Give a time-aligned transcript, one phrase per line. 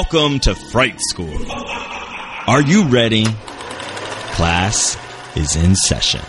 [0.00, 1.36] Welcome to Fright School.
[2.46, 3.24] Are you ready?
[4.36, 4.96] Class
[5.36, 6.20] is in session.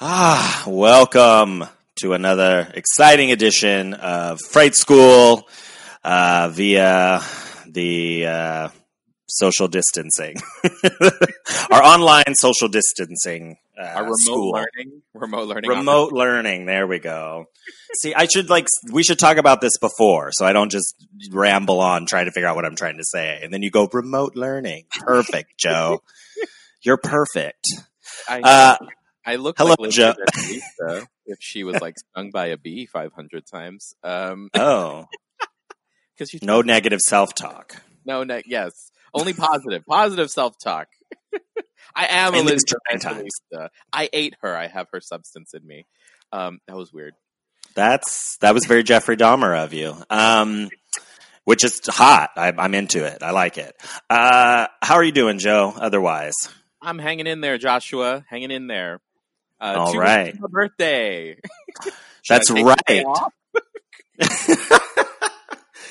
[0.00, 1.64] Ah, welcome
[1.96, 5.48] to another exciting edition of Fright School
[6.04, 7.20] uh, via
[7.66, 8.68] the uh,
[9.38, 10.36] social distancing,
[11.70, 13.56] our online social distancing.
[13.78, 14.50] Uh, Our remote school.
[14.52, 16.64] learning, remote learning, Remote learning.
[16.64, 17.44] There we go.
[17.98, 20.94] See, I should like we should talk about this before, so I don't just
[21.30, 23.86] ramble on trying to figure out what I'm trying to say, and then you go
[23.92, 24.84] remote learning.
[25.00, 26.00] Perfect, Joe.
[26.82, 27.66] You're perfect.
[28.28, 28.76] I, Uh,
[29.26, 30.14] I look hello, like Joe.
[30.48, 33.92] Lisa if she was like stung by a bee 500 times.
[34.02, 35.04] Um, oh,
[36.16, 37.82] because you no negative self talk.
[38.06, 38.72] no, ne- yes,
[39.14, 40.88] only positive, positive self talk.
[41.94, 43.30] I am In these Elizabeth trying times.
[43.52, 43.70] Evangelista.
[43.92, 44.54] I ate her.
[44.56, 45.86] I have her substance in me.
[46.32, 47.14] Um, that was weird.
[47.74, 49.94] That's that was very Jeffrey Dahmer of you.
[50.10, 50.68] Um,
[51.44, 52.30] which is hot.
[52.36, 53.22] I, I'm into it.
[53.22, 53.74] I like it.
[54.10, 55.72] Uh, how are you doing, Joe?
[55.76, 56.34] Otherwise,
[56.82, 58.24] I'm hanging in there, Joshua.
[58.28, 59.00] Hanging in there.
[59.60, 60.26] Uh, All right.
[60.26, 61.38] weeks to my birthday.
[62.28, 63.16] That's I take the day right.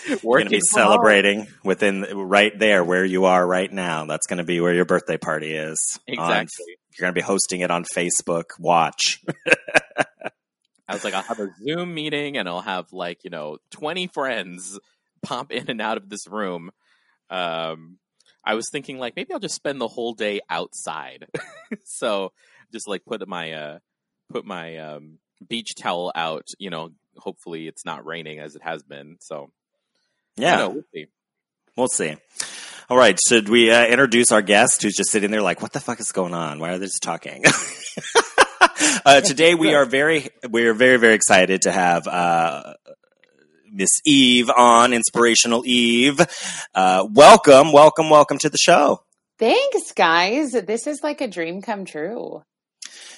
[0.08, 0.92] You're going to be from home.
[0.92, 4.06] celebrating within right there where you are right now.
[4.06, 6.00] That's going to be where your birthday party is.
[6.08, 6.66] On- Exactly.
[6.98, 8.46] you're going to be hosting it on Facebook.
[8.60, 9.22] Watch.
[10.88, 14.08] I was like, I'll have a Zoom meeting and I'll have like, you know, 20
[14.08, 14.80] friends
[15.24, 16.70] pop in and out of this room.
[17.32, 17.98] Um,
[18.44, 21.28] I was thinking like maybe I'll just spend the whole day outside.
[21.86, 22.32] so
[22.72, 23.80] just like put my, uh,
[24.30, 28.84] put my, um, beach towel out, you know, hopefully it's not raining as it has
[28.84, 29.18] been.
[29.20, 29.52] So
[30.38, 31.06] Yeah, know, we'll see.
[31.78, 32.16] we'll see.
[32.90, 33.18] All right.
[33.28, 36.12] Should we uh, introduce our guest who's just sitting there like, what the fuck is
[36.12, 36.60] going on?
[36.60, 37.44] Why are they just talking?
[39.06, 42.74] uh, today we are very, we are very, very excited to have, uh,
[43.72, 46.22] Miss Eve on, Inspirational Eve.
[46.74, 49.04] Uh, welcome, welcome, welcome to the show.
[49.38, 50.52] Thanks, guys.
[50.52, 52.44] This is like a dream come true.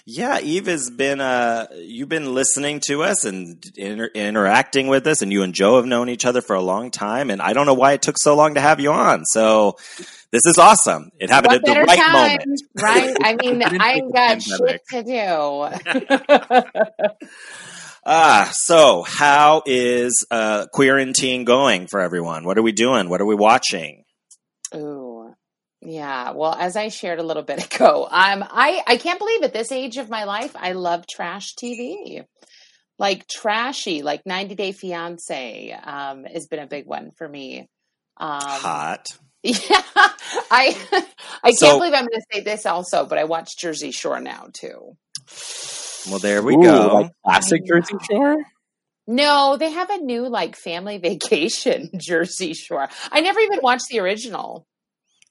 [0.10, 5.22] Yeah, Eve has been, uh, you've been listening to us and inter- interacting with us,
[5.22, 7.66] and you and Joe have known each other for a long time, and I don't
[7.66, 9.26] know why it took so long to have you on.
[9.26, 9.76] So
[10.32, 11.12] this is awesome.
[11.20, 12.62] It happened What at the right time, moment.
[12.82, 13.18] right?
[13.22, 15.68] I mean, I got shit to do.
[18.10, 22.46] Ah, so how is uh, quarantine going for everyone?
[22.46, 23.10] What are we doing?
[23.10, 24.06] What are we watching?
[24.74, 25.07] Ooh.
[25.82, 26.32] Yeah.
[26.32, 29.72] Well, as I shared a little bit ago, um, I, I can't believe at this
[29.72, 32.24] age of my life, I love trash TV.
[33.00, 37.70] Like trashy, like 90 Day Fiance um, has been a big one for me.
[38.18, 39.06] Um, Hot.
[39.44, 39.82] Yeah,
[40.52, 40.76] I
[41.44, 44.20] I can't So- believe I'm going to say this also, but I watch Jersey Shore
[44.20, 44.98] now too.
[46.10, 46.88] Well, there we Ooh, go.
[46.96, 48.38] like classic Jersey Shore?
[49.06, 52.90] No, they have a new like family vacation Jersey Shore.
[53.12, 54.66] I never even watched the original.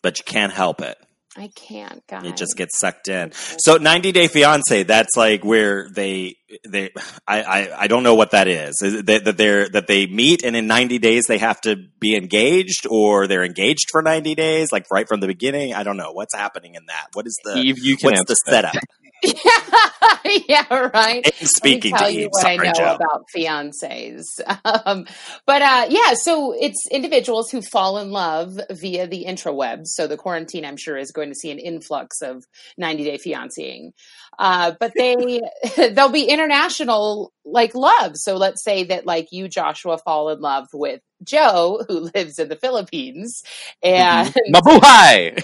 [0.06, 0.96] But you can't help it.
[1.36, 2.24] I can't, guys.
[2.24, 3.32] It just gets sucked in.
[3.32, 6.92] So 90 Day Fiance, that's like where they they
[7.26, 8.80] I I, I don't know what that is.
[8.82, 12.14] Is that, that they're that they meet and in 90 days they have to be
[12.14, 15.74] engaged or they're engaged for 90 days like right from the beginning?
[15.74, 17.08] I don't know what's happening in that.
[17.14, 18.72] What is the Eve, you can what's answer the that.
[18.72, 18.84] setup?
[20.48, 21.26] yeah, right.
[21.40, 22.30] I'm speaking Let to me tell you Eve.
[22.30, 22.94] what Sorry, I know Joe.
[22.94, 24.24] about fiancés.
[24.86, 25.06] Um,
[25.46, 29.86] but uh, yeah, so it's individuals who fall in love via the intrawebs.
[29.86, 32.44] So the quarantine, I'm sure, is going to see an influx of
[32.78, 33.92] 90 day fianceing.
[34.38, 35.40] Uh, but they
[35.92, 38.16] they'll be international like love.
[38.16, 42.48] So let's say that like you, Joshua, fall in love with Joe, who lives in
[42.48, 43.42] the Philippines,
[43.82, 45.42] and Mabuhay!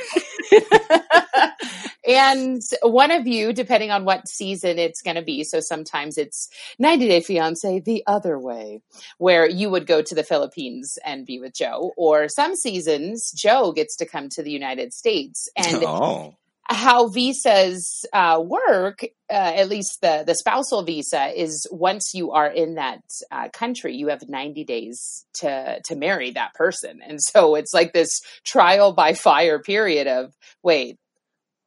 [2.06, 6.48] and one of you, depending on what season it's going to be, so sometimes it's
[6.78, 8.82] 90 Day Fiance the other way,
[9.18, 13.72] where you would go to the Philippines and be with Joe, or some seasons Joe
[13.72, 15.48] gets to come to the United States.
[15.56, 16.36] And oh.
[16.72, 22.48] How visas uh, work, uh, at least the, the spousal visa, is once you are
[22.48, 27.00] in that uh, country, you have 90 days to, to marry that person.
[27.06, 30.32] And so it's like this trial by fire period of,
[30.62, 30.96] wait,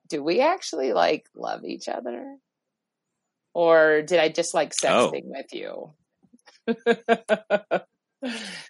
[0.10, 2.38] do we actually like love each other?
[3.54, 5.12] Or did I just like Oh.
[5.12, 5.94] sexting with you?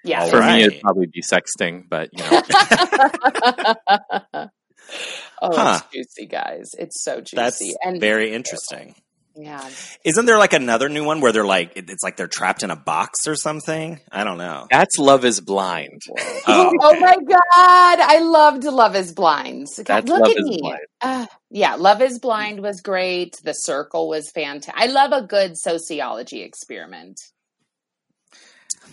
[0.03, 0.25] yeah.
[0.25, 2.41] For me, it'd probably be sexting, but you know,
[5.41, 5.79] oh, Huh.
[5.93, 6.71] it's juicy, guys.
[6.77, 7.35] It's so juicy.
[7.35, 8.95] That's and very interesting.
[9.37, 9.69] Yeah.
[10.05, 12.75] Isn't there like another new one where they're like it's like they're trapped in a
[12.77, 13.99] box or something?
[14.09, 14.65] I don't know.
[14.71, 16.01] That's Love Is Blind.
[16.47, 17.99] Oh, Oh, my God.
[17.99, 19.67] I loved Love is Blind.
[19.77, 20.59] God, That's look Love at is me.
[20.61, 20.79] Blind.
[21.01, 23.35] Uh, yeah, Love is Blind was great.
[23.43, 24.73] The Circle was fantastic.
[24.81, 27.19] I love a good sociology experiment.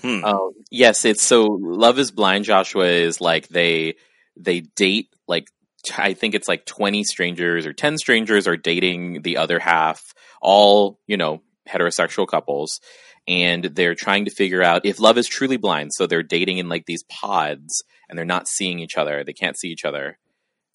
[0.01, 0.25] Hmm.
[0.25, 2.45] Um, yes, it's so Love Is Blind.
[2.45, 3.95] Joshua is like they
[4.37, 5.53] they date like t-
[5.97, 10.99] I think it's like twenty strangers or ten strangers are dating the other half, all
[11.07, 12.81] you know heterosexual couples,
[13.27, 15.93] and they're trying to figure out if love is truly blind.
[15.93, 19.25] So they're dating in like these pods, and they're not seeing each other.
[19.25, 20.19] They can't see each other,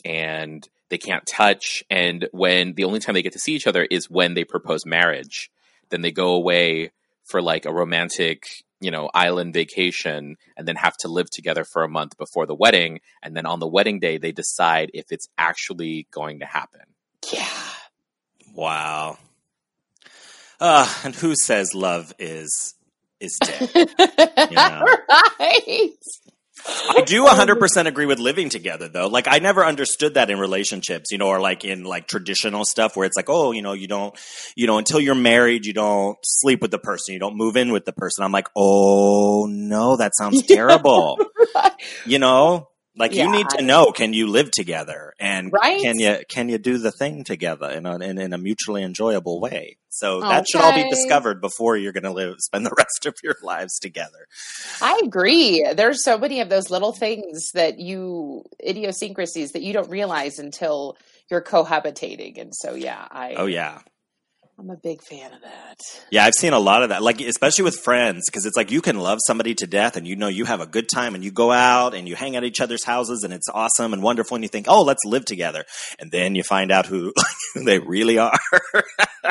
[0.04, 1.83] and they can't touch.
[1.89, 4.86] And when the only time they get to see each other is when they propose
[4.86, 5.51] marriage,
[5.89, 6.92] then they go away
[7.25, 8.48] for like a romantic
[8.79, 12.56] you know island vacation and then have to live together for a month before the
[12.56, 16.81] wedding and then on the wedding day they decide if it's actually going to happen
[17.31, 17.47] Yeah.
[18.53, 19.18] Wow.
[20.59, 22.74] Uh, and who says love is
[23.19, 23.69] is dead?
[24.50, 24.85] you know.
[25.39, 25.91] right.
[26.65, 29.07] I do 100% agree with living together though.
[29.07, 32.95] Like I never understood that in relationships, you know, or like in like traditional stuff
[32.95, 34.18] where it's like, oh, you know, you don't,
[34.56, 37.71] you know, until you're married, you don't sleep with the person, you don't move in
[37.71, 38.24] with the person.
[38.24, 41.19] I'm like, oh no, that sounds terrible.
[42.06, 45.80] you know, like you need to know, can you live together and Right.
[45.82, 49.40] can you, can you do the thing together in a, in, in a mutually enjoyable
[49.40, 49.78] way?
[49.90, 53.16] So that should all be discovered before you're going to live, spend the rest of
[53.24, 54.28] your lives together.
[54.82, 55.66] I agree.
[55.76, 60.98] There's so many of those little things that you idiosyncrasies that you don't realize until
[61.32, 62.40] you're cohabitating.
[62.40, 63.80] And so yeah, I Oh yeah.
[64.59, 65.80] I'm a big fan of that.
[66.09, 68.81] Yeah, I've seen a lot of that, like especially with friends, because it's like you
[68.81, 71.30] can love somebody to death, and you know you have a good time, and you
[71.30, 74.44] go out and you hang at each other's houses, and it's awesome and wonderful, and
[74.44, 75.63] you think, oh, let's live together,
[76.00, 77.13] and then you find out who,
[77.54, 78.39] who they really are,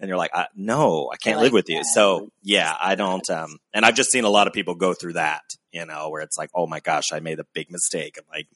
[0.00, 1.82] and you're like, I, no, I can't I live like with you.
[1.94, 5.12] So yeah, I don't, um, and I've just seen a lot of people go through
[5.12, 8.16] that, you know, where it's like, oh my gosh, I made a big mistake.
[8.18, 8.48] I'm like,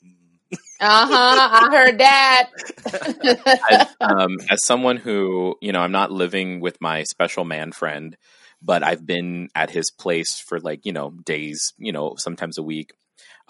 [0.80, 0.86] mm.
[0.86, 1.48] Uh-huh.
[1.52, 2.50] I heard that.
[4.00, 8.16] I, um, as someone who you know i'm not living with my special man friend
[8.62, 12.62] but i've been at his place for like you know days you know sometimes a
[12.62, 12.92] week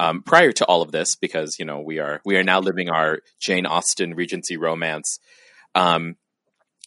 [0.01, 2.89] um, prior to all of this because you know we are we are now living
[2.89, 5.19] our jane austen regency romance
[5.75, 6.17] um,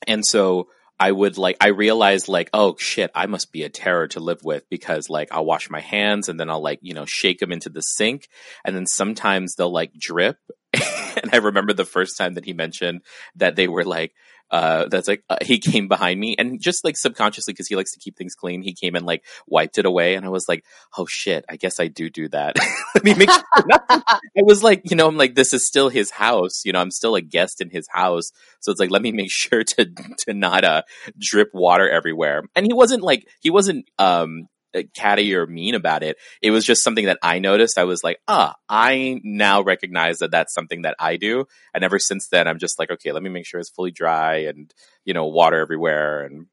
[0.08, 0.68] and so
[1.01, 4.44] I would like I realized like oh shit I must be a terror to live
[4.44, 7.51] with because like I'll wash my hands and then I'll like you know shake them
[7.51, 8.30] into the sink.
[8.63, 10.38] And then sometimes they'll like drip.
[11.13, 13.01] And I remember the first time that he mentioned
[13.36, 14.13] that they were like
[14.51, 16.36] uh that's like uh, he came behind me.
[16.38, 19.24] And just like subconsciously because he likes to keep things clean he came and like
[19.48, 20.15] wiped it away.
[20.15, 20.63] And I was like
[20.98, 21.45] oh shit.
[21.50, 22.57] I guess I do do that.
[22.95, 23.44] Let me make sure
[23.89, 26.62] I was like you know I'm like this is still his house.
[26.65, 28.31] You know I'm still a guest in his house.
[28.59, 30.83] So it's like let me make sure to to not uh
[31.19, 32.44] drip water everywhere.
[32.56, 34.48] And he wasn't like he wasn't um
[34.94, 36.18] catty or mean about it.
[36.42, 37.78] It was just something that I noticed.
[37.78, 41.46] I was like, ah, I now recognize that that's something that I do.
[41.74, 44.38] And ever since then, I'm just like, okay, let me make sure it's fully dry
[44.44, 44.74] and
[45.06, 46.24] you know water everywhere.
[46.24, 46.48] And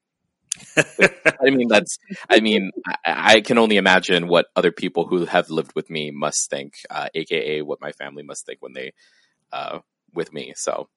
[0.77, 1.97] I mean, that's
[2.29, 2.71] I mean,
[3.05, 6.75] I, I can only imagine what other people who have lived with me must think,
[6.89, 8.93] uh, aka what my family must think when they
[9.51, 9.79] uh
[10.13, 10.53] with me.
[10.55, 10.89] So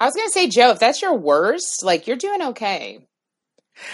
[0.00, 3.00] I was gonna say, Joe, if that's your worst, like you're doing okay.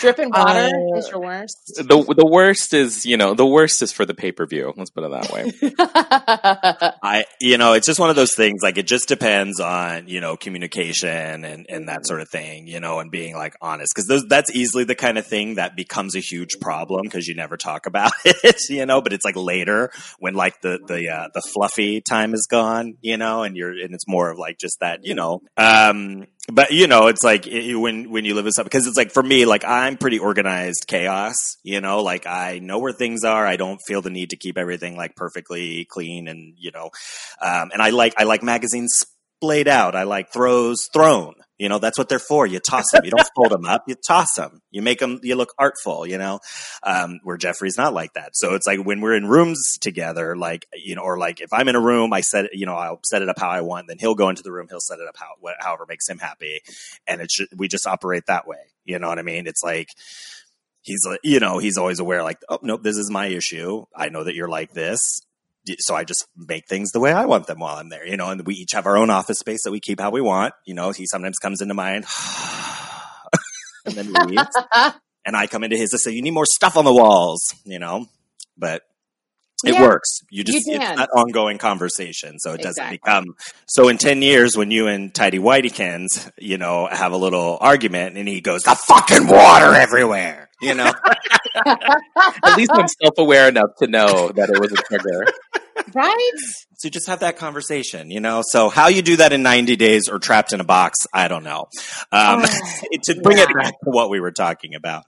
[0.00, 0.60] Dripping water
[0.94, 1.56] Uh, is your worst.
[1.76, 4.72] the the worst is you know the worst is for the pay per view.
[4.76, 5.52] Let's put it that way.
[7.02, 8.62] I, you know, it's just one of those things.
[8.62, 12.66] Like it just depends on you know communication and and that sort of thing.
[12.66, 15.76] You know, and being like honest because those that's easily the kind of thing that
[15.76, 18.56] becomes a huge problem because you never talk about it.
[18.68, 22.46] You know, but it's like later when like the the uh, the fluffy time is
[22.50, 22.94] gone.
[23.00, 25.04] You know, and you're and it's more of like just that.
[25.04, 28.68] You know, um, but you know, it's like it, when when you live with something
[28.68, 31.34] because it's like for me, like I'm pretty organized chaos.
[31.62, 33.46] You know, like I know where things are.
[33.46, 36.90] I don't feel the need to keep everything like perfectly clean and you know,
[37.40, 38.92] um, and I like I like magazines
[39.40, 39.94] splayed out.
[39.94, 41.34] I like throws thrown.
[41.58, 42.46] You know, that's what they're for.
[42.46, 43.04] You toss them.
[43.04, 43.84] You don't fold them up.
[43.86, 44.60] You toss them.
[44.72, 45.20] You make them.
[45.22, 46.06] You look artful.
[46.06, 46.40] You know,
[46.82, 48.30] um, where Jeffrey's not like that.
[48.34, 51.68] So it's like when we're in rooms together, like you know, or like if I'm
[51.68, 53.86] in a room, I set you know I'll set it up how I want.
[53.86, 54.66] Then he'll go into the room.
[54.68, 56.60] He'll set it up how however makes him happy,
[57.06, 58.58] and it should, we just operate that way.
[58.84, 59.46] You know what I mean?
[59.46, 59.88] It's like
[60.82, 63.84] he's you know he's always aware like oh nope this is my issue.
[63.94, 65.00] I know that you're like this.
[65.80, 68.30] So I just make things the way I want them while I'm there, you know,
[68.30, 70.54] and we each have our own office space that we keep how we want.
[70.66, 72.04] You know, he sometimes comes into mine
[73.86, 74.56] and then leaves
[75.24, 77.78] and I come into his and say, "You need more stuff on the walls," you
[77.78, 78.06] know.
[78.58, 78.82] But
[79.66, 80.20] It Yeah, works.
[80.30, 82.98] You just you it's that ongoing conversation, so it doesn't Exactly.
[82.98, 83.36] become.
[83.66, 88.16] So in ten years, when you and Tidy Whitykins, you know, have a little argument,
[88.18, 90.92] and he goes, "The fucking water everywhere," you know.
[91.66, 95.26] At least I'm self aware enough to know that it was a trigger.
[95.94, 96.30] right?
[96.76, 98.42] So just have that conversation, you know.
[98.44, 101.44] So how you do that in ninety days or trapped in a box, I don't
[101.44, 101.66] know.
[102.12, 105.04] Um, Oh, to bring it back to what we were talking about,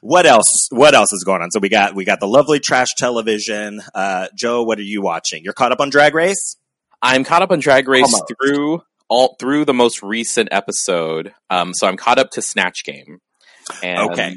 [0.00, 0.68] what else?
[0.70, 1.50] What else is going on?
[1.50, 3.82] So we got we got the lovely trash television.
[3.94, 5.42] Uh, Joe, what are you watching?
[5.44, 6.56] You're caught up on Drag Race.
[7.02, 8.32] I'm caught up on Drag Race Almost.
[8.42, 11.32] through all through the most recent episode.
[11.50, 13.18] Um, so I'm caught up to Snatch Game.
[13.82, 14.34] And, Okay.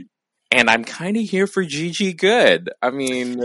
[0.51, 2.69] And I'm kind of here for Gigi Goode.
[2.81, 3.41] I mean,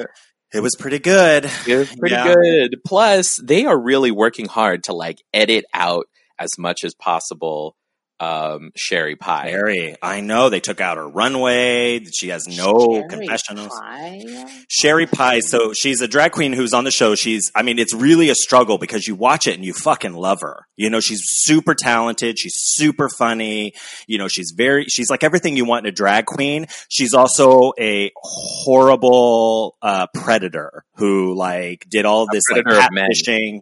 [0.53, 1.45] It was pretty good.
[1.67, 2.35] it's pretty Yeah.
[2.35, 2.77] good.
[2.87, 6.07] Plus, they are really working hard to like edit out
[6.39, 7.77] as much as possible
[8.21, 9.51] um, Sherry Pie.
[9.51, 9.97] Very.
[10.01, 12.05] I know they took out her runway.
[12.05, 13.69] She has no Sherry confessionals.
[13.79, 14.23] pie?
[14.69, 15.41] Sherry Pie.
[15.41, 17.15] So she's a drag queen who's on the show.
[17.15, 20.41] She's, I mean, it's really a struggle because you watch it and you fucking love
[20.41, 20.67] her.
[20.77, 22.39] You know, she's super talented.
[22.39, 23.75] She's super funny.
[24.07, 26.67] You know, she's very, she's like everything you want in a drag queen.
[26.89, 33.09] She's also a horrible, uh, predator who like did all this like predator of men.
[33.11, 33.61] catfishing.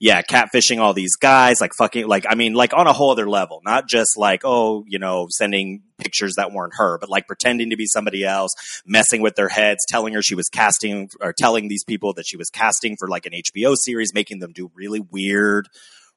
[0.00, 3.28] Yeah, catfishing all these guys, like fucking, like, I mean, like on a whole other
[3.28, 7.70] level, not just like, oh, you know, sending pictures that weren't her, but like pretending
[7.70, 8.50] to be somebody else,
[8.84, 12.36] messing with their heads, telling her she was casting or telling these people that she
[12.36, 15.68] was casting for like an HBO series, making them do really weird,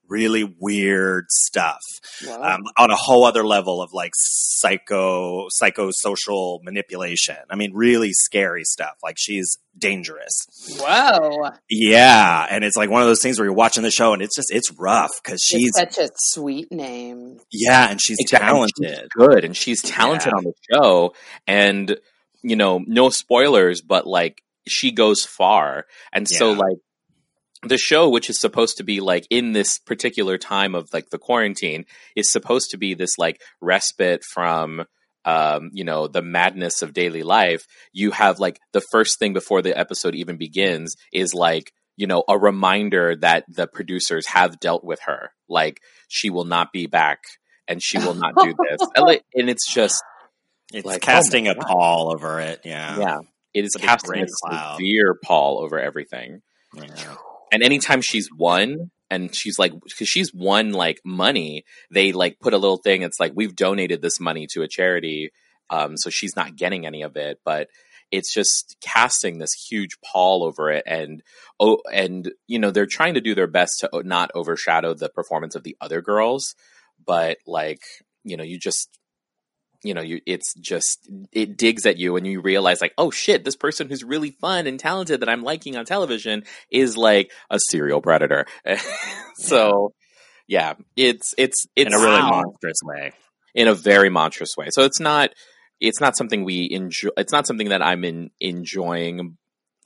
[0.08, 1.80] really weird stuff
[2.26, 2.42] Wow.
[2.54, 7.36] um, on a whole other level of like psycho psychosocial manipulation.
[7.50, 8.94] I mean, really scary stuff.
[9.02, 10.46] Like she's dangerous.
[10.80, 11.50] Whoa.
[11.68, 14.34] Yeah, and it's like one of those things where you're watching the show and it's
[14.36, 17.38] just it's rough because she's It's such a sweet name.
[17.52, 18.46] yeah, and she's Exactly.
[18.48, 18.98] talented.
[19.00, 20.38] She's good, and she's talented Yeah.
[20.38, 21.14] on the show.
[21.46, 21.98] And
[22.42, 26.78] you know, no spoilers, but like she goes far, and so like
[27.68, 31.18] the show, which is supposed to be like in this particular time of like the
[31.18, 34.84] quarantine, is supposed to be this like respite from.
[35.24, 39.60] Um, you know, the madness of daily life, you have like the first thing before
[39.60, 44.84] the episode even begins is like, you know, a reminder that the producers have dealt
[44.84, 45.30] with her.
[45.48, 47.18] Like, she will not be back
[47.66, 48.88] and she will not do this.
[48.94, 50.00] and, like, and it's just,
[50.72, 51.64] It's Like, casting oh a God.
[51.66, 52.60] pall over it.
[52.64, 52.96] Yeah.
[52.96, 53.18] yeah,
[53.52, 54.76] it is It's a casting gray a cloud.
[54.76, 56.40] severe pall over everything.
[56.72, 57.16] Yeah.
[57.52, 62.54] And anytime she's won, and she's like, because she's won like money, they like put
[62.54, 63.02] a little thing.
[63.02, 65.30] It's like we've donated this money to a charity,
[65.70, 67.40] um, so she's not getting any of it.
[67.44, 67.68] But
[68.10, 71.22] it's just casting this huge pall over it, and
[71.60, 75.54] oh, and you know they're trying to do their best to not overshadow the performance
[75.54, 76.54] of the other girls,
[77.04, 77.82] but like
[78.24, 78.98] you know you just
[79.82, 83.44] you know you it's just it digs at you and you realize like oh shit
[83.44, 87.58] this person who's really fun and talented that i'm liking on television is like a
[87.70, 88.46] serial predator
[89.36, 89.92] so
[90.48, 92.30] yeah it's it's it's In a really Wow.
[92.30, 93.12] monstrous way.
[93.54, 95.30] in a very monstrous way so it's not
[95.80, 99.36] it's not something we enjoy it's not something that i'm in enjoying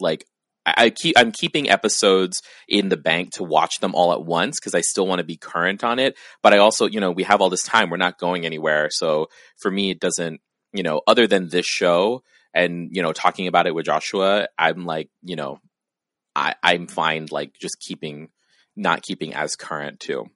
[0.00, 0.24] like
[0.66, 4.74] I keep I'm keeping episodes in the bank to watch them all at once because
[4.74, 6.16] I still want to be current on it.
[6.42, 7.90] But I also, you know, we have all this time.
[7.90, 8.88] We're not going anywhere.
[8.90, 10.40] So for me, it doesn't,
[10.72, 14.84] you know, other than this show and, you know, talking about it with Joshua, I'm
[14.84, 15.60] like, you know,
[16.36, 18.28] I, I'm fine like just keeping
[18.76, 20.26] not keeping as current too.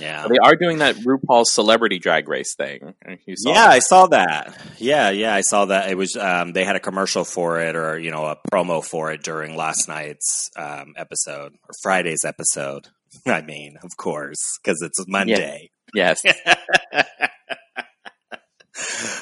[0.00, 0.26] Yeah.
[0.28, 2.94] They are doing that RuPaul's celebrity drag race thing.
[3.26, 3.70] You saw Yeah, that.
[3.70, 4.58] I saw that.
[4.78, 5.90] Yeah, yeah, I saw that.
[5.90, 9.12] It was um, they had a commercial for it, or you know, a promo for
[9.12, 12.88] it during last night's um, episode or Friday's episode.
[13.26, 15.70] I mean, of course, because it's Monday.
[15.94, 16.22] Yes.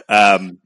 [0.09, 0.59] um,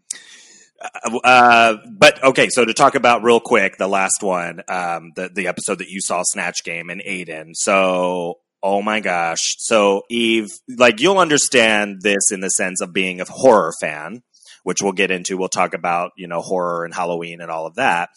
[1.24, 5.48] uh, but okay, so to talk about real quick, the last one, um, the the
[5.48, 7.50] episode that you saw, Snatch Game and Aiden.
[7.54, 13.20] So, oh my gosh, so Eve, like you'll understand this in the sense of being
[13.20, 14.22] a horror fan,
[14.64, 15.38] which we'll get into.
[15.38, 18.10] We'll talk about you know horror and Halloween and all of that.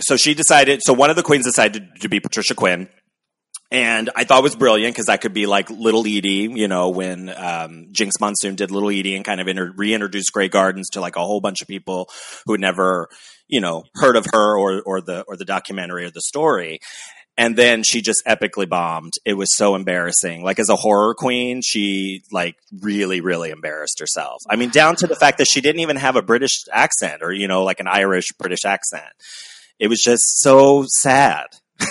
[0.00, 0.80] So she decided.
[0.82, 2.88] So one of the queens decided to be Patricia Quinn.
[3.72, 6.88] And I thought it was brilliant because I could be like Little Edie, you know,
[6.88, 11.00] when um, Jinkx Monsoon did Little Edie and kind of inter- reintroduced Grey Gardens to
[11.00, 12.08] like a whole bunch of people
[12.46, 13.08] who had never,
[13.46, 16.80] you know, heard of her or or the or the documentary or the story.
[17.40, 19.14] And then she just epically bombed.
[19.24, 20.44] It was so embarrassing.
[20.44, 24.42] Like as a horror queen, she like really, really embarrassed herself.
[24.50, 27.32] I mean, down to the fact that she didn't even have a British accent or
[27.32, 29.06] you know, like an Irish British accent.
[29.78, 31.46] It was just so sad.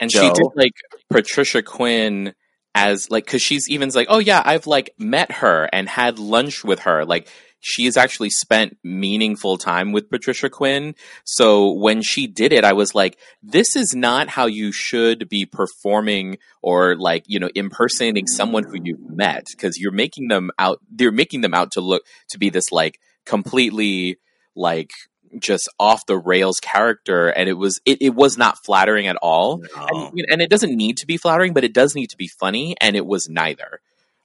[0.00, 0.20] And Joe.
[0.20, 0.74] she did like
[1.10, 2.32] Patricia Quinn
[2.72, 6.62] as like because she's even like, oh yeah, I've like met her and had lunch
[6.64, 7.28] with her, like.
[7.60, 10.94] She has actually spent meaningful time with Patricia Quinn.
[11.24, 15.44] So when she did it, I was like, this is not how you should be
[15.44, 20.80] performing or like, you know, impersonating someone who you've met because you're making them out,
[20.90, 24.18] they're making them out to look to be this like completely
[24.54, 24.90] like
[25.38, 29.58] just off the rails character and it was it, it was not flattering at all
[29.76, 30.10] No.
[30.16, 32.74] and, and it doesn't need to be flattering but it does need to be funny
[32.80, 33.80] and it was neither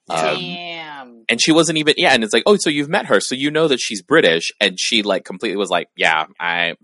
[0.09, 0.82] Um, Damn.
[1.29, 3.51] And she wasn't even yeah and it's like oh so you've met her so you
[3.51, 6.75] know that she's british and she like completely was like yeah i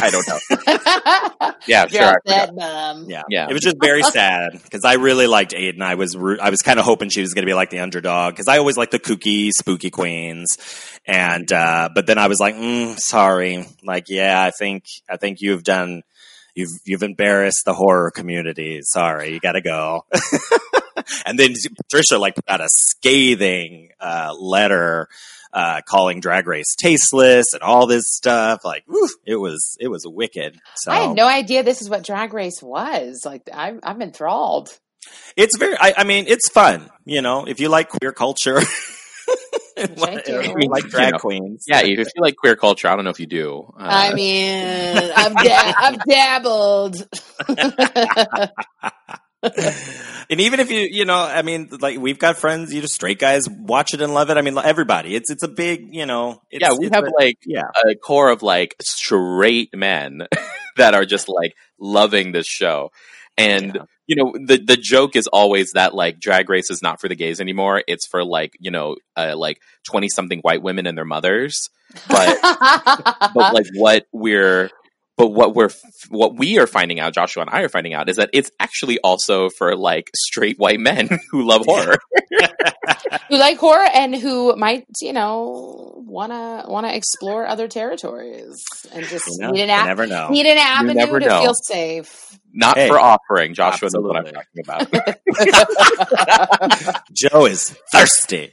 [0.00, 2.24] i don't know yeah sure I Drop forgot.
[2.26, 3.10] that bomb.
[3.10, 3.22] Yeah.
[3.28, 3.48] Yeah.
[3.48, 5.82] It was just very sad because I really liked Aiden.
[5.82, 8.34] I was I was kind of hoping she was going to be like the underdog
[8.34, 10.48] because I always like the kooky, spooky queens.
[11.06, 15.38] And uh, but then I was like, mm, sorry, like yeah, I think I think
[15.40, 16.02] you've done
[16.54, 18.80] you've you've embarrassed the horror community.
[18.82, 20.04] Sorry, you got to go.
[21.26, 25.08] and then Patricia like put out a scathing uh, letter.
[25.54, 30.06] Uh, calling Drag Race tasteless and all this stuff, like oof, it was it was
[30.06, 30.58] wicked.
[30.76, 33.20] So I had no idea this is what Drag Race was.
[33.26, 34.70] Like, I'm, I'm enthralled.
[35.36, 35.76] It's very.
[35.78, 36.88] I, I mean, it's fun.
[37.04, 38.56] You know, if you like queer culture,
[39.76, 40.40] and Thank you.
[40.40, 41.18] if you like drag You know.
[41.18, 41.64] queens.
[41.68, 44.96] yeah if you like queer culture i don't know if you do uh, I mean,
[44.96, 46.96] I've, da- I've dabbled.
[49.42, 53.18] and even if you, you know, I mean, like we've got friends, you just straight
[53.18, 54.36] guys watch it and love it.
[54.36, 55.14] I mean, everybody.
[55.14, 56.42] It's it's a big, you know.
[56.50, 57.64] It's, yeah we have a- like yeah.
[57.88, 60.26] a core of like straight men
[60.76, 62.90] that are just like loving this show
[63.36, 63.82] and Yeah.
[64.06, 67.14] you know the the joke is always that like drag race is not for the
[67.16, 71.04] gays anymore it's for like you know uh, like 20 something white women and their
[71.06, 71.70] mothers
[72.08, 74.70] but but like what we're
[75.22, 75.70] but what we're
[76.08, 78.98] what we are finding out joshua and i are finding out is that it's actually
[79.04, 81.96] also for like straight white men who love horror
[83.28, 89.26] who like horror and who might, you know, wanna wanna explore other territories and just
[89.28, 90.28] You, know, need an you app, never know.
[90.30, 91.40] need an avenue never to know.
[91.42, 92.38] feel safe.
[92.52, 92.88] not Hey.
[92.88, 94.88] for offering joshua knows what i'm talking about
[97.12, 98.52] Joe is thirsty.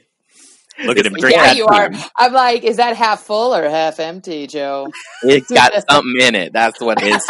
[0.85, 1.39] Look at him It's- drinking.
[1.41, 1.91] yeah, that you are.
[2.15, 4.87] I'm like, is that half full or half empty, Joe?
[5.23, 7.25] it's got something in it that's what it is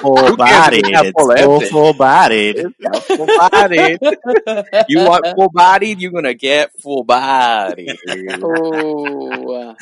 [0.00, 0.86] Full bodied.
[0.86, 1.68] Who cares if it's It's full full, empty?
[1.70, 2.66] full bodied.
[3.02, 4.84] full bodied.
[4.88, 7.96] You want full bodied, you're gonna get full bodied.
[8.42, 9.74] Ooh.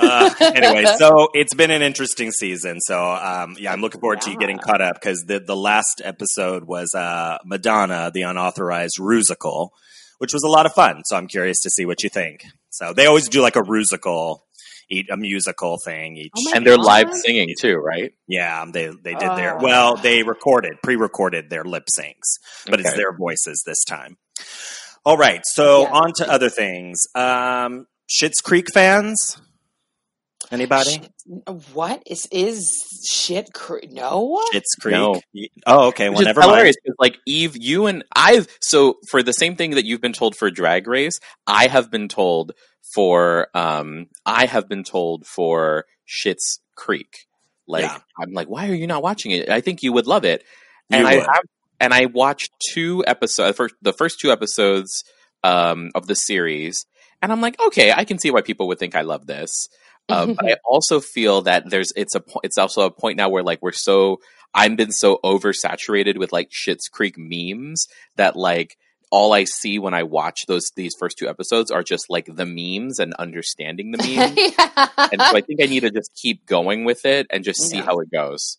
[0.00, 2.80] uh, anyway, so it's been an interesting season.
[2.80, 6.02] So um, yeah, I'm looking forward to you getting caught up because the the last
[6.04, 9.68] episode was uh, Madonna, the unauthorized rusical,
[10.18, 11.02] which was a lot of fun.
[11.06, 12.44] So I'm curious to see what you think.
[12.70, 14.40] So they always do like a rusical,
[14.90, 16.32] eat a musical thing each.
[16.36, 18.12] Oh And they're live singing too, right?
[18.28, 19.62] yeah, they they did their Oh.
[19.62, 19.96] well.
[19.96, 24.16] They recorded, pre-recorded their lip syncs, but it's their voices this time.
[25.04, 25.88] All right, so Yeah.
[25.92, 26.98] on to other things.
[27.14, 29.16] Um, Schitt's Creek fans.
[30.50, 30.90] Anybody?
[30.92, 31.10] Shit.
[31.74, 32.68] What is is
[33.10, 33.52] shit?
[33.52, 34.40] Cre- no.
[34.52, 34.94] Schitt's Creek.
[34.94, 35.20] No.
[35.66, 36.08] Oh, okay.
[36.08, 36.50] Well, Which is never mind.
[36.52, 40.12] hilarious 'cause, like Eve, you and I've so for the same thing that you've been
[40.12, 42.52] told for Drag Race, I have been told
[42.94, 47.26] for um I have been told for Schitt's Creek.
[47.66, 47.98] Like Yeah.
[48.20, 49.48] I'm like, why are you not watching it?
[49.48, 50.42] I think you would love it.
[50.90, 51.26] You and I would.
[51.26, 51.42] have,
[51.80, 55.02] and I watched two episodes, first, the first two episodes
[55.42, 56.86] um, of the series,
[57.20, 59.50] and I'm like, okay, I can see why people would think I love this.
[60.08, 63.42] Uh, but I also feel that there's it's a it's also a point now where
[63.42, 64.20] like we're so
[64.54, 68.76] I've been so oversaturated with like Schitt's Creek memes that like
[69.10, 72.46] all I see when I watch those these first two episodes are just like the
[72.46, 75.10] memes and understanding the memes.
[75.12, 77.76] and so I think I need to just keep going with it and just see
[77.78, 77.84] Yeah.
[77.84, 78.58] how it goes.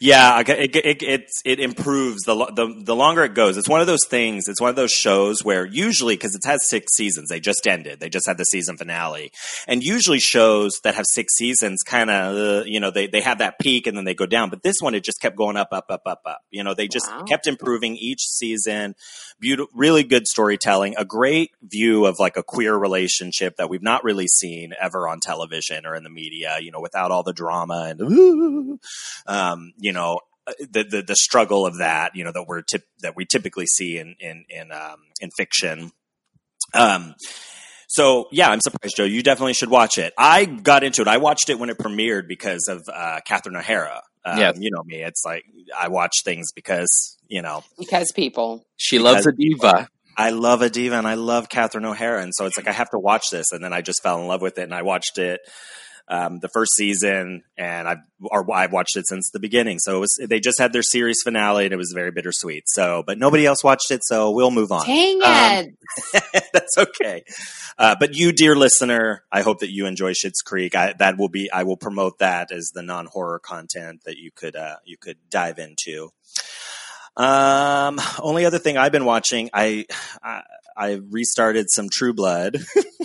[0.00, 3.56] Yeah, it, it, it's it improves the, the the longer it goes.
[3.56, 4.48] It's one of those things.
[4.48, 8.00] It's one of those shows where usually because it has six seasons, they just ended.
[8.00, 9.30] They just had the season finale,
[9.66, 13.38] and usually shows that have six seasons kind of uh, you know they they have
[13.38, 14.50] that peak and then they go down.
[14.50, 16.40] But this one it just kept going up, up, up, up, up.
[16.50, 17.22] You know they just Wow.
[17.24, 18.94] kept improving each season.
[19.38, 24.02] Beautiful, really good storytelling, a great view of like a queer relationship that we've not
[24.02, 26.56] really seen ever on television or in the media.
[26.60, 28.00] You know, without all the drama and.
[28.00, 28.78] Ooh,
[29.26, 32.84] um, you know, uh, the, the the struggle of that, you know, that we're tip,
[33.00, 35.90] that we typically see in in in um, in fiction.
[36.72, 37.14] Um,
[37.88, 39.04] so yeah, I'm surprised, Joe.
[39.04, 40.12] You definitely should watch it.
[40.16, 41.08] I got into it.
[41.08, 44.02] I watched it when it premiered because of uh, Catherine O'Hara.
[44.26, 44.56] Um, Yes.
[44.58, 45.02] you know me.
[45.02, 45.44] It's like
[45.78, 48.66] I watch things because you know because people.
[48.76, 49.88] She loves a diva.
[50.18, 52.90] I love a diva and I love Catherine O'Hara, and so it's like I have
[52.90, 53.46] to watch this.
[53.52, 55.40] And then I just fell in love with it, and I watched it
[56.08, 59.78] um, the first season, and I've or I've watched it since the beginning.
[59.78, 62.64] So it was they just had their series finale, and it was very bittersweet.
[62.66, 64.86] So, but nobody else watched it, so we'll move on.
[64.86, 65.76] Dang Um,
[66.14, 66.44] it!
[66.52, 67.24] That's okay.
[67.78, 70.74] Uh, but you, dear listener, I hope that you enjoy Schitt's Creek.
[70.76, 74.30] I, that will be I will promote that as the non horror content that you
[74.34, 76.10] could uh, you could dive into.
[77.16, 79.86] Um, only other thing I've been watching, I
[80.22, 80.42] I,
[80.76, 82.58] I restarted some True Blood.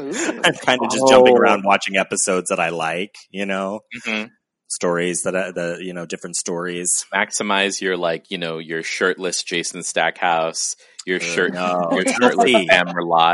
[0.00, 0.40] Ooh.
[0.44, 1.40] I'm kind of just jumping Oh.
[1.40, 4.28] around watching episodes that I like, you know, Mhm.
[4.68, 6.90] stories that I, the you know different stories.
[7.14, 10.74] Maximize your like, you know, your shirtless Jason Stackhouse,
[11.06, 12.66] your shirt, no, your shirtless Alcide.
[12.70, 12.86] Sam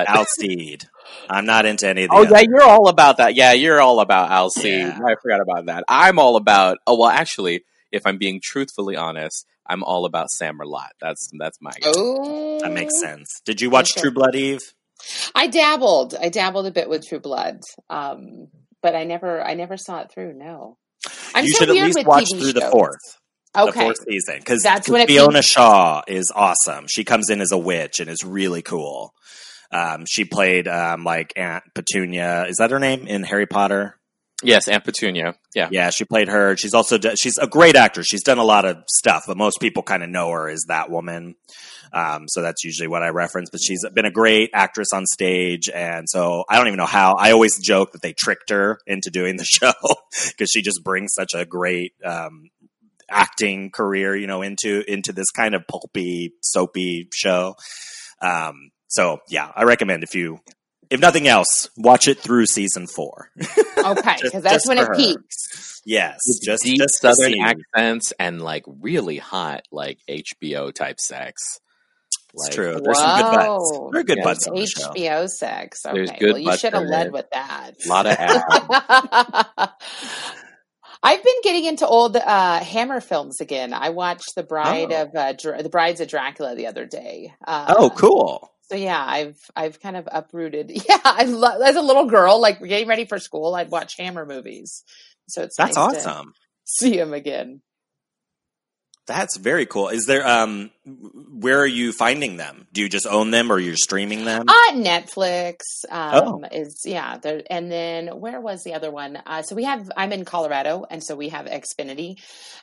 [0.08, 0.84] Alcide.
[1.28, 2.16] I'm not into any of the.
[2.16, 3.34] Oh other- yeah, you're all about that.
[3.34, 4.64] Yeah, you're all about Alcide.
[4.64, 4.98] Yeah.
[5.06, 5.84] I forgot about that.
[5.88, 6.78] I'm all about.
[6.86, 10.90] Oh well, actually, if I'm being truthfully honest, I'm all about Sam Merlotte.
[11.00, 11.72] That's that's my.
[11.84, 13.40] Oh, that makes sense.
[13.44, 14.02] Did you watch Okay.
[14.02, 14.74] True Blood, Eve?
[15.34, 16.14] I dabbled.
[16.20, 18.48] I dabbled a bit with True Blood, um,
[18.82, 20.34] but I never, I never saw it through.
[20.34, 20.76] No,
[21.34, 22.70] I'm you so should at least watch TV through the shows.
[22.70, 23.00] fourth.
[23.54, 25.46] the Okay, fourth season because That's when it Fiona peaks.
[25.48, 26.86] Shaw is awesome.
[26.88, 29.12] She comes in as a witch and is really cool.
[29.72, 32.46] Um, she played um, like Aunt Petunia.
[32.48, 33.96] Is that her name in Harry Potter?
[34.42, 35.34] Yes, Aunt Petunia.
[35.54, 35.68] Yeah.
[35.70, 36.56] Yeah, she played her.
[36.56, 38.06] She's also she's a great actress.
[38.06, 40.90] She's done a lot of stuff, but most people kind of know her as that
[40.90, 41.34] woman.
[41.92, 43.50] Um, so that's usually what I reference.
[43.50, 47.14] But she's been a great actress on stage, and so I don't even know how.
[47.14, 49.72] I always joke that they tricked her into doing the show
[50.28, 52.50] because she just brings such a great um,
[53.10, 57.56] acting career, you know, into into this kind of pulpy, soapy show.
[58.22, 60.40] Um, so yeah, I recommend if you,
[60.90, 63.30] if nothing else, watch it through season four.
[63.78, 64.94] okay, because that's when it her.
[64.94, 65.80] peaks.
[65.86, 71.40] yes, With just deep just Southern accents and like really hot like HBO type sex.
[72.32, 72.78] It's Like, true.
[72.82, 73.72] There's some good butts.
[73.72, 73.90] Whoa.
[73.90, 74.90] There are good Yeah, butts on the show.
[74.92, 75.84] HBO sex.
[75.84, 77.12] Okay, There's good well, you should have led it.
[77.12, 77.72] with that.
[77.84, 79.68] A lot of ass.
[81.02, 83.72] I've been getting into old uh, Hammer films again.
[83.72, 85.02] I watched the Bride Oh.
[85.02, 87.32] of uh, Dra- the Brides of Dracula the other day.
[87.46, 88.50] Uh, Oh, cool.
[88.70, 90.70] So yeah, I've I've kind of uprooted.
[90.88, 91.22] Yeah, I
[91.64, 94.84] as a little girl, like getting ready for school, I'd watch Hammer movies.
[95.28, 96.34] So it's That's nice awesome.
[96.64, 97.62] see him again.
[99.10, 99.88] That's very cool.
[99.88, 102.66] Is there um where are you finding them?
[102.72, 104.44] Do you just own them or you're streaming them?
[104.48, 105.56] Uh, Netflix
[105.90, 106.34] Oh.
[106.36, 107.18] um, is yeah,
[107.50, 109.16] and then where was the other one?
[109.26, 112.14] Uh, so we have I'm in Colorado, and so we have Xfinity,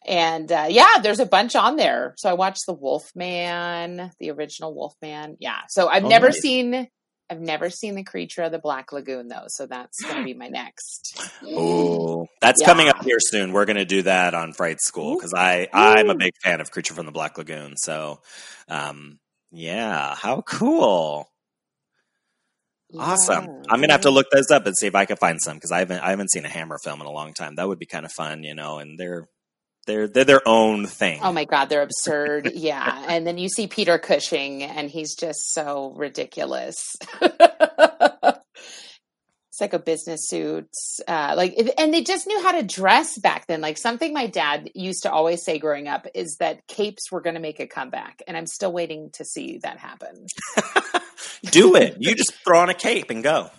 [0.06, 2.14] and uh, yeah, there's a bunch on there.
[2.18, 5.36] So I watched the Wolfman, the original Wolfman.
[5.40, 6.40] Yeah, so I've Oh, never nice.
[6.40, 6.88] seen
[7.30, 10.34] I've never seen the Creature of the Black Lagoon though, so that's going to be
[10.34, 11.22] my next.
[11.46, 12.68] Oh, that's Yeah.
[12.68, 13.52] coming up here soon.
[13.52, 16.72] We're going to do that on Fright School because I I'm a big fan of
[16.72, 17.76] Creature from the Black Lagoon.
[17.76, 18.22] So,
[18.70, 19.20] um,
[19.52, 21.30] yeah, how cool!
[22.98, 23.44] Awesome.
[23.46, 23.62] Yeah.
[23.70, 25.72] I'm gonna have to look those up and see if I can find some because
[25.74, 27.56] I haven't I haven't seen a Hammer film in a long time.
[27.56, 28.80] That would be kind of fun, you know.
[28.80, 29.28] And they're
[29.88, 31.22] they're they're their own thing.
[31.24, 32.52] Oh my God, they're absurd.
[32.58, 33.06] Yeah.
[33.08, 36.98] And then you see Peter Cushing, and he's just so ridiculous.
[37.22, 38.42] it's
[39.62, 43.62] like a business suits, uh, like, and they just knew how to dress back then.
[43.62, 47.36] Like something my dad used to always say growing up is that capes were going
[47.36, 50.26] to make a comeback, and I'm still waiting to see that happen.
[51.52, 51.98] do it.
[52.00, 53.52] You just throw on a cape and go.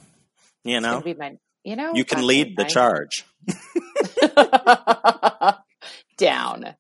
[0.65, 2.71] You know, my, you know, you can lead the right?
[2.71, 3.25] charge.
[6.19, 6.75] Down.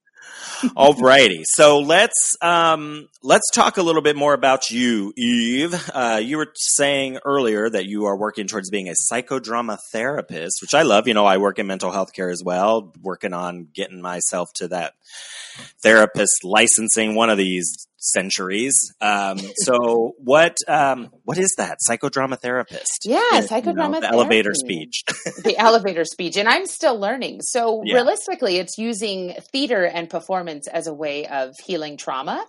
[0.76, 5.74] Alrighty, so let's um, let's talk a little bit more about you, Eve.
[5.94, 10.74] Uh, you were saying earlier that you are working towards being a psychodrama therapist, which
[10.74, 11.08] I love.
[11.08, 14.68] You know, I work in mental health care as well, working on getting myself to
[14.68, 14.94] that
[15.82, 18.74] therapist licensing one of these centuries.
[19.00, 23.02] Um, so, what um, what is that psychodrama therapist?
[23.04, 24.88] Yeah, You know, psychodrama the elevator therapy.
[24.90, 25.04] speech.
[25.44, 27.94] the elevator speech and i'm still learning so Yeah.
[27.94, 32.44] realistically it's using theater and performance as a way of healing trauma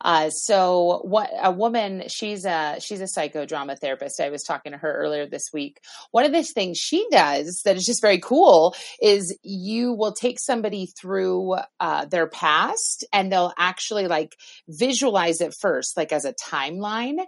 [0.00, 4.78] uh, so what a woman she's a she's a psychodrama therapist i was talking to
[4.78, 5.80] her earlier this week.
[6.10, 10.38] One of the things she does that is just very cool is you will take
[10.38, 14.36] somebody through uh, their past and they'll actually like
[14.68, 17.18] visualize it first like as a timeline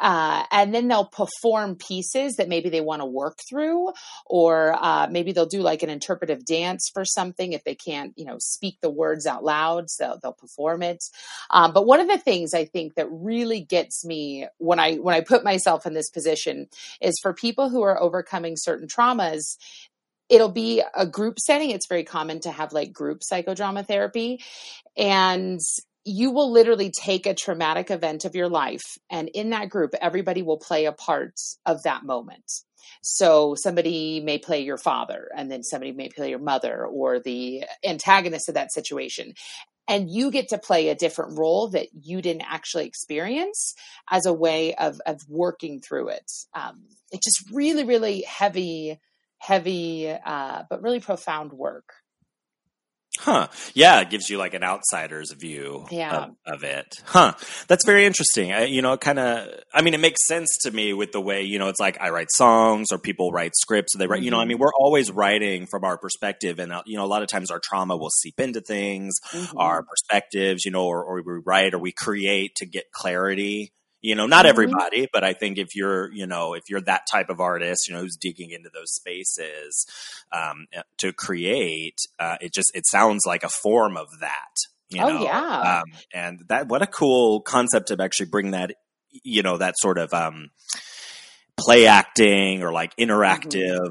[0.00, 3.92] uh, and then they'll perform pieces that maybe they want to work through
[4.26, 8.24] or uh, maybe they'll do like an interpretive dance for something if they can't you
[8.24, 11.02] know speak the words out loud so they'll perform it.
[11.50, 15.14] Um, but one of the things i think that really gets me when i when
[15.14, 16.68] i put myself in this position
[17.00, 19.56] is for people who are overcoming certain traumas
[20.28, 21.70] it'll be a group setting.
[21.70, 24.42] It's very common to have like group psychodrama therapy.
[24.96, 25.60] And
[26.04, 30.42] you will literally take a traumatic event of your life, and in that group, everybody
[30.42, 31.34] will play a part
[31.66, 32.50] of that moment.
[33.02, 37.64] So somebody may play your father, and then somebody may play your mother or the
[37.84, 39.34] antagonist of that situation.
[39.86, 43.74] And you get to play a different role that you didn't actually experience
[44.10, 46.30] as a way of, of working through it.
[46.54, 49.00] Um, it's just really, really heavy,
[49.38, 51.94] heavy, uh, but really profound work.
[53.18, 53.48] Huh.
[53.74, 56.26] Yeah, it gives you like an outsider's view Yeah.
[56.46, 56.86] of, of it.
[57.04, 57.34] Huh.
[57.66, 58.52] That's very interesting.
[58.52, 61.20] I, you know, it kind of, I mean, it makes sense to me with the
[61.20, 63.94] way, you know, it's like I write songs or people write scripts.
[63.94, 64.48] Or they write, you know, I Mhm.
[64.48, 66.58] mean, we're always writing from our perspective.
[66.58, 69.54] And, uh, you know, a lot of times our trauma will seep into things, Mhm.
[69.56, 73.72] our perspectives, you know, or, or we write or we create to get clarity.
[74.00, 74.50] You know, not Mhm.
[74.50, 77.94] everybody, but I think if you're, you know, if you're that type of artist, you
[77.94, 79.86] know, who's digging into those spaces
[80.32, 80.66] um,
[80.98, 84.54] to create, uh, it just it sounds like a form of that.
[84.90, 85.24] You Oh, know?
[85.24, 85.80] yeah.
[85.80, 85.84] um,
[86.14, 88.74] and that what a cool concept to actually bring that,
[89.24, 90.50] you know, that sort of um,
[91.56, 93.90] play acting or like interactive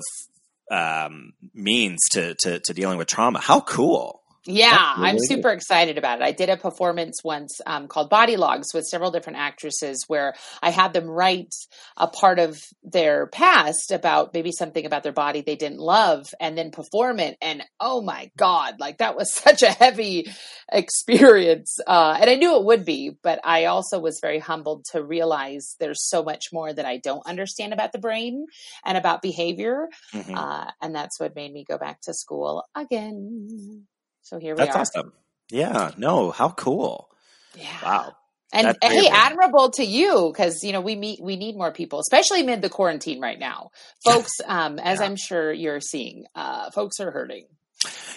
[0.72, 3.39] um, means to, to to dealing with trauma.
[3.39, 4.17] How cool!
[4.48, 6.24] Yeah, That's I'm really super excited about it.
[6.24, 10.70] I did a performance once um, called Body Logs with several different actresses where I
[10.70, 11.54] had them write
[11.98, 16.58] a part of their past about maybe something about their body they didn't love and
[16.58, 17.38] then perform it.
[17.42, 20.28] And oh my God, like that was such a heavy
[20.72, 21.78] experience.
[21.86, 25.76] Uh, and I knew it would be, but I also was very humbled to realize
[25.80, 28.46] there's so much more that I don't understand about the brain
[28.86, 29.90] and about behavior.
[30.14, 30.36] Mhm.
[30.36, 33.86] Uh, and that's what made me go back to school again.
[34.28, 34.80] So here we That's are.
[34.80, 35.13] That's awesome.
[35.50, 35.92] Yeah.
[35.98, 36.32] No.
[36.32, 37.10] How cool!
[37.56, 37.66] Yeah.
[37.84, 38.16] Wow.
[38.54, 42.00] And very hey, admirable to you because you know we meet we need more people,
[42.00, 43.72] especially amid the quarantine right now,
[44.06, 44.32] folks.
[44.46, 45.06] Um, as Yeah.
[45.06, 47.46] I'm sure you're seeing, uh, folks are hurting.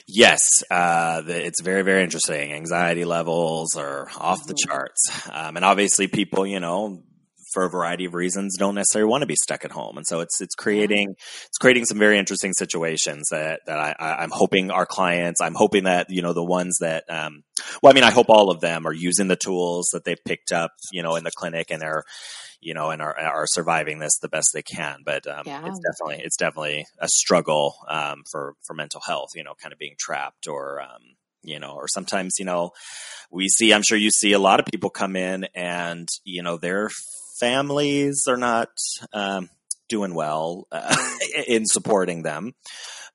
[0.07, 2.53] Yes, uh, the, it's very, very interesting.
[2.53, 4.69] Anxiety levels are off the Mhm.
[4.69, 5.29] charts.
[5.31, 7.03] Um, and obviously people, you know,
[7.53, 9.97] for a variety of reasons don't necessarily want to be stuck at home.
[9.97, 11.15] And so it's, it's creating,
[11.47, 15.55] it's creating some very interesting situations that, that I, I, I'm hoping our clients, I'm
[15.55, 17.43] hoping that, you know, the ones that, um,
[17.83, 20.53] well, I mean, I hope all of them are using the tools that they've picked
[20.53, 22.05] up, you know, in the clinic and they're,
[22.63, 24.99] you know, and are, are surviving this the best they can.
[25.05, 25.67] But um, Yeah.
[25.67, 29.31] it's definitely it's definitely a struggle um, for for mental health.
[29.35, 32.73] You know, kind of being trapped or um, you know, or sometimes you know,
[33.31, 33.73] we see.
[33.73, 36.91] I'm sure you see a lot of people come in and you know their
[37.41, 38.69] families are not
[39.13, 39.49] um,
[39.89, 40.97] doing well uh,
[41.49, 42.53] in supporting them.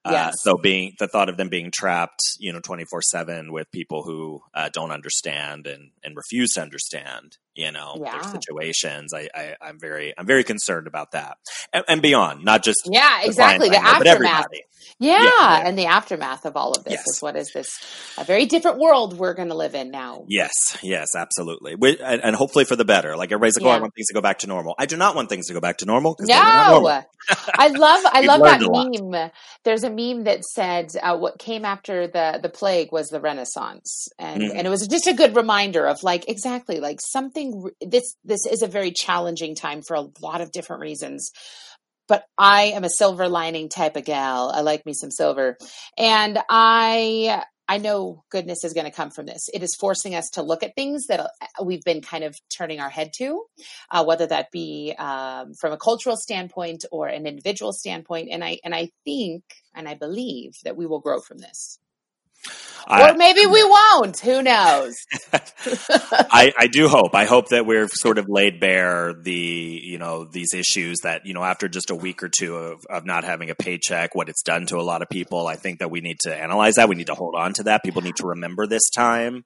[0.03, 3.71] Uh, so being the thought of them being trapped, you know, twenty four seven with
[3.71, 9.13] people who uh, don't understand and, and refuse to understand, you know, their situations.
[9.13, 11.37] I, I I'm very I'm very concerned about that
[11.73, 13.69] and, and beyond, not just Yeah, the exactly.
[13.69, 14.33] The clients know, but aftermath.
[14.45, 14.61] everybody.
[14.99, 15.67] Yeah, Yeah, yeah.
[15.67, 17.07] and the aftermath of all of this Yes.
[17.07, 17.69] is what is this
[18.17, 20.25] a very different world we're going to live in now.
[20.27, 20.51] Yes,
[20.83, 23.17] yes, absolutely, We- and, and hopefully for the better.
[23.17, 25.15] Like everybody's like, "Oh, I want things to go back to normal." I do not
[25.15, 26.15] want things to go back to normal.
[26.19, 26.81] they're normal.
[26.83, 27.01] No,
[27.57, 28.87] I love I love that learned a lot.
[29.11, 29.31] meme.
[29.63, 34.07] There's a meme that said uh, what came after the the plague was the Renaissance,
[34.19, 34.51] and Mhm.
[34.55, 37.44] and it was just a good reminder of like exactly like something.
[37.53, 41.31] R- This this is a very challenging time for a lot of different reasons.
[42.07, 44.51] But I am a silver lining type of gal.
[44.53, 45.57] I like me some silver,
[45.97, 49.49] and I I know goodness is going to come from this.
[49.53, 51.27] It is forcing us to look at things that uh,
[51.63, 53.43] we've been kind of turning our head to,
[53.91, 58.29] uh, whether that be um, from a cultural standpoint or an individual standpoint.
[58.31, 61.79] And I and I think and I believe that we will grow from this,
[62.87, 64.19] I, or maybe we won't.
[64.19, 64.93] Who knows?
[65.33, 67.15] I, I do hope.
[67.15, 69.33] I hope that we've sort of laid bare the,
[69.83, 73.03] you know, these issues that, you know, after just a week or two of, of
[73.05, 75.47] not having a paycheck, what it's done to a lot of people.
[75.47, 76.87] I think that we need to analyze that.
[76.87, 77.83] We need to hold on to that.
[77.83, 79.45] People need to remember this time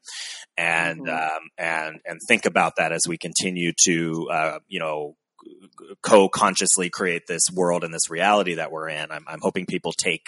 [0.58, 1.10] and, Mhm.
[1.36, 5.16] um, and, and think about that as we continue to, uh, you know,
[6.02, 9.12] co-consciously create this world and this reality that we're in.
[9.12, 10.26] I'm, I'm hoping people take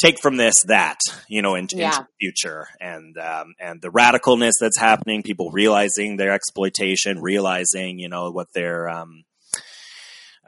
[0.00, 1.88] take from this that you know into, Yeah.
[1.88, 7.98] into the future and um, and the radicalness that's happening people realizing their exploitation realizing
[7.98, 9.24] you know what their um,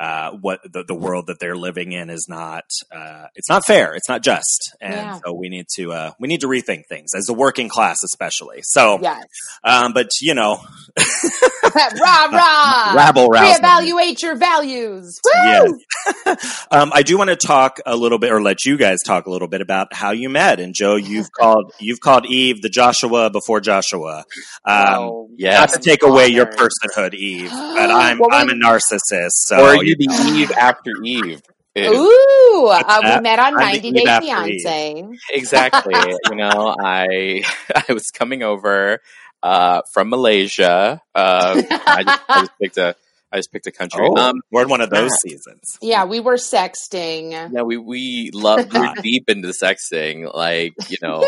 [0.03, 3.95] uh, what the, the world that they're living in is not uh, it's not fair
[3.95, 5.19] it's not just and Yeah.
[5.25, 8.61] so we need to uh, we need to rethink things as a working class especially
[8.62, 9.23] so yes,
[9.62, 10.59] um, but you know
[11.75, 12.93] rah rah.
[12.97, 15.21] rabble rousing Reevaluate your values.
[15.25, 15.79] Woo!
[16.27, 16.67] Yes.
[16.71, 19.31] um, I do want to talk a little bit, or let you guys talk a
[19.31, 20.59] little bit about how you met.
[20.61, 24.25] And Joe, you've called you've called Eve the Joshua before Joshua.
[24.65, 25.61] Um, Oh, yes.
[25.61, 29.31] Not to take away your personhood, Eve, but I'm well, I'm a narcissist.
[29.47, 29.57] So
[30.00, 31.42] or are the Eve after Eve?
[31.74, 31.85] Ew.
[31.92, 34.61] Ooh, uh, we met on 90 Day after Eve.
[34.62, 35.05] Fiance.
[35.31, 35.94] exactly.
[36.31, 37.42] you know, I
[37.88, 39.00] I was coming over.
[39.42, 41.00] uh, from Malaysia.
[41.14, 42.94] Um, I, just, I just picked a
[43.33, 44.07] I just picked a country.
[44.07, 45.20] Oh, Um, we're in one of those Matt.
[45.22, 45.78] seasons.
[45.81, 47.33] yeah, we were sexting.
[47.50, 50.33] yeah, we we love we're deep into sexting.
[50.33, 51.24] Like you know,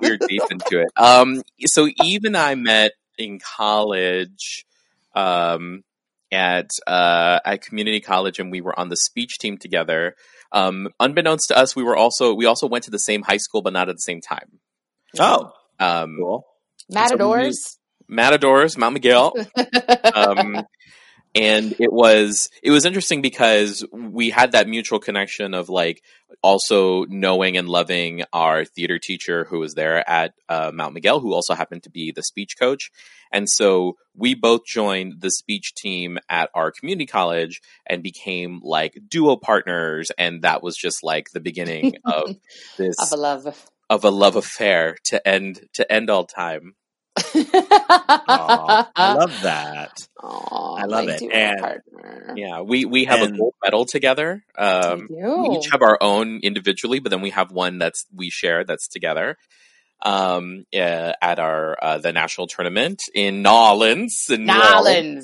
[0.00, 0.88] we're deep into it.
[0.96, 4.64] Um, so Eve and I met in college,
[5.14, 5.84] um,
[6.32, 10.16] at uh, at community college, and we were on the speech team together.
[10.50, 13.62] Um, unbeknownst to us, we were also we also went to the same high school,
[13.62, 14.58] but not at the same time.
[15.20, 16.46] Oh, Um, cool.
[16.90, 17.78] Matadors.
[18.08, 19.32] Matadors, Mount Miguel.
[20.14, 20.64] um,
[21.34, 26.02] and it was it was interesting because we had that mutual connection of like
[26.42, 31.32] also knowing and loving our theater teacher who was there at uh, Mount Miguel, who
[31.32, 32.90] also happened to be the speech coach,
[33.32, 38.98] and so we both joined the speech team at our community college and became like
[39.08, 42.36] duo partners, and that was just like the beginning of
[42.76, 43.70] this of a love.
[43.88, 46.74] of a love affair to end to end all time.
[47.34, 49.92] Aw, I love that.
[50.22, 51.22] Aw, I love it.
[51.22, 52.34] And- partner.
[52.36, 54.44] Yeah, we we have And- a gold medal together.
[54.56, 58.30] Um, We we each have our own individually, but then we have one that's we
[58.30, 59.36] share that's together.
[60.04, 65.22] Um, uh, at our uh, the national tournament in Nolans in New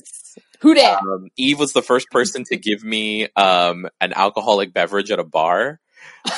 [0.61, 1.01] Who dat?
[1.03, 5.25] Um, Eve was the first person to give me um, an alcoholic beverage at a
[5.25, 5.81] bar.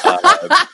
[0.05, 0.67] Uh,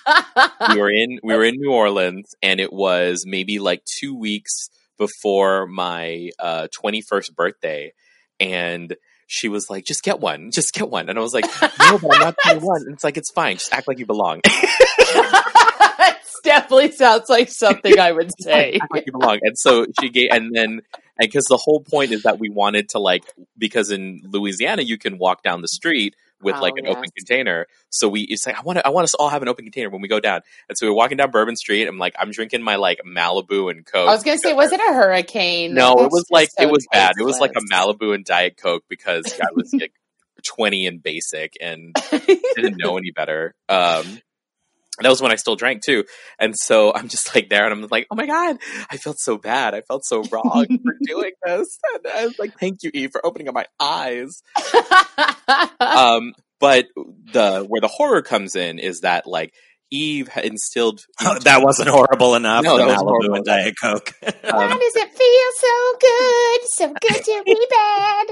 [0.71, 4.69] we were in we were in New Orleans, and it was maybe like two weeks
[4.99, 7.93] before my uh, 21st birthday,
[8.41, 8.97] and
[9.27, 11.45] she was like, "Just get one, just get one," and I was like,
[11.81, 14.41] "No, but I'm not 21." And it's like, "It's fine, just act like you belong."
[15.99, 18.79] That definitely sounds like something I would say.
[18.93, 19.41] like you belong.
[19.43, 20.83] And so she gave, and then, and
[21.19, 23.25] because the whole point is that we wanted to like,
[23.59, 27.67] because in Louisiana you can walk down the street with Oh, like an open container.
[27.91, 29.65] So we, it's like I want to, I want us to all have an open
[29.65, 30.43] container when we go down.
[30.69, 31.87] And so we're walking down Bourbon Street.
[31.87, 34.09] I'm like, I'm drinking my like Malibu and Coke.
[34.09, 35.75] I was gonna say, was it a hurricane?
[35.75, 37.13] No, it was like so it was bad.
[37.19, 37.61] It was like a.
[37.73, 39.93] Malibu and Diet Coke because I was like
[40.45, 43.55] 20 and basic and didn't know any better.
[43.69, 44.21] Um,
[45.03, 46.05] that was when I still drank too.
[46.39, 48.59] And so I'm just like there and I'm like, oh my God,
[48.91, 49.75] I felt so bad.
[49.75, 51.79] I felt so wrong for doing this.
[51.95, 54.43] And I was like, thank you, Eve, for opening up my eyes.
[55.81, 56.87] Um, but
[57.33, 59.53] the where the horror comes in is that like
[59.91, 62.65] Eve had instilled that wasn't horrible enough.
[62.65, 63.35] No, the that was Malibu horrible.
[63.37, 64.13] and Diet Coke.
[64.21, 66.61] Why does it feel so good?
[66.75, 68.27] So good to be bad.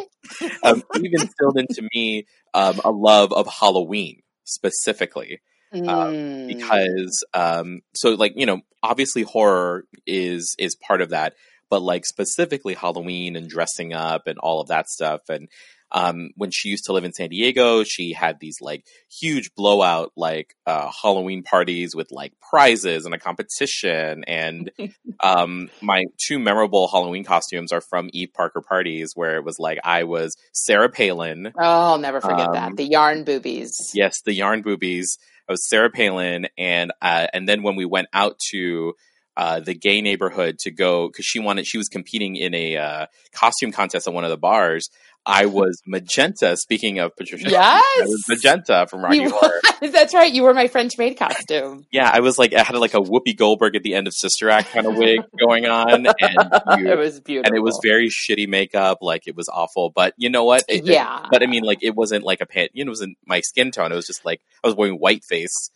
[0.64, 5.40] um, Eve instilled into me um, a love of Halloween specifically.
[5.74, 6.46] Mm.
[6.46, 11.34] because um so like you know obviously horror is is part of that
[11.68, 15.48] but like specifically halloween and dressing up and all of that stuff and
[15.94, 20.12] um when she used to live in san diego she had these like huge blowout
[20.16, 24.70] like uh halloween parties with like prizes and a competition and
[25.22, 29.78] um my two memorable halloween costumes are from eve parker parties where it was like
[29.84, 32.76] i was sarah palin Oh, I'll never forget Um, that.
[32.76, 33.92] The yarn boobies.
[33.94, 35.16] Yes, the yarn boobies.
[35.48, 38.94] I was Sarah Palin, and uh, and then when we went out to
[39.36, 43.06] uh, the gay neighborhood to go because she wanted she was competing in a uh,
[43.32, 44.88] costume contest at one of the bars.
[45.26, 46.54] I was magenta.
[46.58, 47.82] Speaking of Patricia, Yes.
[47.82, 49.60] I was magenta from Rocky Horror.
[49.80, 50.30] That's right.
[50.32, 51.86] You were my French maid costume.
[51.90, 54.50] Yeah, I was like I had like a Whoopi Goldberg at the end of Sister
[54.50, 57.48] Act kind of wig going on, and you- it was beautiful.
[57.48, 58.98] and it was very shitty makeup.
[59.00, 59.90] Like it was awful.
[59.90, 60.62] But you know what?
[60.68, 61.26] It- yeah.
[61.30, 62.68] But I mean, like it wasn't like a pan.
[62.74, 63.92] You know, it wasn't my skin tone.
[63.92, 65.70] It was just like I was wearing white face.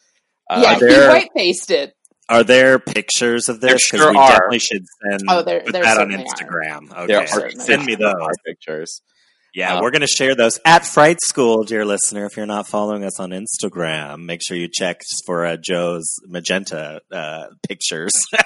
[0.50, 1.94] Uh, yeah, there- he white faced it.
[2.28, 3.82] Are there pictures of There this?
[3.82, 4.28] sure we are.
[4.28, 6.34] definitely should send Oh, there- put there that on certainly are.
[6.34, 6.98] Instagram.
[7.04, 8.14] Okay, are send me those.
[8.14, 9.00] Our pictures.
[9.54, 12.26] Yeah, Um, we're going to share those at Fright School, dear listener.
[12.26, 17.00] If you're not following us on Instagram, make sure you check for uh, Joe's magenta
[17.12, 18.12] uh, pictures.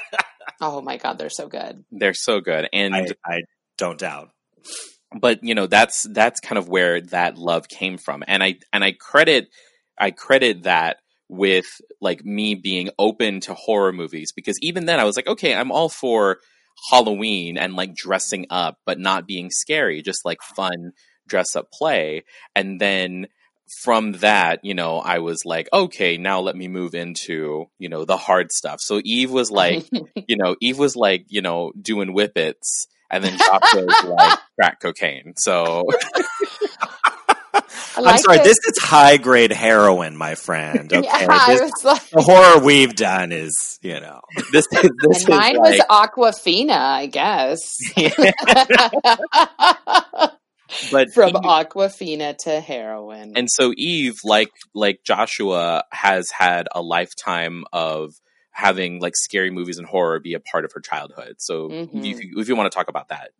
[0.64, 1.84] Oh my god, they're so good.
[1.90, 3.40] They're so good, and I, I
[3.78, 4.30] don't doubt.
[5.20, 8.84] but you know that's that's kind of where that love came from, and I and
[8.84, 9.48] I credit
[9.98, 10.98] I credit that
[11.32, 15.54] with like me being open to horror movies because even then I was like, okay,
[15.54, 16.38] I'm all for
[16.90, 20.92] Halloween and like dressing up, but not being scary, just like fun
[21.26, 23.28] dress up play, and then
[23.80, 28.04] from that, you know, I was like, okay, now let me move into, you know,
[28.04, 28.80] the hard stuff.
[28.80, 29.88] So Eve was like,
[30.28, 35.34] you know, Eve was like, you know, doing whippets, and then was like crack cocaine.
[35.36, 35.84] So
[37.96, 38.44] I'm like sorry, it.
[38.44, 40.92] this is high grade heroin, my friend.
[41.02, 44.20] Okay, Yeah, This- like, the horror we've done is, you know,
[44.52, 47.60] this is this and mine is was Aquafina, I guess.
[50.90, 53.32] but From Eve- Aquafina to heroin.
[53.36, 58.12] and so Eve, like like Joshua, has had a lifetime of
[58.52, 61.36] having like scary movies and horror be a part of her childhood.
[61.38, 62.04] So Mhm.
[62.04, 63.30] if, you, if you want to talk about that,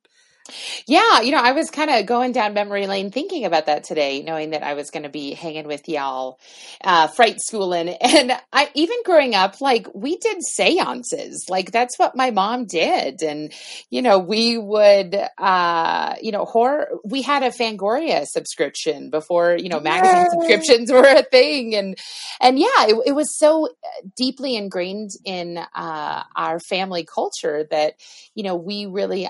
[0.86, 4.22] Yeah, you know, I was kind of going down memory lane thinking about that today,
[4.22, 6.38] knowing that I was going to be hanging with y'all,
[6.82, 7.96] uh, fright schooling.
[8.12, 13.22] And I, even growing up, like we did seances, like that's what my mom did.
[13.22, 13.52] And,
[13.90, 19.68] you know, we would, uh, you know, horror, we had a Fangoria subscription before, you
[19.68, 20.28] know, magazine Yay.
[20.30, 21.74] subscriptions were a thing.
[21.74, 21.96] And,
[22.40, 23.70] and yeah, it, it was so
[24.14, 27.94] deeply ingrained in, uh, our family culture that,
[28.34, 29.28] you know, we really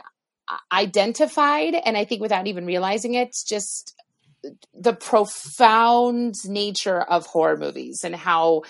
[0.70, 3.94] identified and i think without even realizing it just
[4.74, 8.62] the profound nature of horror movies and how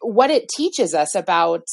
[0.00, 1.64] what it teaches us about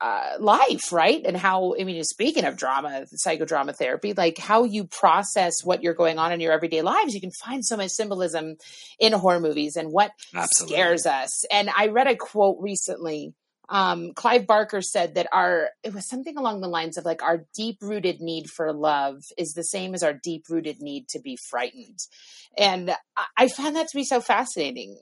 [0.00, 4.84] uh, life right and how i mean speaking of drama psychodrama therapy like how you
[4.84, 8.56] process what you're going on in your everyday lives you can find so much symbolism
[8.98, 10.74] in horror movies and what Absolutely.
[10.74, 13.32] scares us and i read a quote recently
[13.72, 17.46] um, Clive Barker said that our it was something along the lines of like our
[17.54, 21.38] deep rooted need for love is the same as our deep rooted need to be
[21.48, 21.98] frightened,
[22.56, 24.98] and I, I found that to be so fascinating.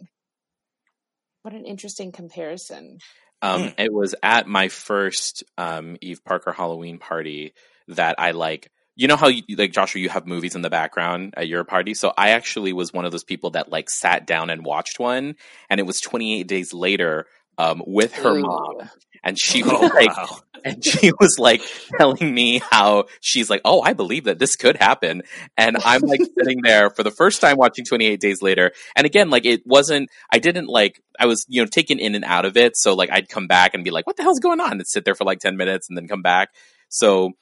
[1.42, 2.98] What an interesting comparison.
[3.42, 3.72] Um.
[3.76, 7.54] It was at my first um, Eve Parker Halloween party
[7.88, 8.70] that I like.
[8.94, 11.94] You know how you, like Joshua, you have movies in the background at your party.
[11.94, 15.34] So I actually was one of those people that like sat down and watched one,
[15.68, 17.26] and it was 28 days later
[17.60, 18.42] um, with her Ooh.
[18.42, 18.90] mom,
[19.22, 20.38] and she was Oh, like, wow.
[20.64, 21.62] and she was like
[21.98, 25.22] telling me how she's like, oh, I believe that this could happen,
[25.56, 29.30] and I'm like sitting there for the first time watching 28 Days Later, and again,
[29.30, 32.56] like it wasn't, I didn't like, I was you know taken in and out of
[32.56, 34.86] it, so like I'd come back and be like, what the hell's going on, and
[34.86, 36.48] sit there for like 10 minutes and then come back,
[36.88, 37.32] so.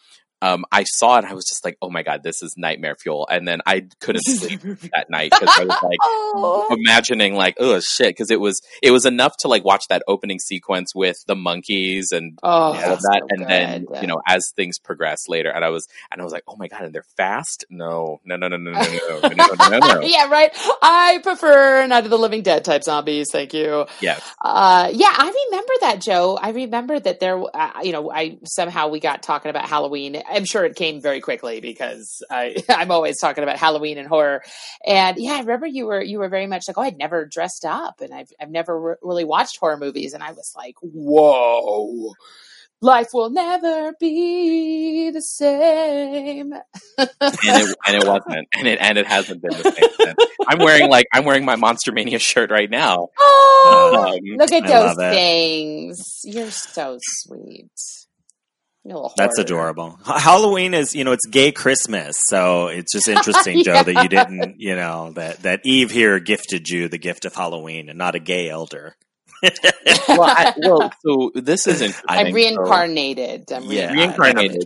[0.43, 1.19] Um, I saw it.
[1.19, 3.87] and I was just like, "Oh my god, this is nightmare fuel!" And then I
[4.01, 4.61] couldn't sleep
[4.93, 8.91] that night because I was like, oh, imagining like oh shit because it was it
[8.91, 13.01] was enough to like watch that opening sequence with the monkeys and oh, all of
[13.01, 14.03] that so and then good.
[14.03, 16.69] you know as things progress later and i was and i was like oh my
[16.69, 20.01] god and they're fast no no no no no no no no no no no
[20.03, 20.51] yeah, right.
[20.83, 23.29] I prefer Night of the Living Dead type zombies.
[23.31, 23.87] Thank you.
[24.01, 26.39] yeah Uh, yeah, I remember that, Joe.
[26.41, 30.17] I remember that there, uh, you know, I somehow we got talking about Halloween.
[30.31, 34.43] I'm sure it came very quickly because I, I'm always talking about Halloween and horror.
[34.87, 37.65] And yeah, I remember you were you were very much like, oh, I'd never dressed
[37.65, 42.13] up, and I've I've never re- really watched horror movies, and I was like, whoa.
[42.81, 46.53] Life will never be the same.
[46.53, 50.31] and it and it wasn't and it and it hasn't been the same since.
[50.47, 54.63] i'm wearing like i'm wearing my monster mania shirt right now Oh, um, look at
[54.65, 56.21] I those things.
[56.25, 57.71] You're so sweet.
[58.89, 59.99] You little That's adorable.
[60.05, 64.61] Halloween is, you know, it's gay Christmas, so it's just interesting, Joe, that you didn't,
[64.61, 68.19] you know, that that Eve here gifted you the gift of Halloween and not a
[68.19, 68.97] gay elder.
[70.09, 73.53] well, I, well so this is interesting I'm So- reincarnated.
[73.53, 73.93] I'm Yeah.
[73.93, 74.65] reincarnated.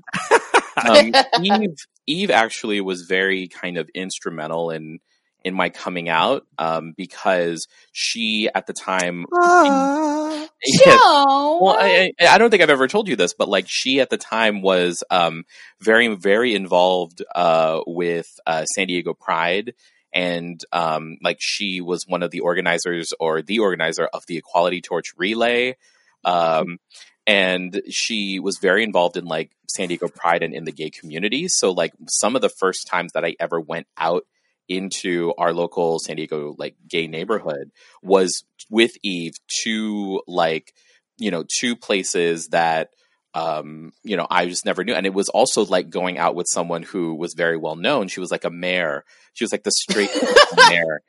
[0.78, 1.14] reincarnated.
[1.36, 4.98] um, Eve, Eve actually was very kind of instrumental in
[5.44, 9.26] in my coming out um, because she at the time.
[10.64, 11.00] Yes.
[11.04, 14.10] Well, I, I I don't think I've ever told you this, but like she at
[14.10, 15.44] the time was um,
[15.80, 19.74] very very involved uh, with uh, San Diego Pride.
[20.14, 24.82] And um, like she was one of the organizers or the organizer of the Equality
[24.82, 25.76] Torch Relay,
[26.22, 26.78] um,
[27.26, 31.48] and she was very involved in like San Diego Pride and in the gay community.
[31.48, 34.26] So like some of the first times that I ever went out
[34.68, 37.70] into our local San Diego like gay neighborhood
[38.02, 39.34] was with Eve
[39.64, 40.72] to like
[41.18, 42.90] you know two places that
[43.34, 46.46] um you know I just never knew and it was also like going out with
[46.50, 49.70] someone who was very well known she was like a mayor she was like the
[49.70, 50.10] straight
[50.68, 51.00] mayor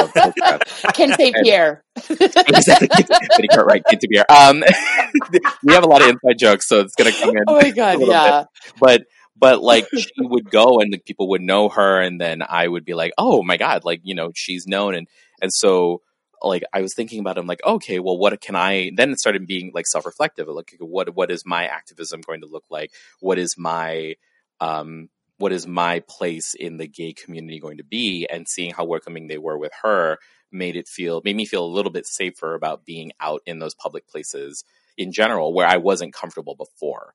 [0.00, 0.94] of.
[0.94, 1.34] Ken St.
[1.42, 1.82] Pierre.
[2.08, 4.24] exactly Betty Cartwright Kate DeBeer.
[4.30, 4.62] um
[5.64, 7.98] we have a lot of inside jokes so it's gonna come in Oh my god,
[8.00, 8.44] yeah.
[8.80, 9.02] but
[9.42, 12.84] but like she would go and like, people would know her and then i would
[12.84, 15.08] be like oh my god like you know she's known and
[15.42, 16.00] and so
[16.42, 19.20] like i was thinking about it i'm like okay well what can i then it
[19.20, 22.92] started being like self-reflective like what what is my activism going to look like?
[23.20, 24.14] What is my
[24.60, 28.26] um what is my place in the gay community going to be?
[28.30, 30.18] And seeing how welcoming they were with her
[30.52, 33.74] made it feel made me feel a little bit safer about being out in those
[33.74, 34.64] public places
[34.98, 37.14] in general where i wasn't comfortable before.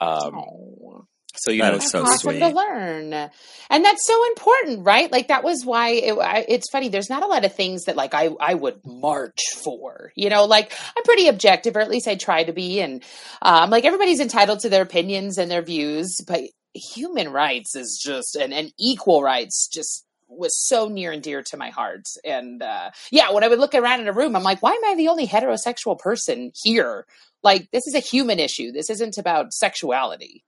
[0.00, 1.06] Um Oh.
[1.36, 2.38] So you That know That's so awesome sweet.
[2.40, 5.10] to learn, and that's so important, right?
[5.10, 6.88] Like that was why it, I, it's funny.
[6.88, 10.44] There's not a lot of things that like I I would march for, you know.
[10.44, 13.02] Like I'm pretty objective, or at least I try to be, and
[13.42, 16.42] um, like everybody's entitled to their opinions and their views, but
[16.74, 21.56] human rights is just and, and equal rights just was so near and dear to
[21.56, 22.02] my heart.
[22.24, 24.84] And uh, yeah, when I would look around in a room, I'm like, why am
[24.84, 27.06] I the only heterosexual person here?
[27.42, 28.72] Like, this is a human issue.
[28.72, 30.42] This isn't about sexuality.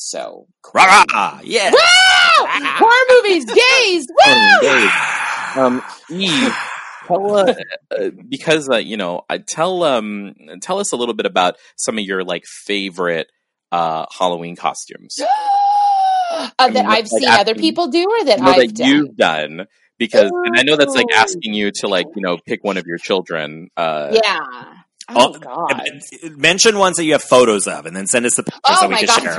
[0.00, 1.70] So, Rah, rah, yeah.
[1.70, 1.78] Woo!
[2.48, 3.44] horror movies,
[3.80, 5.62] gays, woo!
[5.62, 6.54] Um, Eve,
[7.06, 7.54] tell uh,
[7.98, 11.98] uh, because uh, you know, I tell um, tell us a little bit about some
[11.98, 13.28] of your like favorite
[13.72, 15.18] uh Halloween costumes.
[16.32, 18.88] uh, that like I've seen other people do, or that No, I've that done.
[18.88, 19.66] you've done
[19.98, 22.86] because, and I know that's like asking you to like you know pick one of
[22.86, 23.68] your children.
[23.76, 24.79] Uh, Yeah.
[25.16, 25.82] Oh, Oh, God.
[26.36, 28.88] Mention ones that you have photos of, and then send us the pictures Oh so
[28.88, 29.36] we my can god, share.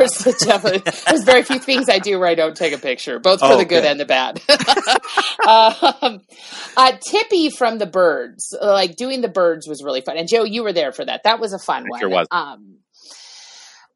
[0.71, 3.47] there's, there's very few things I do where I don't take a picture, both for
[3.47, 3.85] Oh, the good, good.
[3.85, 4.41] and the bad.
[5.47, 6.21] um,
[6.77, 10.63] uh, Tippi from the Birds, like doing the Birds was really fun, and Joe, you
[10.63, 11.23] were there for that.
[11.23, 11.99] That was a fun one.
[11.99, 12.27] sure was.
[12.31, 12.77] Um,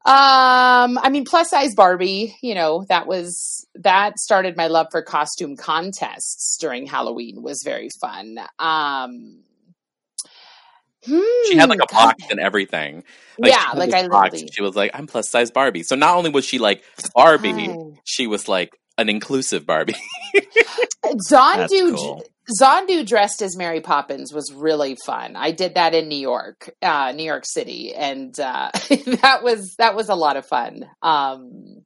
[0.04, 5.02] um, I mean, plus size Barbie, you know, that was that started my love for
[5.02, 7.42] costume contests during Halloween.
[7.42, 8.38] Was very fun.
[8.60, 9.40] Um,
[11.06, 12.16] She had like a hmm, God.
[12.16, 13.04] box and everything.
[13.38, 14.50] Like, yeah, like I box, literally.
[14.52, 16.82] She was like, "I'm plus size Barbie." So not only was she like
[17.14, 19.94] Barbie, she was like an inclusive Barbie.
[21.28, 22.24] Zondu, That's cool.
[22.60, 25.36] Zondu dressed as Mary Poppins was really fun.
[25.36, 28.70] I did that in New York, uh, New York City, and uh,
[29.22, 30.86] that was that was a lot of fun.
[31.02, 31.84] Um,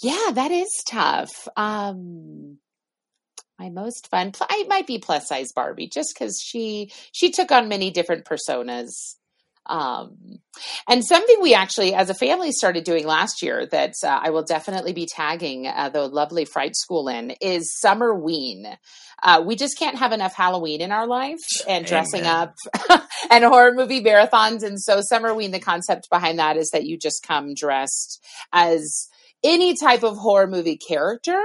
[0.00, 1.30] yeah, that is tough.
[1.56, 2.58] Um,
[3.58, 7.68] my most fun, I might be plus size Barbie, just because she she took on
[7.68, 8.90] many different personas.
[9.66, 10.38] Um,
[10.88, 14.42] and something we actually, as a family, started doing last year that uh, I will
[14.42, 18.66] definitely be tagging uh, the lovely Fright School in is Summer Ween.
[19.22, 22.52] Uh, we just can't have enough Halloween in our life and dressing Amen.
[22.88, 24.62] up and horror movie marathons.
[24.62, 29.08] And so, Summer Ween, the concept behind that is that you just come dressed as
[29.44, 31.40] any type of horror movie character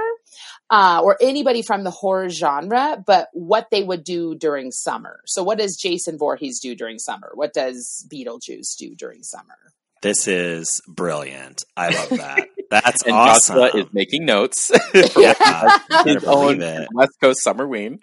[0.70, 5.20] uh, or anybody from the horror genre, but what they would do during summer.
[5.26, 7.30] So, what does Jason Voorhees do during summer?
[7.34, 9.56] What does Beetlejuice do during summer?
[10.02, 11.64] This is brilliant.
[11.76, 12.48] I love that.
[12.70, 13.56] That's and awesome.
[13.56, 14.70] Joshua is making notes
[15.16, 16.88] yeah, his better own believe it.
[16.92, 18.00] West Coast Summer Ween.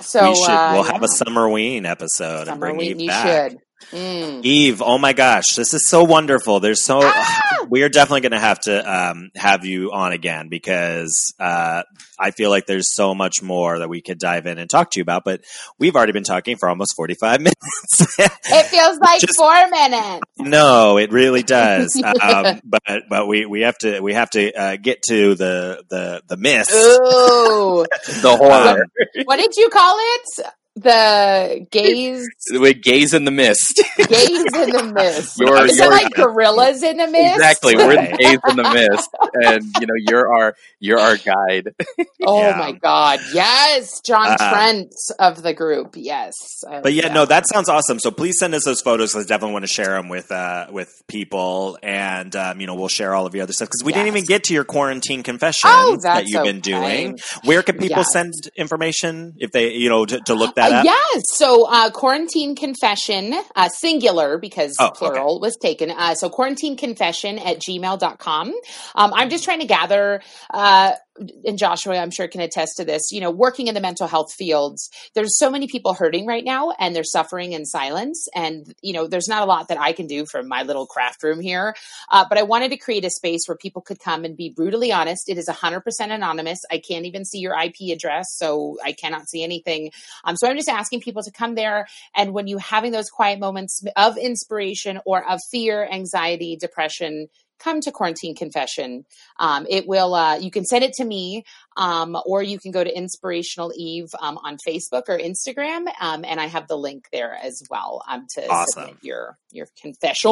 [0.00, 0.50] So we should.
[0.50, 1.08] uh, we'll have yeah.
[1.08, 3.50] a Summerween episode and Summer bring Ween, you back.
[3.52, 3.58] should.
[3.92, 4.44] Mm.
[4.44, 6.60] Eve, oh my gosh, this is so wonderful.
[6.60, 7.66] There's so Ah!
[7.68, 11.82] we are definitely going to have to um, have you on again because uh,
[12.18, 14.98] I feel like there's so much more that we could dive in and talk to
[14.98, 15.24] you about.
[15.24, 15.42] But
[15.78, 18.18] we've already been talking for almost 45 minutes.
[18.18, 20.20] It feels like Just- four minutes.
[20.38, 22.00] no, it really does.
[22.22, 26.22] um, but but we, we have to we have to uh, get to the the
[26.28, 26.70] the mist.
[26.72, 27.84] Ooh,
[28.22, 28.84] The horror.
[29.24, 30.46] what did you call it?
[30.76, 33.82] The gaze, we gaze in the mist.
[33.96, 35.38] gaze in the mist.
[35.40, 37.34] You're- Is it you're- like gorillas in the mist?
[37.34, 37.76] exactly.
[37.76, 38.10] We're Right.
[38.12, 41.74] the gaze in the mist, and you know you're our you're our guide.
[42.24, 42.56] Oh Yeah.
[42.56, 43.18] my god!
[43.34, 45.94] Yes, John Uh, Trent of the group.
[45.96, 46.34] Yes,
[46.68, 47.98] I- But yeah, no, that sounds awesome.
[47.98, 49.12] So please send us those photos.
[49.12, 52.76] 'cause I definitely want to share them with uh, with people, and um, you know
[52.76, 55.24] we'll share all of your other stuff because we didn't even get to your quarantine
[55.24, 57.18] confession Oh, that you've been doing.
[57.44, 58.12] Where can people Yes.
[58.12, 60.84] send information if they you know to, to look that Up?
[60.84, 61.22] yes.
[61.34, 64.98] So, uh, quarantine confession, uh, singular because Oh, okay.
[64.98, 65.90] plural was taken.
[65.90, 68.48] Uh, so, quarantine confession at gmail.com.
[68.94, 70.92] Um, I'm just trying to gather, uh,
[71.44, 74.32] and Joshua, I'm sure can attest to this, you know, working in the mental health
[74.32, 78.26] fields, there's so many people hurting right now and they're suffering in silence.
[78.34, 81.22] And, you know, there's not a lot that I can do from my little craft
[81.22, 81.74] room here.
[82.10, 84.92] Uh, but I wanted to create a space where people could come and be brutally
[84.92, 85.28] honest.
[85.28, 86.60] It is 100% anonymous.
[86.70, 89.90] I can't even see your IP address, so I cannot see anything.
[90.24, 91.86] Um, so I'm just asking people to come there.
[92.14, 97.28] And when you're having those quiet moments of inspiration or of fear, anxiety, depression,
[97.62, 99.04] come to quarantine confession.
[99.38, 101.44] Um, it will, uh, you can send it to me,
[101.76, 105.86] um, or you can go to Inspirational Eve um, on Facebook or Instagram.
[106.00, 108.82] Um, and I have the link there as well um, to Awesome.
[108.82, 110.30] submit your, your confession.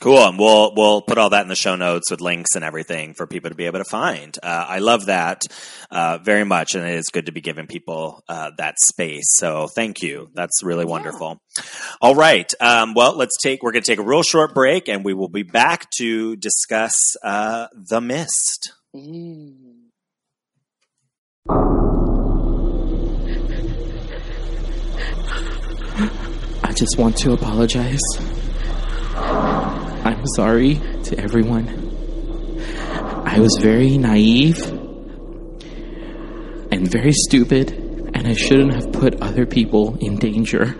[0.00, 3.12] Cool, and we'll we'll put all that in the show notes with links and everything
[3.12, 4.34] for people to be able to find.
[4.42, 5.42] Uh, I love that
[5.90, 9.26] uh, very much, and it is good to be giving people uh, that space.
[9.36, 10.30] So thank you.
[10.32, 10.90] That's really Yeah.
[10.90, 11.42] wonderful.
[12.00, 13.62] All right, um, well, let's take.
[13.62, 16.94] We're going to take a real short break, and we will be back to discuss
[17.22, 18.72] uh, the mist.
[18.96, 19.56] Mm.
[26.62, 28.00] I just want to apologize.
[30.04, 30.74] I'm sorry
[31.04, 31.68] to everyone.
[33.26, 34.66] I was very naive
[36.72, 37.72] and very stupid,
[38.14, 40.76] and I shouldn't have put other people in danger.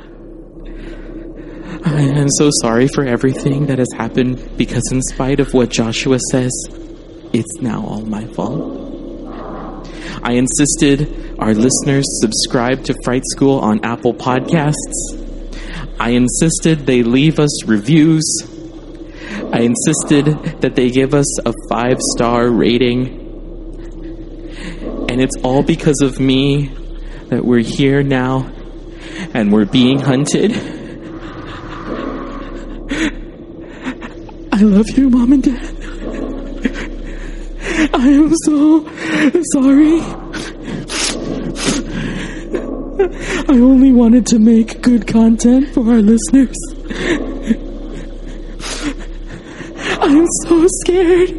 [1.84, 6.18] I am so sorry for everything that has happened because, in spite of what Joshua
[6.30, 6.52] says,
[7.32, 9.86] it's now all my fault.
[10.22, 14.74] I insisted our listeners subscribe to Fright School on Apple Podcasts.
[15.98, 18.24] I insisted they leave us reviews.
[19.52, 20.26] I insisted
[20.60, 23.18] that they give us a five star rating.
[25.10, 26.68] And it's all because of me
[27.28, 28.50] that we're here now
[29.34, 30.52] and we're being hunted.
[34.52, 35.76] I love you, Mom and Dad.
[37.94, 38.84] I am so
[39.52, 40.00] sorry.
[43.48, 46.56] I only wanted to make good content for our listeners.
[50.12, 51.30] I'm so scared.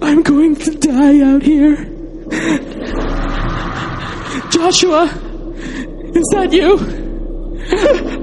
[0.00, 1.74] I'm going to die out here.
[4.52, 5.06] Joshua,
[6.14, 8.13] is that you?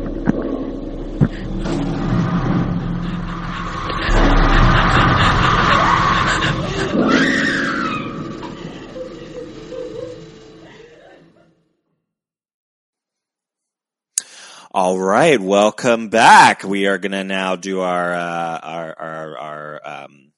[14.91, 16.65] All right, welcome back.
[16.65, 20.33] We are going to now do our uh, our our, our um,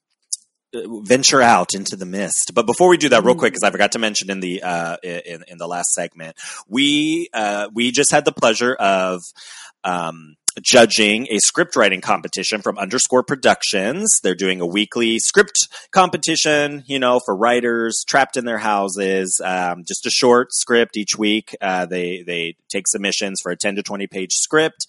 [1.02, 2.52] venture out into the mist.
[2.54, 4.98] But before we do that, real quick, because I forgot to mention in the uh,
[5.02, 6.36] in in the last segment,
[6.68, 9.22] we uh, we just had the pleasure of.
[9.82, 14.08] Um, judging a script writing competition from Underscore Productions.
[14.22, 15.56] They're doing a weekly script
[15.90, 19.40] competition, you know, for writers trapped in their houses.
[19.44, 21.56] Um, just a short script each week.
[21.60, 24.86] Uh, they they take submissions for a ten to twenty page script.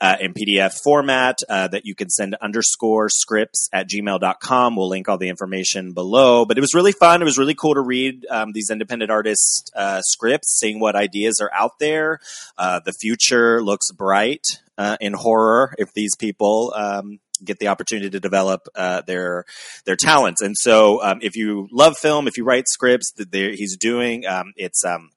[0.00, 4.76] Uh, in PDF format uh, that you can send underscore scripts at gmail.com.
[4.76, 6.44] We'll link all the information below.
[6.44, 7.20] But it was really fun.
[7.20, 11.40] It was really cool to read um, these independent artist uh, scripts, seeing what ideas
[11.40, 12.20] are out there.
[12.56, 14.44] Uh, the future looks bright
[14.78, 19.44] uh, in horror if these people um, get the opportunity to develop uh, their
[19.84, 20.40] their talents.
[20.40, 24.52] And so, um, if you love film, if you write scripts that he's doing, um,
[24.56, 25.10] it's um,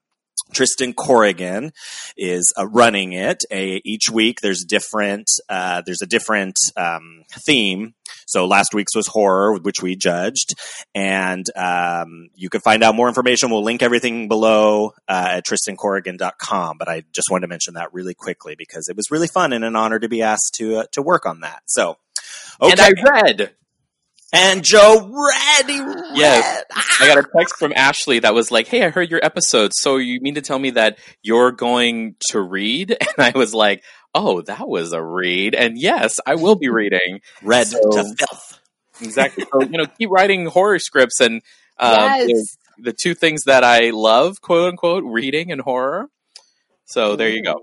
[0.53, 1.71] Tristan Corrigan
[2.17, 3.43] is uh, running it.
[3.51, 5.27] A, each week, there's different.
[5.49, 7.93] Uh, there's a different um, theme.
[8.27, 10.53] So last week's was horror, which we judged,
[10.95, 13.49] and um, you can find out more information.
[13.49, 16.77] We'll link everything below uh, at tristancorrigan.com.
[16.77, 19.65] But I just wanted to mention that really quickly because it was really fun and
[19.65, 21.63] an honor to be asked to uh, to work on that.
[21.65, 21.97] So,
[22.61, 22.71] okay.
[22.71, 23.51] And I read.
[24.33, 25.69] And Joe read.
[25.69, 26.03] He read.
[26.13, 26.63] Yes.
[27.01, 29.71] I got a text from Ashley that was like, "Hey, I heard your episode.
[29.73, 33.83] So you mean to tell me that you're going to read?" And I was like,
[34.15, 37.19] "Oh, that was a read." And yes, I will be reading.
[37.43, 38.59] Read So- to filth.
[39.01, 39.45] Exactly.
[39.51, 41.41] So you know, keep writing horror scripts and
[41.77, 41.95] um,
[42.27, 42.27] Yes.
[42.77, 46.07] the, the two things that I love, quote unquote, reading and horror.
[46.85, 47.59] So there you go.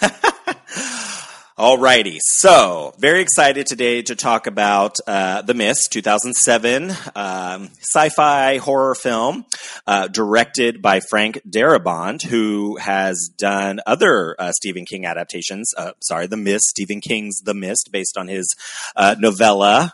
[1.60, 8.94] Alrighty, so very excited today to talk about uh, The Mist, 2007 um, sci-fi horror
[8.94, 9.44] film
[9.86, 15.74] uh, directed by Frank Darabont, who has done other uh, Stephen King adaptations.
[15.76, 18.48] Uh, sorry, The Mist, Stephen King's The Mist, based on his
[18.96, 19.92] uh, novella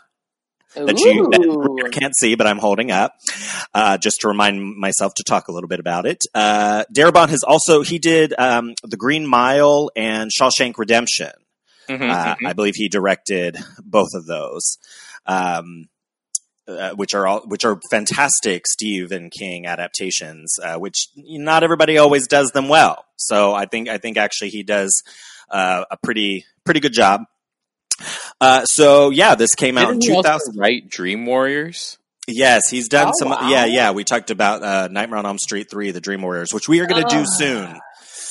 [0.73, 3.11] that you that can't see, but I'm holding up,
[3.73, 6.21] uh, just to remind myself to talk a little bit about it.
[6.33, 11.33] Uh, Darabont has also he did um, The Green Mile and Shawshank Redemption.
[11.89, 12.47] Mhm, Uh, mhm.
[12.47, 14.77] I believe he directed both of those,
[15.25, 15.87] um,
[16.67, 20.53] uh, which are all which are fantastic Stephen King adaptations.
[20.61, 23.05] Uh, which not everybody always does them well.
[23.15, 25.01] So I think I think actually he does
[25.49, 27.21] uh, a pretty pretty good job.
[28.39, 30.57] Uh, so yeah, this came out in Didn't also 2000.
[30.59, 31.97] write Dream Warriors?
[32.27, 33.29] Yes, he's done Oh, some.
[33.29, 33.49] wow.
[33.49, 33.91] Yeah, yeah.
[33.91, 36.85] We talked about uh, Nightmare on Elm Street three, The Dream Warriors, which we are
[36.85, 37.79] going to do Ah, soon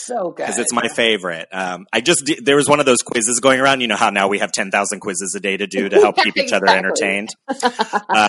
[0.07, 0.37] So good.
[0.37, 1.49] because it's my favorite.
[1.53, 3.81] Um, I just there was one of those quizzes going around.
[3.81, 6.17] You know how now we have ten thousand quizzes a day to do to help
[6.23, 7.31] keep each other entertained,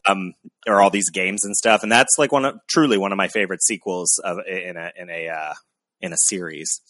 [0.07, 0.33] um,
[0.67, 1.83] or all these games and stuff.
[1.83, 5.09] And that's like one of truly one of my favorite sequels of in a in
[5.09, 5.53] a uh,
[6.01, 6.81] in a series.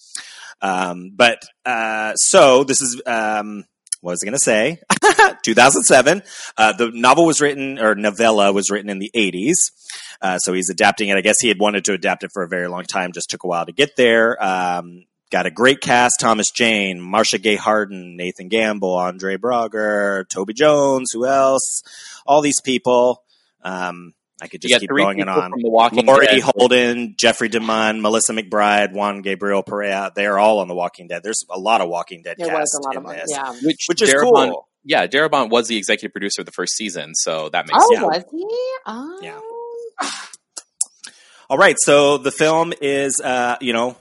[0.62, 3.02] Um, but uh, so this is.
[3.06, 3.66] Um,
[4.02, 4.80] what was I going to say?
[5.44, 6.24] 2007.
[6.58, 9.72] Uh, the novel was written, or novella was written in the 80s.
[10.22, 11.18] Uh, so he's adapting it.
[11.18, 13.44] I guess he had wanted to adapt it for a very long time, just took
[13.44, 14.42] a while to get there.
[14.44, 20.54] Um, got a great cast Thomas Jane, Marcia Gay Harden, Nathan Gamble, Andre Braugher, Toby
[20.54, 21.82] Jones, who else?
[22.26, 23.24] All these people.
[23.64, 25.52] Um, I could just got keep three going and on.
[25.52, 26.42] from The Walking Laurie Dead.
[26.42, 30.14] Holden, Jeffrey DeMunn, Melissa McBride, Juan Gabriel Pareja.
[30.14, 31.24] They are all on The Walking Dead.
[31.24, 33.52] There's a lot of Walking Dead There cast was a lot in of this, Yeah.
[33.68, 34.68] Which, which is Darabont, cool.
[34.84, 38.06] Yeah, Darabont was the executive producer of the first season, so that makes Oh, sense.
[38.06, 38.46] was he?
[38.86, 39.20] Oh.
[39.22, 39.40] Yeah.
[41.50, 43.96] All right, so the film is, uh, you know,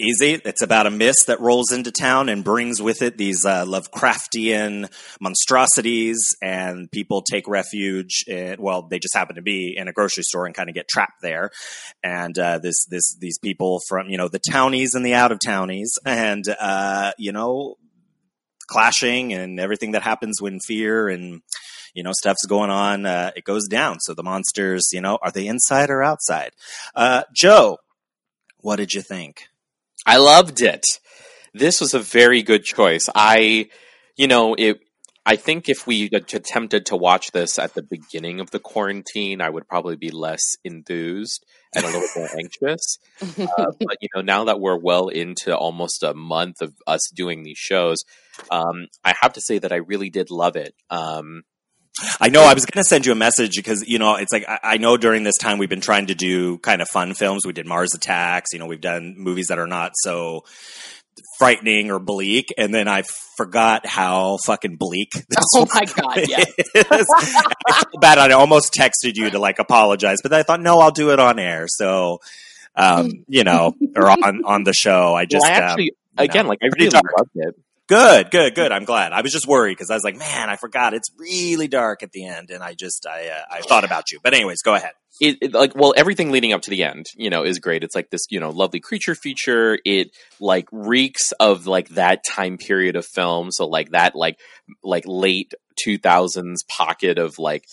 [0.00, 0.40] Easy.
[0.46, 4.90] It's about a mist that rolls into town and brings with it these uh, Lovecraftian
[5.20, 8.24] monstrosities, and people take refuge.
[8.26, 10.88] In, well, they just happen to be in a grocery store and kind of get
[10.88, 11.50] trapped there.
[12.02, 15.38] And uh, this, this, these people from you know the townies and the out of
[15.38, 17.76] townies, and uh, you know,
[18.68, 21.42] clashing and everything that happens when fear and
[21.92, 23.04] you know stuff's going on.
[23.04, 24.00] Uh, it goes down.
[24.00, 26.52] So the monsters, you know, are they inside or outside?
[26.94, 27.76] Uh, Joe,
[28.60, 29.42] what did you think?
[30.06, 30.84] I loved it.
[31.54, 33.08] This was a very good choice.
[33.14, 33.68] I,
[34.16, 34.80] you know, it.
[35.26, 39.50] I think if we attempted to watch this at the beginning of the quarantine, I
[39.50, 41.44] would probably be less enthused
[41.74, 42.98] and a little more anxious.
[43.22, 43.46] Uh,
[43.80, 47.58] but you know, now that we're well into almost a month of us doing these
[47.58, 48.04] shows,
[48.50, 50.74] um, I have to say that I really did love it.
[50.88, 51.42] Um,
[52.20, 54.48] I know I was going to send you a message because, you know, it's like,
[54.48, 57.46] I, I, know during this time we've been trying to do kind of fun films.
[57.46, 60.44] We did Mars Attacks, you know, we've done movies that are not so
[61.38, 62.52] frightening or bleak.
[62.56, 63.02] And then I
[63.36, 65.12] forgot how fucking bleak.
[65.54, 66.28] oh my God.
[66.28, 66.44] Yeah.
[66.76, 68.18] I feel bad.
[68.18, 71.38] I almost texted you to like apologize, but I thought, no, I'll do it on
[71.38, 71.66] air.
[71.68, 72.18] So,
[72.76, 75.14] um, you know, or on, on the show.
[75.14, 77.04] I just, well, I actually, um, again, know, like I really dark.
[77.16, 77.54] loved it.
[77.90, 78.70] Good, good, good.
[78.70, 79.12] I'm glad.
[79.12, 82.12] I was just worried because I was like, man, I forgot it's really dark at
[82.12, 84.20] the end, and I just I uh, I thought about you.
[84.22, 84.92] But anyways, go ahead.
[85.20, 87.82] It, it, like well, everything leading up to the end, you know, is great.
[87.82, 89.76] It's like this, you know, lovely creature feature.
[89.84, 93.50] It like reeks of like that time period of film.
[93.50, 94.38] So like that, like
[94.84, 95.52] like late
[95.84, 97.64] 2000s pocket of like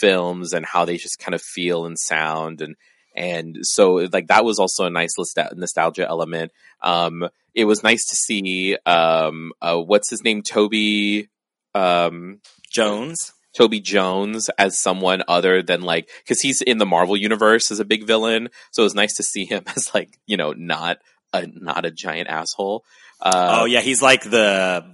[0.00, 2.76] films and how they just kind of feel and sound and
[3.16, 5.14] and so like that was also a nice
[5.54, 6.52] nostalgia element.
[6.82, 11.28] Um, it was nice to see um, uh, what's his name, Toby
[11.74, 12.40] um,
[12.70, 13.32] Jones.
[13.56, 17.86] Toby Jones as someone other than like because he's in the Marvel universe as a
[17.86, 20.98] big villain, so it was nice to see him as like you know not
[21.32, 22.84] a not a giant asshole.
[23.18, 24.84] Uh, oh yeah, he's like the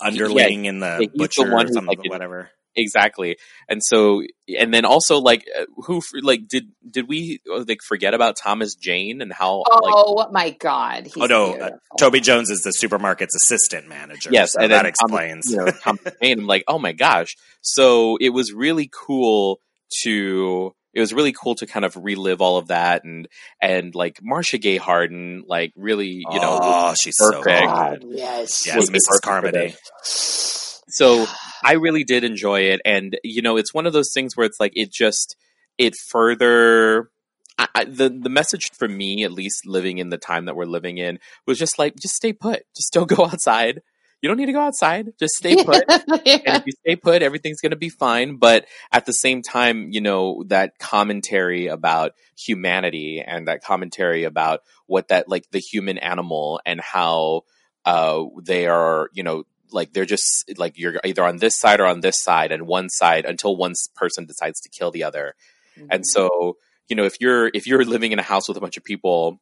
[0.00, 3.36] underling yeah, in the yeah, butcher the one or something, like, whatever exactly
[3.68, 4.22] and so
[4.58, 8.74] and then also like uh, who like did did we uh, like forget about thomas
[8.74, 13.34] jane and how oh like, my god oh no uh, toby jones is the supermarket's
[13.34, 16.92] assistant manager yes so and that explains you know, thomas jane i'm like oh my
[16.92, 19.60] gosh so it was really cool
[20.02, 23.28] to it was really cool to kind of relive all of that and
[23.60, 27.70] and like Marcia Gay Harden, like really, you know, oh, she's perfect.
[27.70, 28.04] so good.
[28.16, 29.20] yes, yes, Mrs.
[29.20, 29.76] Carmody.
[30.02, 31.26] So
[31.66, 34.60] I really did enjoy it, and you know, it's one of those things where it's
[34.60, 35.36] like it just
[35.78, 37.10] it further.
[37.58, 40.64] I, I, the the message for me, at least living in the time that we're
[40.66, 43.82] living in, was just like just stay put, just don't go outside.
[44.22, 45.08] You don't need to go outside.
[45.18, 45.84] Just stay put.
[46.24, 46.38] yeah.
[46.46, 48.36] And if you stay put, everything's going to be fine.
[48.36, 54.60] But at the same time, you know, that commentary about humanity and that commentary about
[54.86, 57.42] what that, like the human animal and how
[57.84, 61.86] uh, they are, you know, like they're just like you're either on this side or
[61.86, 65.34] on this side and one side until one person decides to kill the other
[65.76, 65.88] mm-hmm.
[65.90, 66.56] and so
[66.88, 69.40] you know if you're if you're living in a house with a bunch of people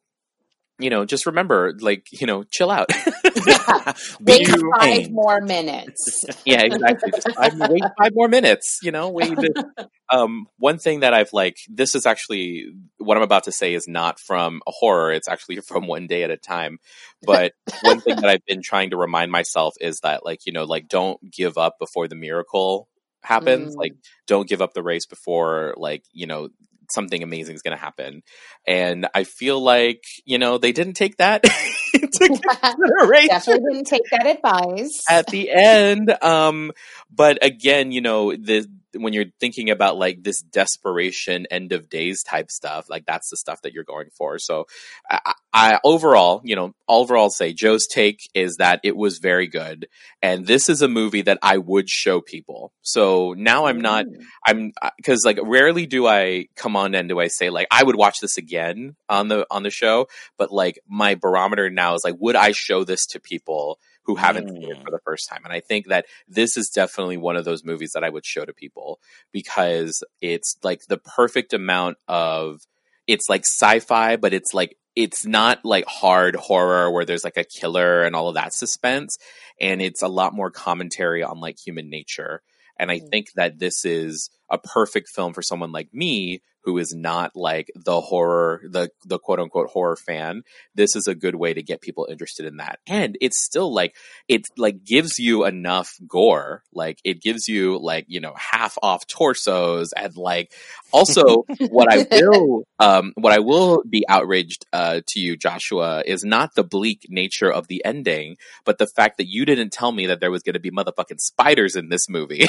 [0.79, 2.89] you know just remember like you know chill out.
[3.47, 3.93] Yeah.
[4.21, 4.47] wait
[4.79, 6.25] five more minutes.
[6.45, 7.11] Yeah exactly.
[7.11, 7.27] Just
[7.69, 9.09] wait five more minutes you know?
[9.09, 9.37] Wait
[10.09, 12.65] um, one thing that i've like this is actually
[12.97, 16.23] what i'm about to say is not from a horror it's actually from one day
[16.23, 16.79] at a time.
[17.21, 20.63] But one thing that i've been trying to remind myself is that like you know
[20.63, 22.87] like don't give up before the miracle
[23.23, 23.75] happens.
[23.75, 23.79] Mm.
[23.79, 23.93] like
[24.27, 26.49] don't give up the race before like you know
[26.93, 28.23] something amazing is going to happen.
[28.67, 31.43] And I feel like, you know, they didn't take that
[31.93, 33.27] into consideration.
[33.27, 35.03] Definitely didn't take that advice.
[35.09, 36.15] At the end.
[36.21, 36.71] Um,
[37.13, 42.23] but again, you know, the, when you're thinking about like this desperation end of days
[42.23, 44.39] type stuff, like that's the stuff that you're going for.
[44.39, 44.65] So,
[45.09, 49.87] I, I overall, you know, overall say Joe's take is that it was very good,
[50.21, 52.73] and this is a movie that I would show people.
[52.81, 54.21] So now I'm not, mm.
[54.45, 57.95] I'm because like rarely do I come on and do I say like I would
[57.95, 62.15] watch this again on the on the show, but like my barometer now is like
[62.19, 63.79] would I show this to people?
[64.05, 64.53] Who haven't mm.
[64.53, 65.41] seen it for the first time.
[65.43, 68.45] And I think that this is definitely one of those movies that I would show
[68.45, 68.99] to people
[69.31, 72.61] because it's like the perfect amount of
[73.07, 77.43] it's like sci-fi, but it's like it's not like hard horror where there's like a
[77.43, 79.17] killer and all of that suspense.
[79.59, 82.41] And it's a lot more commentary on like human nature.
[82.77, 83.09] And I mm.
[83.09, 87.71] think that this is a perfect film for someone like me who is not like
[87.75, 90.41] the horror, the the quote unquote horror fan.
[90.73, 93.95] This is a good way to get people interested in that, and it's still like
[94.27, 99.05] it like gives you enough gore, like it gives you like you know half off
[99.07, 100.51] torsos and like
[100.91, 106.23] also what I will um what I will be outraged uh to you, Joshua, is
[106.23, 110.07] not the bleak nature of the ending, but the fact that you didn't tell me
[110.07, 112.47] that there was going to be motherfucking spiders in this movie,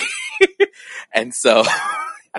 [1.15, 1.65] and so.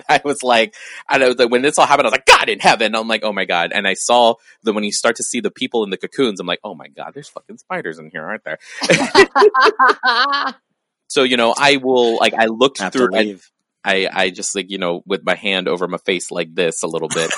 [0.10, 0.76] I was like,
[1.08, 2.96] I know that when this all happened, I was like, God in heaven.
[2.96, 3.72] I'm like, oh my God.
[3.74, 6.48] And I saw that when you start to see the people in the cocoons, I'm
[6.48, 8.60] like, oh my God, there's fucking spiders in here, aren't there?
[11.08, 13.38] so, you know, I will, like, I looked Have through, to I.
[13.84, 16.88] I, I just like, you know, with my hand over my face like this a
[16.88, 17.32] little bit.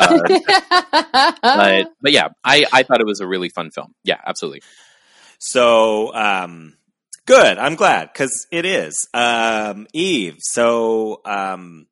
[0.00, 0.22] Uh,
[1.42, 3.94] but, but yeah, I, I thought it was a really fun film.
[4.02, 4.62] Yeah, absolutely.
[5.38, 6.76] So, um,
[7.26, 7.58] good.
[7.58, 9.08] I'm glad because it is.
[9.12, 10.36] Um, Eve.
[10.40, 11.86] So, um,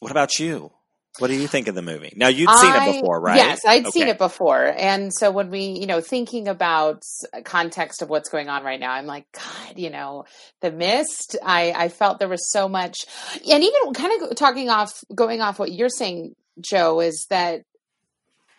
[0.00, 0.72] what about you?
[1.18, 2.12] What do you think of the movie?
[2.16, 3.36] Now you'd seen I- it before, right?
[3.36, 4.64] Yes, I'd seen it before.
[4.64, 7.02] And so when we, you know, thinking about
[7.44, 10.24] context of what's going on right now, I'm like, God, you know,
[10.60, 13.06] the mist, I, I felt there was so much.
[13.50, 17.62] And even kind of talking off, going off what you're saying, Joe, is that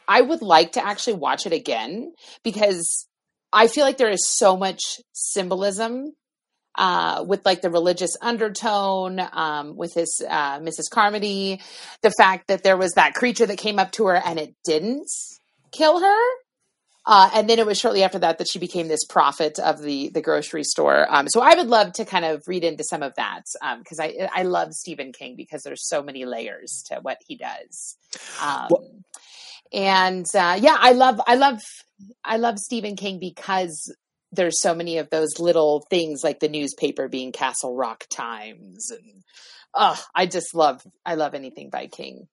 [0.08, 2.14] I would like to actually watch it again
[2.44, 3.08] because
[3.54, 6.14] I feel like there is so much symbolism
[6.78, 10.90] uh, with like the religious undertone, um, with his uh, Mrs.
[10.90, 11.62] Carmody,
[12.02, 15.08] the fact that there was that creature that came up to her and it didn't
[15.72, 16.20] kill her.
[17.04, 20.10] Uh, and then it was shortly after that that she became this prophet of the
[20.10, 21.08] the grocery store.
[21.14, 23.42] Um, so I would love to kind of read into some of that
[23.80, 27.98] because I I love Stephen King because there's so many layers to what he does.
[28.42, 28.88] Um, Well-
[29.74, 31.62] and uh, yeah, I love I love
[32.24, 33.92] I love Stephen King because
[34.32, 39.24] there's so many of those little things like the newspaper being Castle Rock Times and
[39.74, 42.28] I just love I love anything by King.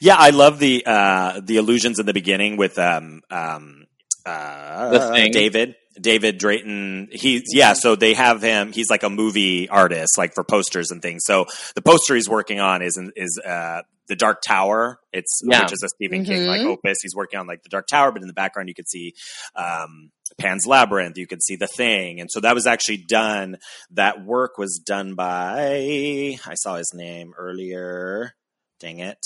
[0.00, 3.86] Yeah, I love the uh, the illusions in the beginning with um, um,
[4.28, 5.32] uh, The Thing.
[5.32, 5.74] David.
[6.00, 7.72] David Drayton, he's yeah.
[7.72, 8.70] So they have him.
[8.72, 11.22] He's like a movie artist, like for posters and things.
[11.26, 15.00] So the poster he's working on is is uh, the Dark Tower.
[15.12, 15.64] It's Yeah.
[15.64, 16.66] which is a Stephen King like Mhm.
[16.66, 16.98] opus.
[17.02, 19.12] He's working on like the Dark Tower, but in the background you could see
[19.56, 21.18] um, Pan's Labyrinth.
[21.18, 23.56] You could see the Thing, and so that was actually done.
[23.90, 28.34] That work was done by I saw his name earlier.
[28.78, 29.18] Dang it.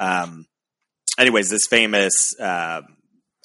[0.00, 0.46] Um,
[1.16, 2.80] anyways, this famous uh,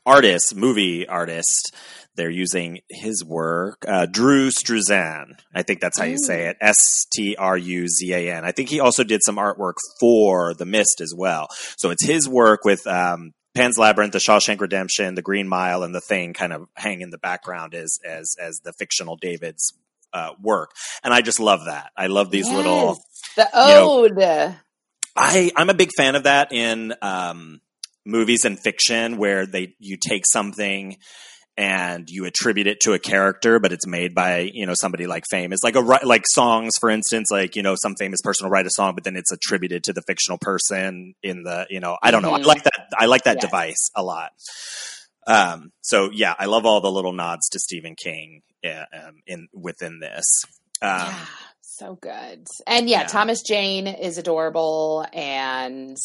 [0.08, 1.76] artist, movie artist,
[2.16, 3.86] they're using his work.
[3.88, 5.40] Uh, Drew Struzan.
[5.54, 6.58] I think that's how you say it.
[6.60, 8.44] S T R U Z A N.
[8.44, 11.48] I think he also did some artwork for The Mist as well.
[11.78, 15.94] So it's his work with um, Pan's Labyrinth, The Shawshank Redemption, The Green Mile, and
[15.94, 19.74] The Thing kind of hang in the background as as as the fictional David's
[20.12, 20.72] uh, work.
[21.04, 21.92] And I just love that.
[21.96, 22.98] I love these little
[23.36, 24.08] Yes, the know.
[25.16, 27.62] I I'm a big fan of that in um,
[28.08, 30.96] movies and fiction where they you take something
[31.60, 35.24] and you attribute it to a character, but it's made by you know somebody like
[35.30, 38.68] famous, like a like songs, for instance, like you know some famous person will write
[38.68, 42.12] a song, but then it's attributed to the fictional person in the you know I
[42.12, 42.32] don't know.
[42.32, 42.46] I Mhm.
[42.46, 42.88] like that.
[42.98, 43.44] I like that Yes.
[43.44, 44.32] device a lot.
[45.26, 49.48] Um, so yeah, I love all the little nods to Stephen King uh, um, in
[49.54, 50.26] within this.
[50.82, 51.26] Um, yeah,
[51.78, 52.48] so good.
[52.66, 53.08] And yeah, yeah.
[53.08, 55.98] Thomas Jane is adorable and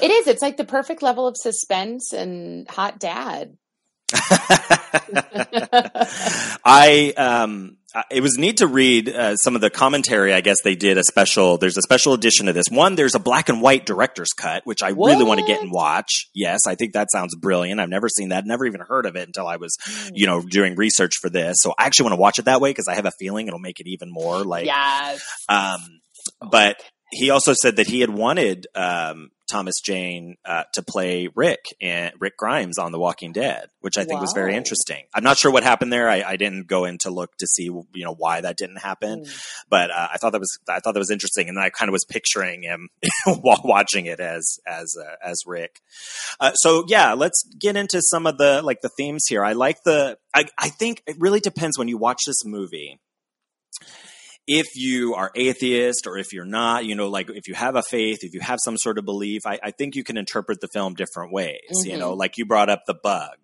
[0.00, 0.26] it is.
[0.26, 3.56] It's like the perfect level of suspense and hot dad.
[6.64, 7.76] I um
[8.10, 10.32] it was neat to read uh, some of the commentary.
[10.32, 11.58] I guess they did a special.
[11.58, 12.68] There's a special edition of this.
[12.70, 15.70] One, there's a black and white director's cut, which I really want to get and
[15.70, 16.30] watch.
[16.34, 17.80] Yes, I think that sounds brilliant.
[17.80, 18.46] I've never seen that.
[18.46, 19.76] Never even heard of it until I was,
[20.14, 21.58] you know, doing research for this.
[21.60, 23.58] So I actually want to watch it that way because I have a feeling it'll
[23.58, 24.64] make it even more like.
[24.64, 25.22] yes.
[25.48, 25.80] Um,
[26.50, 26.76] but
[27.12, 32.12] he also said that he had wanted um, Thomas Jane uh, to play Rick and
[32.18, 35.04] Rick Grimes on The Walking Dead, which I think was very interesting.
[35.14, 36.08] I'm not sure what happened there.
[36.08, 39.24] I, I didn't go in to look to see you know why that didn't happen,
[39.24, 39.62] Mm.
[39.68, 41.92] but uh, I thought that was I thought that was interesting, and I kind of
[41.92, 42.88] was picturing him
[43.42, 45.80] while watching it as as uh, as Rick.
[46.40, 49.44] Uh, so yeah, let's get into some of the like the themes here.
[49.44, 53.00] I like the I, I think it really depends when you watch this movie
[54.48, 57.82] if you are atheist or if you're not, you know, like if you have a
[57.82, 60.68] faith, if you have some sort of belief, I, I think you can interpret the
[60.72, 61.60] film different ways.
[61.84, 61.98] You Mhm.
[62.00, 63.36] know, like you brought up the bug,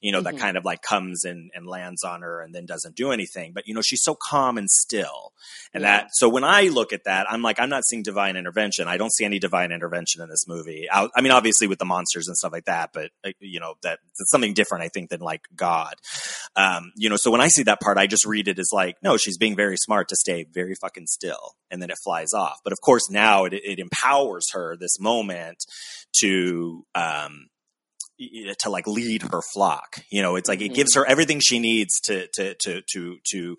[0.00, 0.24] you know, Mhm.
[0.24, 3.52] that kind of like comes and, and lands on her and then doesn't do anything.
[3.52, 5.32] But, you know, she's so calm and still.
[5.74, 5.98] And Yeah.
[5.98, 8.88] that, so when I look at that, I'm like, I'm not seeing divine intervention.
[8.88, 10.88] I don't see any divine intervention in this movie.
[10.90, 13.74] I, I mean, obviously with the monsters and stuff like that, but, uh, you know,
[13.82, 15.96] that, that's something different, I think, than like God.
[16.56, 18.96] Um, you know, so when I see that part, I just read it as like,
[19.02, 22.58] no, she's being very smart to stay very fucking still, and then it flies off.
[22.64, 25.58] But of course, now it, it empowers her this moment
[26.20, 27.48] to um,
[28.18, 29.98] to like lead her flock.
[30.10, 33.56] You know, it's like it gives her everything she needs to to to to to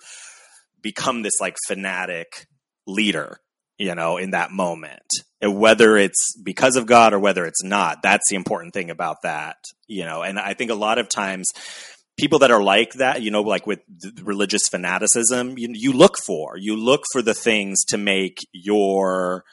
[0.81, 2.47] become this like fanatic
[2.85, 3.39] leader.
[3.79, 5.05] You know, in that moment,
[5.39, 9.17] and whether it's because of God or whether it's not, that's the important thing about
[9.21, 9.57] that.
[9.88, 11.51] You know, and I think a lot of times
[12.18, 13.80] people that are like that, you know, like with
[14.24, 19.43] religious fanaticism, you, you look for you look for the things to make your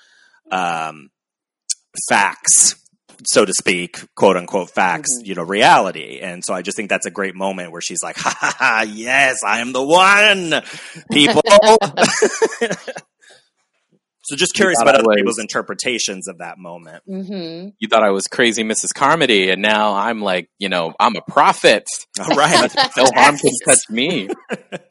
[0.50, 1.10] um,
[2.08, 2.76] facts,
[3.26, 5.26] so to speak, quote unquote facts, Mhm.
[5.26, 6.18] you know, reality.
[6.20, 8.84] And so I just think that's a great moment where she's like, "Ha ha ha!
[8.88, 10.62] Yes, I am the one,
[11.12, 11.42] people."
[14.24, 17.02] so just curious about I other was- people's interpretations of that moment.
[17.06, 18.94] hmm You thought I was crazy, Mrs.
[18.94, 21.84] Carmody, and now I'm like, you know, I'm a prophet.
[22.20, 22.72] All right.
[22.96, 24.28] No harm can touch me.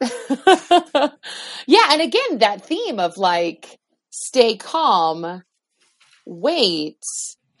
[1.66, 3.78] yeah, and again, that theme of like
[4.10, 5.42] stay calm,
[6.26, 6.98] wait,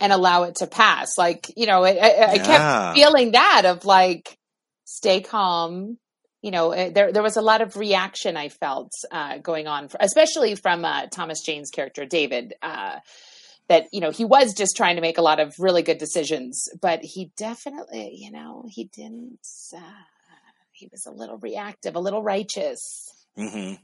[0.00, 1.16] and allow it to pass.
[1.18, 2.44] Like you know, I, I, I Yeah.
[2.44, 4.36] kept feeling that of like
[4.84, 5.98] stay calm.
[6.44, 9.88] You know, eh, there there was a lot of reaction I felt uh, going on,
[9.88, 12.52] for, especially from uh, Thomas Jane's character David.
[12.62, 12.98] Uh,
[13.68, 16.68] that you know he was just trying to make a lot of really good decisions,
[16.82, 19.40] but he definitely, you know, he didn't.
[19.74, 19.80] Uh,
[20.72, 23.03] he was a little reactive, a little righteous.
[23.36, 23.74] Hmm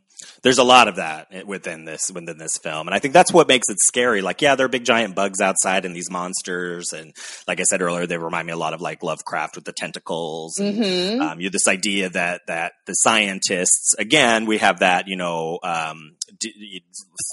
[0.43, 3.49] There's a lot of that within this within this film, and I think that's what
[3.49, 4.21] makes it scary.
[4.23, 7.15] Like, yeah, there are big giant bugs outside and these monsters, and
[7.49, 10.59] like I said earlier, they remind me a lot of like Lovecraft with the tentacles.
[10.59, 11.21] And, Mm-hmm.
[11.23, 16.17] um, you this idea that that the scientists again we have that you know um,
[16.39, 16.83] d-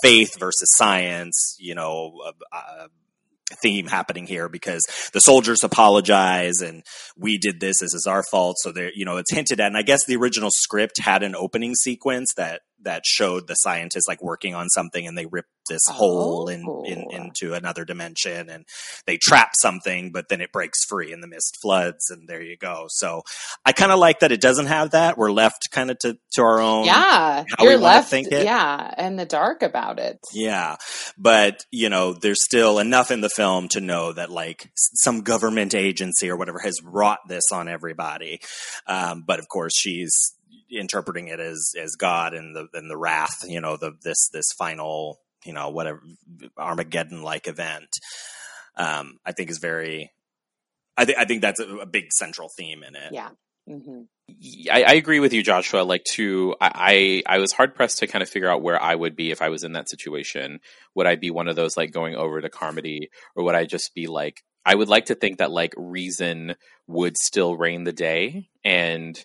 [0.02, 2.88] faith versus science you know uh, uh,
[3.62, 4.84] theme happening here because
[5.14, 6.84] the soldiers apologize and
[7.18, 8.58] we did this this is our fault.
[8.60, 9.68] So there you know it's hinted at.
[9.68, 14.08] And i guess the original script had an opening sequence that that showed the scientists
[14.08, 17.16] like working on something and they ripped this hole in, in Oh.
[17.16, 18.66] into another dimension and
[19.06, 22.56] they trap something but then it breaks free and the mist floods and there you
[22.56, 23.22] go so
[23.66, 26.42] i kind of like that it doesn't have that we're left kind of to to
[26.42, 28.46] our own yeah, you're left, think it.
[28.46, 30.20] yeah, in the dark about it.
[30.34, 30.76] yeah,
[31.18, 35.74] but you know, there's still enough in the film to know that like some government
[35.76, 38.40] agency or whatever has wrought this on everybody.
[38.86, 40.14] Um, but of course, she's
[40.70, 43.44] interpreting it as as God and the and the wrath.
[43.48, 46.02] You know, the this this final you know whatever
[46.58, 47.90] Armageddon like event.
[48.76, 50.12] Um, I think is very.
[50.96, 53.12] I think I think that's a, a big central theme in it.
[53.12, 53.30] Yeah.
[53.68, 54.04] hmm
[54.70, 55.84] I, I agree with you, Joshua.
[55.84, 58.94] Like, to I, I I was hard pressed to kind of figure out where I
[58.94, 60.60] would be if I was in that situation.
[60.96, 63.94] Would I be one of those like going over to Carmody, or would I just
[63.96, 64.44] be like?
[64.66, 66.56] I would like to think that like reason
[66.88, 69.18] would still reign the day, and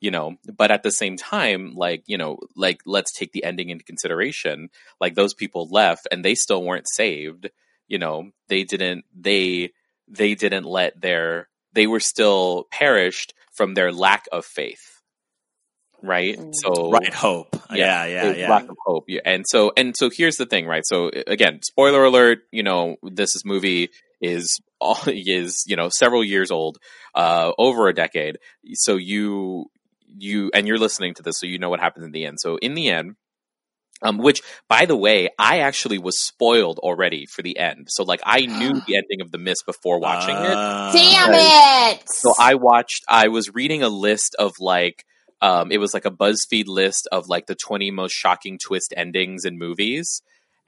[0.00, 3.70] you know, but at the same time, like you know, like let's take the ending
[3.70, 4.70] into consideration.
[5.00, 7.50] Like those people left, and they still weren't saved.
[7.88, 9.04] You know, they didn't.
[9.18, 9.72] They
[10.06, 15.00] they didn't let their they were still perished from their lack of faith
[16.02, 16.52] right Mm.
[16.54, 17.56] so Right, hope.
[17.72, 18.50] Yeah, yeah, there's yeah.
[18.50, 19.20] lack of hope yeah.
[19.24, 23.34] and so and so here's the thing right so again spoiler alert you know this
[23.34, 23.90] is movie
[24.20, 26.78] is all is you know several years old
[27.16, 28.38] uh over a decade
[28.74, 29.66] so you
[30.16, 32.56] you and you're listening to this so you know what happens in the end so
[32.56, 33.14] in the end
[34.02, 37.88] um, which, by the way, I actually was spoiled already for the end.
[37.90, 40.56] So, like, I knew the ending of The Mist before watching it.
[40.56, 42.02] Uh, Damn it!
[42.08, 43.04] So I watched.
[43.08, 45.04] I was reading a list of like.
[45.40, 49.44] Um, it was like a BuzzFeed list of like the 20 most shocking twist endings
[49.44, 50.20] in movies.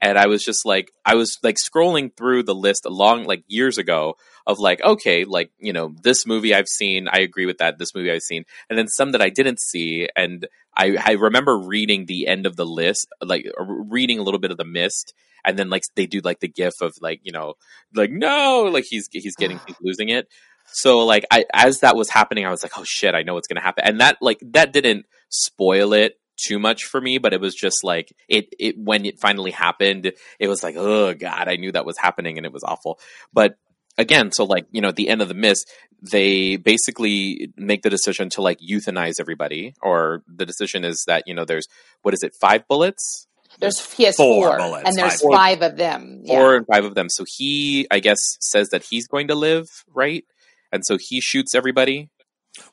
[0.02, 3.44] And I was just like, I was like scrolling through the list a long like
[3.48, 4.14] years ago
[4.46, 7.78] of like, okay, like, you know, this movie I've seen, I agree with that.
[7.78, 8.44] This movie I've seen.
[8.68, 10.08] And then some that I didn't see.
[10.16, 10.46] And
[10.76, 14.50] I, I remember reading the end of the list, like uh, reading a little bit
[14.50, 15.12] of the mist.
[15.44, 17.54] And then like they do like the gif of like, you know,
[17.94, 20.28] like, no, like he's, he's getting, he's losing it.
[20.72, 23.48] So like I as that was happening, I was like, oh shit, I know what's
[23.48, 23.84] gonna happen.
[23.84, 27.84] And that like that didn't spoil it too much for me, but it was just
[27.84, 31.86] like it it when it finally happened, it was like, oh god, I knew that
[31.86, 32.98] was happening and it was awful.
[33.32, 33.56] But
[33.98, 35.70] again, so like, you know, at the end of the mist,
[36.02, 41.34] they basically make the decision to like euthanize everybody, or the decision is that, you
[41.34, 41.66] know, there's
[42.02, 43.26] what is it, five bullets?
[43.58, 45.32] There's he has Four four, bullets, and there's five.
[45.32, 46.22] five of them.
[46.24, 46.34] Yeah.
[46.34, 47.08] four and five of them.
[47.10, 50.24] So he, I guess, says that he's going to live, right?
[50.72, 52.10] And so he shoots everybody.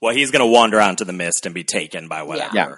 [0.02, 2.56] Well, he's going to wander out into the mist and be taken by whatever.
[2.56, 2.76] Yeah.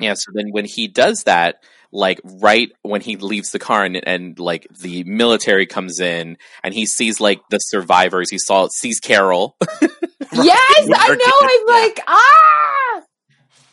[0.00, 0.14] Yeah.
[0.14, 1.56] So then when he does that,
[1.94, 6.72] like right when he leaves the car and, and like the military comes in and
[6.72, 9.56] he sees like the survivors, he saw sees Carol.
[10.34, 11.24] Yes, I know.
[11.42, 11.66] I'm kidding.
[11.68, 13.02] like, ah.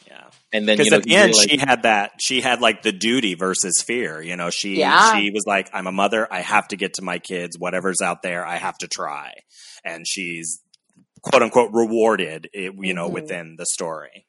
[0.08, 0.24] Yeah.
[0.52, 2.12] And then Because you know at the he end, realized- she had that.
[2.22, 4.22] She had like the duty versus fear.
[4.22, 5.16] You know, she Yeah.
[5.18, 6.28] she was like, "I'm a mother.
[6.30, 7.58] I have to get to my kids.
[7.58, 9.36] Whatever's out there, I have to try."
[9.86, 10.62] And she's
[11.22, 12.50] quote unquote rewarded.
[12.54, 13.14] You know, Mhm.
[13.14, 14.26] within the story.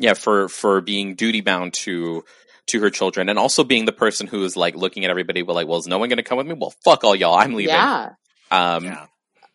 [0.00, 2.24] Yeah for for being duty bound to
[2.66, 5.54] to her children and also being the person who is like looking at everybody well
[5.56, 7.54] like well is no one going to come with me well fuck all y'all i'm
[7.54, 8.10] leaving Yeah.
[8.50, 9.06] um yeah.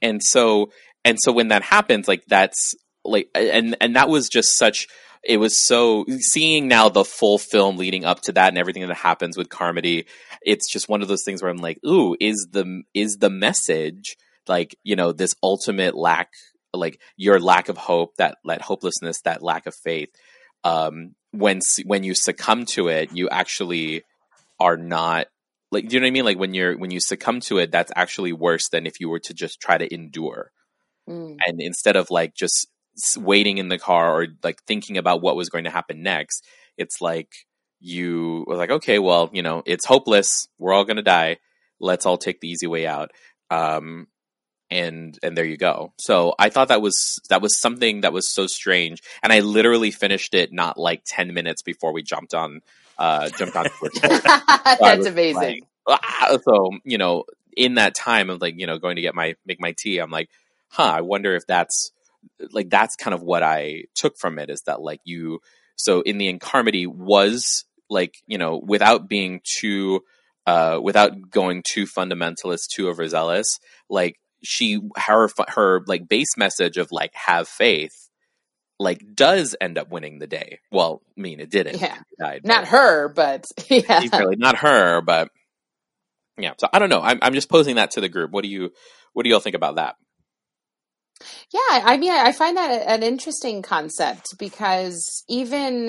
[0.02, 0.72] and so
[1.04, 4.88] and so when that happens like that's like and and that was just such
[5.24, 8.96] it was so seeing now the full film leading up to that and everything that
[8.96, 10.06] happens with Carmody
[10.42, 14.18] it's just one of those things where I'm like ooh is the is the message
[14.48, 16.30] like you know this ultimate lack
[16.74, 20.10] like your lack of hope that that hopelessness that lack of faith
[20.66, 24.04] um when when you succumb to it you actually
[24.60, 25.28] are not
[25.72, 26.26] like do you know what I mean?
[26.26, 29.20] Like when you're when you succumb to it that's actually worse than if you were
[29.20, 30.52] to just try to endure.
[31.08, 31.38] Mm.
[31.46, 32.68] and instead of like just
[33.16, 36.44] waiting in the car or like thinking about what was going to happen next
[36.80, 37.30] it's like
[37.80, 40.48] you were like okay well you know it's hopeless.
[40.58, 41.38] We're all going to die.
[41.80, 43.12] Let's all take the easy way out.
[43.52, 44.08] Um
[44.72, 45.94] and and there you go.
[45.98, 49.92] So i thought that was that was something that was so strange and i literally
[49.92, 52.62] finished it not like 10 minutes before we jumped on
[52.98, 53.66] uh jumped on
[54.04, 55.66] I That's amazing.
[55.88, 59.36] ah, so you know in that time of like you know going to get my
[59.46, 60.30] make my tea i'm like
[60.70, 61.92] huh i wonder if that's
[62.52, 65.40] like that's kind of what i took from it is that like you
[65.76, 70.02] so in the incarmity was like you know without being too
[70.48, 73.60] uh without going too fundamentalist too overzealous
[73.90, 78.10] like she her her like base message of like have faith
[78.80, 81.98] like does end up winning the day well i mean it didn't Yeah.
[82.20, 83.82] Died, Not but- her, but yeah.
[83.88, 85.30] necessarily not her, but
[86.38, 86.52] yeah.
[86.58, 87.00] So I don't know.
[87.02, 88.32] I'm I'm just posing that to the group.
[88.32, 88.72] What do you
[89.14, 89.96] what do y'all think about that?
[91.54, 95.88] Yeah, I mean, I find that an interesting concept because even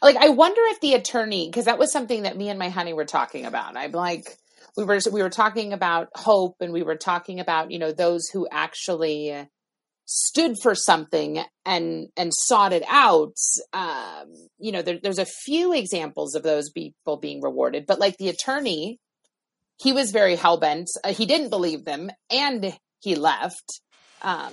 [0.00, 2.94] like I wonder if the attorney, because that was something that me and my honey
[2.94, 3.76] were talking about.
[3.76, 4.24] I'm like,
[4.76, 8.28] we were we were talking about hope, and we were talking about you know those
[8.28, 9.48] who actually
[10.06, 13.36] stood for something and and sought it out.
[13.72, 18.16] Um, you know, there, there's a few examples of those people being rewarded, but like
[18.16, 18.98] the attorney,
[19.78, 20.88] he was very hell bent.
[21.04, 23.80] Uh, he didn't believe them, and he left.
[24.22, 24.52] Um,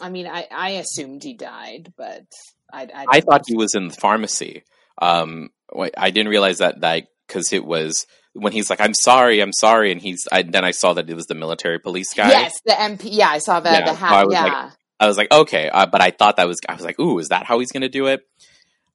[0.00, 2.24] I mean, I, I assumed he died, but
[2.72, 4.64] I I, I thought he was in the pharmacy.
[5.00, 5.50] Um,
[5.96, 9.90] I didn't realize that that because it was when he's like, "I'm sorry, I'm sorry,"
[9.92, 12.30] and he's I, then I saw that it was the military police guy.
[12.30, 13.08] Yes, the MP.
[13.12, 14.26] Yeah, I saw the Yeah, the so I hat.
[14.26, 14.70] was like, yeah,
[15.00, 17.28] I was like, okay, uh, but I thought that was I was like, ooh, is
[17.28, 18.22] that how he's going to do it?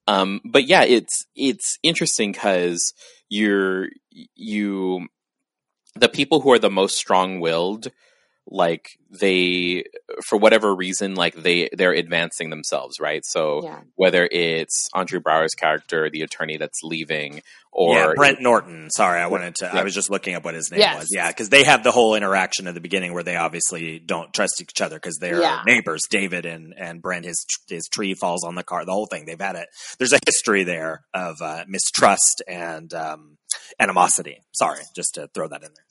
[0.06, 2.92] Um, but yeah, it's it's interesting because
[3.28, 3.88] you're
[4.34, 5.08] you
[5.96, 7.88] the people who are the most strong willed,
[8.50, 8.86] like
[9.20, 9.84] they
[10.26, 13.22] for whatever reason, like they they're advancing themselves, right?
[13.24, 13.80] So yeah.
[13.94, 17.42] whether it's Andre Braugher's character, the attorney that's leaving,
[17.72, 18.90] or yeah, Brent Norton.
[18.90, 19.66] Sorry, I wanted to.
[19.66, 19.80] Yeah.
[19.80, 20.98] I was just looking up what his name Yes.
[20.98, 21.08] was.
[21.12, 24.60] Yeah, because they have the whole interaction at the beginning where they obviously don't trust
[24.60, 25.62] each other because they're Yeah.
[25.64, 26.02] neighbors.
[26.10, 28.84] David and and Brent, his his tree falls on the car.
[28.84, 29.26] The whole thing.
[29.26, 29.68] They've had it.
[29.98, 33.38] There's a history there of uh, mistrust and um,
[33.78, 34.38] animosity.
[34.52, 35.84] Sorry, just to throw that in there.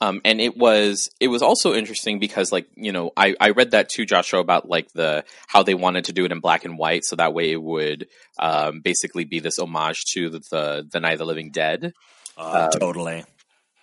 [0.00, 3.72] Um, and it was it was also interesting because like you know I, I read
[3.72, 6.78] that too joshua about like the how they wanted to do it in black and
[6.78, 8.06] white so that way it would
[8.38, 11.92] um, basically be this homage to the the, the night of the living dead
[12.36, 13.24] Uh, Um, totally.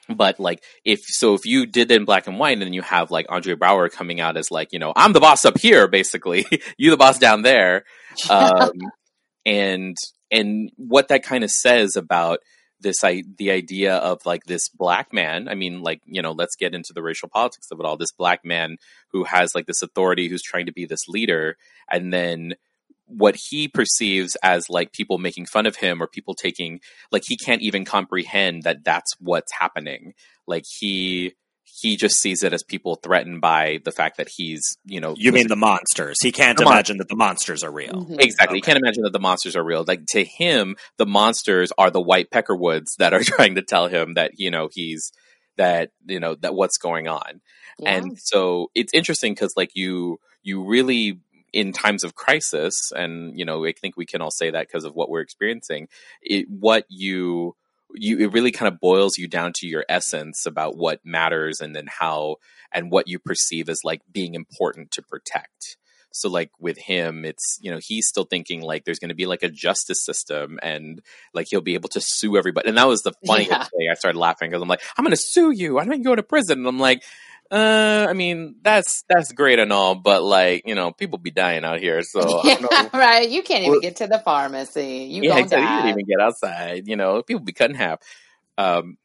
[0.07, 2.81] but like if so if you did it in black and white and then you
[2.83, 5.85] have like Andre Braugher coming out as like you know i'm the boss up here
[5.99, 6.45] basically
[6.77, 7.83] you the boss down there
[8.29, 8.71] um,
[9.45, 9.97] and
[10.31, 12.39] and what that kind of says about
[12.85, 16.55] this I, the idea of like this black man i mean like you know let's
[16.55, 18.77] get into the racial politics of it all this black man
[19.09, 21.57] who has like this authority who's trying to be this leader
[21.91, 22.53] and then
[23.07, 26.79] what he perceives as like people making fun of him or people taking
[27.11, 30.13] like he can't even comprehend that that's what's happening.
[30.47, 31.33] Like he
[31.81, 35.31] he just sees it as people threatened by the fact that he's you know You
[35.31, 36.17] mean the monsters?
[36.21, 38.05] He can't The mon- imagine that the monsters are real.
[38.05, 38.21] Mhm.
[38.21, 38.57] Exactly.
[38.57, 38.71] You Okay.
[38.71, 39.83] can't imagine that the monsters are real.
[39.87, 44.13] Like to him, the monsters are the white peckerwoods that are trying to tell him
[44.15, 45.11] that you know he's
[45.57, 47.41] that you know that what's going on.
[47.79, 47.95] Yeah.
[47.97, 51.19] And so it's interesting because like you you really
[51.53, 54.83] in times of crisis, and you know I think we can all say that because
[54.85, 55.87] of what we're experiencing.
[56.21, 57.55] It, what you
[57.93, 61.75] you it really kind of boils you down to your essence about what matters and
[61.75, 62.37] then how
[62.73, 65.77] and what you perceive as like being important to protect.
[66.11, 69.25] So like with him it's you know he's still thinking like there's going to be
[69.25, 71.01] like a justice system and
[71.33, 72.69] like he'll be able to sue everybody.
[72.69, 73.63] And that was the funniest Yeah.
[73.65, 75.77] thing i started laughing because i'm like i'm going to sue you.
[75.79, 76.59] I'm going to go to prison.
[76.59, 77.03] And i'm like
[77.51, 81.63] Uh, I mean, that's that's great and all, but like you know, people be dying
[81.63, 82.23] out here, so I
[82.55, 82.67] don't know.
[82.71, 83.29] yeah, right.
[83.29, 85.07] You can't even Well- get to the pharmacy.
[85.11, 85.61] You yeah, gonna exactly.
[85.61, 85.75] You die.
[85.83, 86.87] didn't even get outside.
[86.87, 87.99] You know, people be cut in half.
[88.57, 88.97] Um,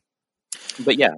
[0.85, 1.15] but yeah,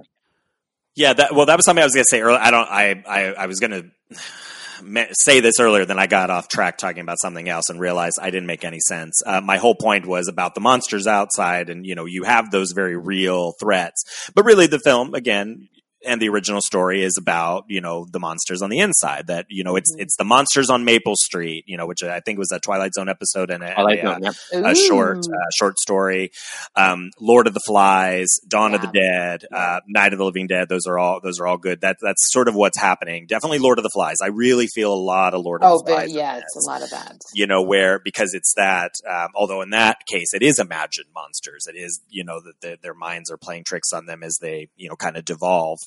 [0.95, 2.39] Yeah, that well, that was something I was going to say earlier.
[2.41, 2.67] I don't.
[2.69, 7.01] I I, I was going to say this earlier, then I got off track talking
[7.01, 9.21] about something else and realized I didn't make any sense.
[9.25, 12.73] Uh, my whole point was about the monsters outside, and you know, you have those
[12.73, 15.69] very real threats, but really, the film again.
[16.05, 19.27] And the original story is about you know the monsters on the inside.
[19.27, 20.01] That you know it's Mhm.
[20.01, 21.63] it's the monsters on Maple Street.
[21.67, 24.17] You know, which I think was a Twilight Zone episode and a, I like a,
[24.19, 24.35] that.
[24.51, 24.69] Yeah.
[24.71, 26.31] a short uh, short story.
[26.75, 29.57] Um, Lord of the Flies, Dawn of the Dead, Yeah.
[29.57, 30.67] uh, Night of the Living Dead.
[30.69, 31.81] Those are all those are all good.
[31.81, 33.25] That that's sort of what's happening.
[33.27, 34.17] Definitely Lord of the Flies.
[34.21, 36.09] I really feel a lot of Lord of Oh, the but Flies.
[36.11, 36.43] in yeah, this.
[36.55, 37.17] it's a lot of that.
[37.33, 38.91] You know where because it's that.
[39.09, 41.65] Um, although in that case, it is imagined monsters.
[41.67, 44.67] It is you know that their- their minds are playing tricks on them as they
[44.75, 45.79] you know kind of devolve.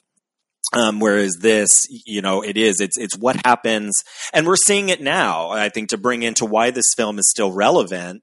[0.72, 3.94] Um, whereas this, you know, it is, it's, it's what happens,
[4.32, 7.52] and we're seeing it now, I think, to bring into why this film is still
[7.52, 8.22] relevant.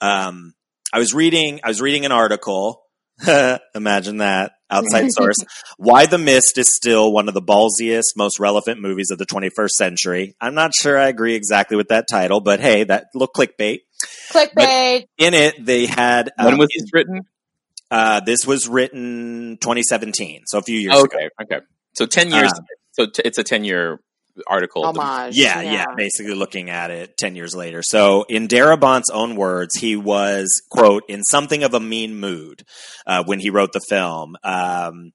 [0.00, 0.54] Um,
[0.92, 2.82] I was reading, I was reading an article,
[3.74, 5.36] imagine that, outside source,
[5.76, 9.70] why The Mist is still one of the ballsiest, most relevant movies of the 21st
[9.70, 10.36] century.
[10.40, 13.80] I'm not sure I agree exactly with that title, but hey, that look clickbait.
[14.32, 15.04] Clickbait.
[15.18, 17.26] In it, they had, When um, was this written?
[17.90, 21.02] uh, this was written 2017, so a few years ago.
[21.04, 21.64] okay, okay.
[21.94, 22.52] So ten years.
[22.52, 24.00] Um, so t- it's a ten year
[24.46, 24.84] article.
[24.84, 25.36] Homage.
[25.36, 27.82] Yeah, yeah, basically looking at it 10 years later.
[27.82, 32.64] So, in Darabont's own words, he was, quote, in something of a mean mood
[33.06, 34.36] uh, when he wrote the film.
[34.42, 35.12] Um,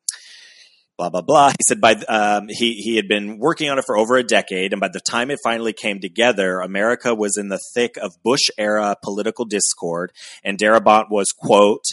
[0.98, 1.50] blah, blah, blah.
[1.50, 4.74] He said by, um, he, he had been working on it for over a decade,
[4.74, 8.50] and by the time it finally came together, America was in the thick of Bush
[8.58, 10.12] era political discord,
[10.44, 11.84] and Darabont was, quote,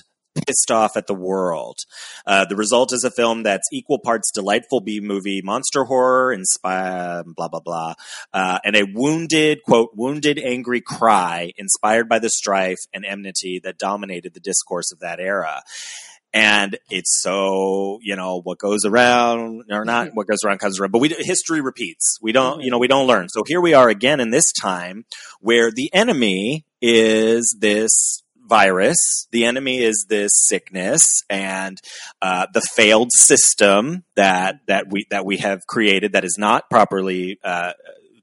[0.46, 1.78] pissed off at the world.
[2.26, 7.24] Uh, the result is a film that's equal parts delightful B movie, monster horror, inspired,
[7.34, 7.94] blah, blah, blah,
[8.32, 13.78] uh, and a wounded, quote, wounded, angry cry inspired by the strife and enmity that
[13.78, 15.62] dominated the discourse of that era.
[16.32, 20.92] And it's so, you know, what goes around or not what goes around comes around,
[20.92, 22.18] but we, history repeats.
[22.20, 23.30] We don't, you know, we don't learn.
[23.30, 25.06] So here we are again in this time
[25.40, 29.26] where the enemy is this virus.
[29.30, 31.78] The enemy is this sickness and
[32.22, 37.38] uh, the failed system that that we that we have created that is not properly
[37.44, 37.72] uh,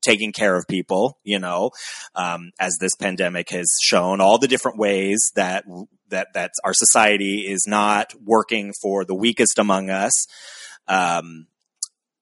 [0.01, 1.17] taking care of people.
[1.23, 1.71] You know,
[2.15, 5.65] um, as this pandemic has shown, all the different ways that
[6.09, 10.27] that that our society is not working for the weakest among us.
[10.87, 11.47] Um,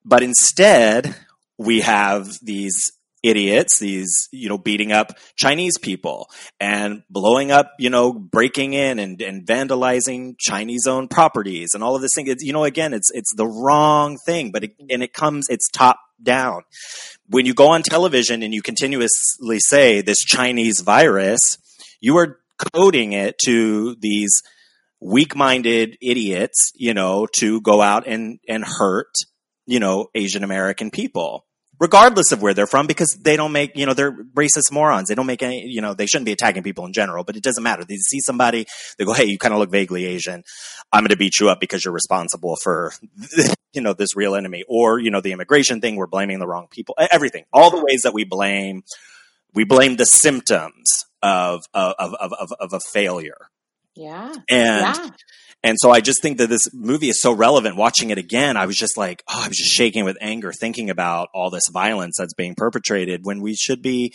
[0.03, 1.15] but instead,
[1.57, 2.91] we have these
[3.23, 6.27] idiots, these, you know, beating up Chinese people
[6.59, 11.95] and blowing up, you know, breaking in and, and vandalizing Chinese owned properties and all
[11.95, 12.27] of this thing.
[12.27, 15.69] It's, you know, again, it's, it's the wrong thing, but it, and it comes, it's
[15.69, 16.63] top down.
[17.27, 21.39] When you go on television and you continuously say this Chinese virus,
[21.99, 22.39] you are
[22.73, 24.41] coding it to these
[24.99, 29.13] weak minded idiots, you know, to go out and, and hurt,
[29.65, 31.45] you know, Asian American people
[31.81, 35.09] regardless of where they're from, because they don't make, you know, they're racist morons.
[35.09, 37.41] They don't make any, you know, they shouldn't be attacking people in general, but it
[37.41, 37.83] doesn't matter.
[37.83, 38.67] They see somebody,
[38.99, 40.43] they go, hey, you kind of look vaguely Asian.
[40.93, 42.93] I'm going to beat you up because you're responsible for,
[43.73, 44.63] you know, this real enemy.
[44.69, 46.95] Or, you know, the immigration thing, we're blaming the wrong people.
[47.09, 47.45] Everything.
[47.51, 48.83] All the ways that we blame,
[49.55, 53.49] we blame the symptoms of, of, of, of, of a failure.
[53.95, 54.33] Yeah.
[54.49, 55.09] And, yeah.
[55.63, 57.75] And so I just think that this movie is so relevant.
[57.75, 60.89] Watching it again, I was just like, oh, I was just shaking with anger thinking
[60.89, 64.13] about all this violence that's being perpetrated when we should be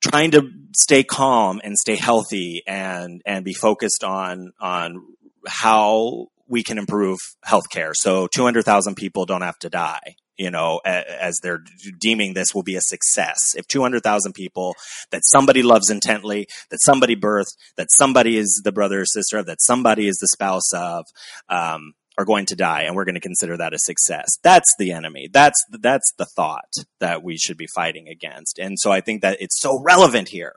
[0.00, 5.02] trying to stay calm and stay healthy and and be focused on on
[5.46, 7.92] how we can improve healthcare.
[7.94, 11.62] So 200,000 people don't have to die, you know, as they're
[11.98, 13.38] deeming this will be a success.
[13.56, 14.74] If 200,000 people
[15.10, 19.46] that somebody loves intently, that somebody birthed, that somebody is the brother or sister of,
[19.46, 21.04] that somebody is the spouse of,
[21.48, 24.26] um, are going to die, and we're going to consider that a success.
[24.42, 25.28] That's the enemy.
[25.32, 28.58] That's that's the thought that we should be fighting against.
[28.58, 30.56] And so I think that it's so relevant here.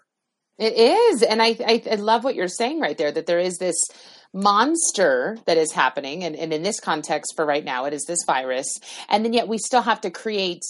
[0.58, 1.24] It is.
[1.24, 3.88] And I, I, I love what you're saying right there that there is this
[4.34, 6.24] monster that is happening.
[6.24, 8.80] And, and in this context, for right now, it is this virus.
[9.10, 10.64] And then yet we still have to create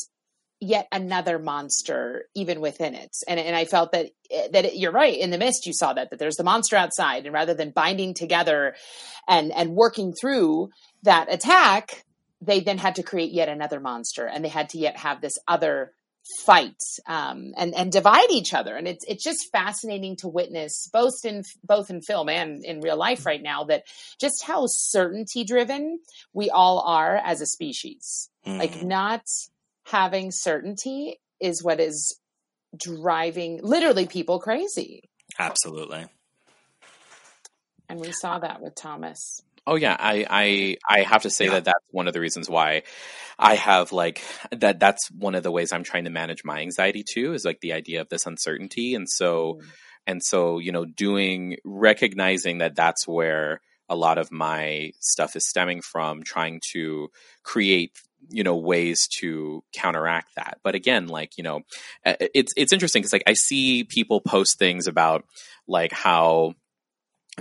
[0.63, 4.11] yet another monster even within it and and I felt that
[4.51, 7.25] that it, you're right in the mist you saw that that there's the monster outside
[7.25, 8.75] and rather than binding together
[9.27, 10.69] and and working through
[11.01, 12.05] that attack
[12.41, 15.33] they then had to create yet another monster and they had to yet have this
[15.47, 15.93] other
[16.45, 16.75] fight
[17.07, 21.43] um, and and divide each other and it's it's just fascinating to witness both in
[21.63, 23.83] both in film and in real life right now that
[24.19, 25.99] just how certainty driven
[26.33, 28.59] we all are as a species Mhm.
[28.59, 29.23] like not
[29.87, 32.17] having certainty is what is
[32.77, 36.05] driving literally people crazy absolutely.
[37.89, 41.51] and we saw that with thomas Oh yeah, I I I have to say Yeah.
[41.51, 42.83] that that's one of the reasons why
[43.37, 44.79] I have like that.
[44.79, 47.33] That's one of the ways I'm trying to manage my anxiety too.
[47.33, 49.67] Is like the idea of this uncertainty, and so Mm.
[50.07, 55.47] and so you know, doing recognizing that that's where a lot of my stuff is
[55.47, 57.09] stemming from, trying to
[57.43, 57.91] create
[58.29, 60.59] you know ways to counteract that.
[60.63, 61.61] But again, like you know,
[62.05, 65.23] it's it's interesting because like I see people post things about
[65.67, 66.53] like how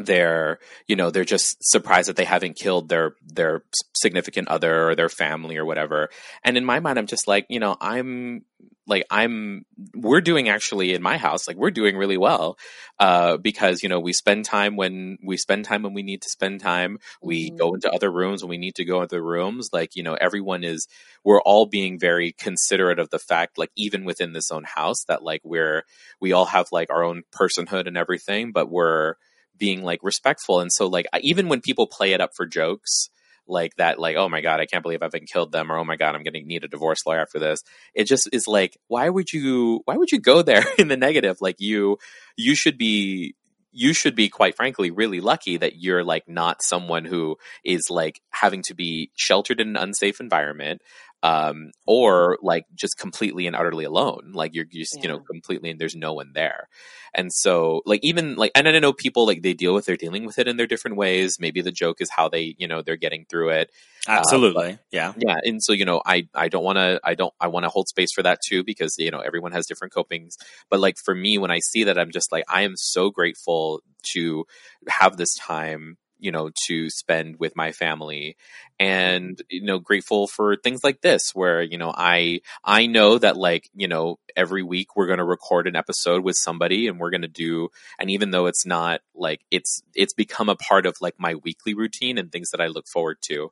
[0.06, 3.62] they're you know they're just surprised that they haven't killed their their
[3.94, 6.08] significant other or their family or whatever.
[6.44, 8.44] And in my mind i'm just like you know i'm
[8.86, 9.64] like i'm
[9.94, 12.58] we're doing actually in my house like we're doing really well
[12.98, 16.28] uh because you know we spend time when we spend time when we need to
[16.30, 16.98] spend time.
[17.22, 17.58] We Mhm.
[17.58, 19.68] go into other rooms when we need to go into rooms.
[19.72, 20.86] Like you know everyone is
[21.24, 25.22] we're all being very considerate of the fact like even within this own house that
[25.22, 25.84] like we're
[26.20, 29.14] we all have like our own personhood and everything but we're
[29.60, 30.58] being like respectful.
[30.58, 33.08] And so like even when people play it up for jokes
[33.46, 35.84] like that like oh my god i can't believe i've been killed them or oh
[35.84, 37.58] my god i'm gonna need a divorce lawyer after this
[37.94, 41.38] it just is like why would you why would you go there in the negative?
[41.40, 41.98] Like you
[42.36, 43.34] you should be
[43.72, 48.20] you should be quite frankly really lucky that you're like not someone who is like
[48.30, 50.82] having to be sheltered in an unsafe environment
[51.22, 54.32] um or like just completely and utterly alone.
[54.32, 56.68] Like you're just you know completely and there's no one there.
[57.14, 60.24] And so like even like and i know people like they deal with they're dealing
[60.24, 61.38] with it in their different ways.
[61.38, 63.70] Maybe the joke is how they you know they're getting through it.
[64.08, 64.78] Absolutely.
[64.90, 65.12] yeah.
[65.18, 67.68] yeah and so you know i i don't want to i don't i want to
[67.68, 70.36] hold space for that too because you know everyone has different copings.
[70.70, 73.82] But like for me when i see that i'm just like i am so grateful
[74.14, 74.46] to
[74.88, 78.36] have this time you know to spend with my family
[78.78, 83.36] and you know grateful for things like this where you know i i know that
[83.36, 87.10] like you know every week we're going to record an episode with somebody and we're
[87.10, 87.68] going to do
[87.98, 91.74] and even though it's not like it's it's become a part of like my weekly
[91.74, 93.50] routine and things that i look forward to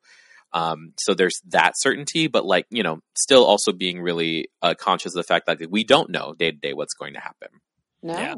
[0.53, 5.13] um, so there's that certainty, but like you know, still also being really uh, conscious
[5.15, 7.49] of the fact that we don't know day to day what's going to happen.
[8.03, 8.15] No.
[8.15, 8.35] Yeah.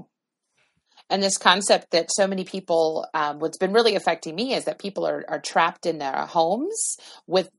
[1.11, 4.79] And this concept that so many people, um, what's been really affecting me is that
[4.79, 6.97] people are, are trapped in their homes
[7.27, 7.51] with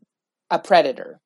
[0.49, 1.19] a predator.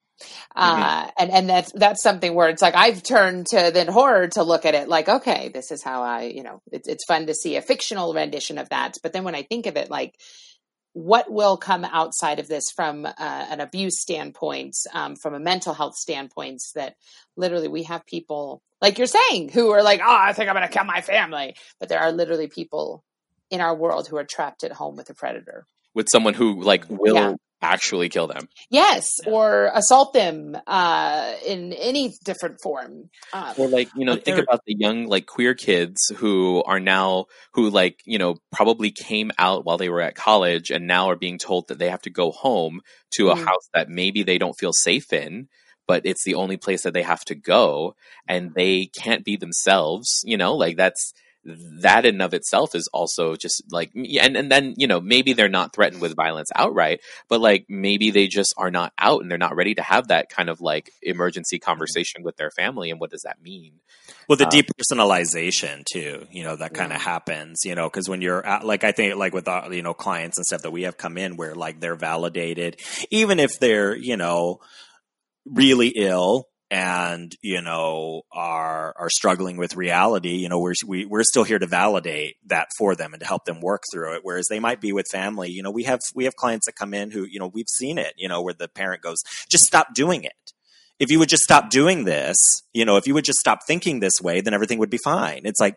[0.55, 4.43] Uh, and, and that's, that's something where it's like, I've turned to then horror to
[4.43, 7.33] look at it like, okay, this is how I, you know, it's, it's fun to
[7.33, 8.95] see a fictional rendition of that.
[9.03, 10.15] But then when I think of it, like,
[10.95, 15.73] what will come outside of this from uh, an abuse standpoint, um, from a mental
[15.73, 16.95] health standpoint, that
[17.35, 20.65] literally we have people like you're saying who are like, oh, I think I'm going
[20.65, 23.03] to kill my family, but there are literally people
[23.51, 25.65] in our world who are trapped at home with a predator.
[25.93, 27.35] With someone who like will Yeah.
[27.61, 28.47] Actually kill them.
[28.69, 33.09] Yes, or assault them uh, in any different form.
[33.33, 37.25] Uh, Or like, you know, think about the young like queer kids who are now
[37.53, 41.15] who like, you know, probably came out while they were at college and now are
[41.15, 42.81] being told that they have to go home
[43.15, 43.45] to a Mm.
[43.45, 45.47] house that maybe they don't feel safe in,
[45.87, 47.95] but it's the only place that they have to go
[48.27, 51.13] and they can't be themselves, you know, like that's
[51.45, 55.33] that in and of itself is also just like and and then you know maybe
[55.33, 59.29] they're not threatened with violence outright but like maybe they just are not out and
[59.29, 62.99] they're not ready to have that kind of like emergency conversation with their family and
[62.99, 63.73] what does that mean
[64.27, 67.03] Well, the Um, depersonalization too, you know, that kind of Yeah.
[67.03, 69.93] happens, you know, because when you're at, like, I think like with, uh, you know,
[69.93, 72.79] clients and stuff that we have come in where like they're validated,
[73.11, 74.59] even if they're, you know,
[75.45, 81.23] really ill and, you know, are, are struggling with reality, you know, we're, we, we're
[81.23, 84.21] still here to validate that for them and to help them work through it.
[84.23, 86.93] Whereas they might be with family, you know, we have, we have clients that come
[86.93, 89.17] in who, you know, we've seen it, you know, where the parent goes,
[89.49, 90.33] just stop doing it
[90.99, 92.37] if you would just stop doing this,
[92.73, 95.41] you know, if you would just stop thinking this way, then everything would be fine.
[95.43, 95.75] It's like,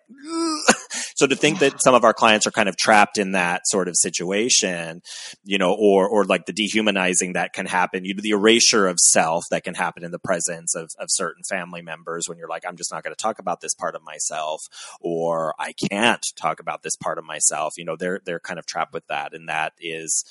[1.19, 3.89] so to think that some of our clients are kind of trapped in that sort
[3.89, 5.03] of situation,
[5.43, 8.99] you know, or, or like the dehumanizing that can happen, you know, the erasure of
[9.01, 12.63] self that can happen in the presence of, of certain family members when you're like,
[12.65, 14.61] I'm just not going to talk about this part of myself,
[15.01, 17.75] or I can't talk about this part of myself.
[17.77, 19.35] You know, they're, they're kind of trapped with that.
[19.35, 20.25] And that is,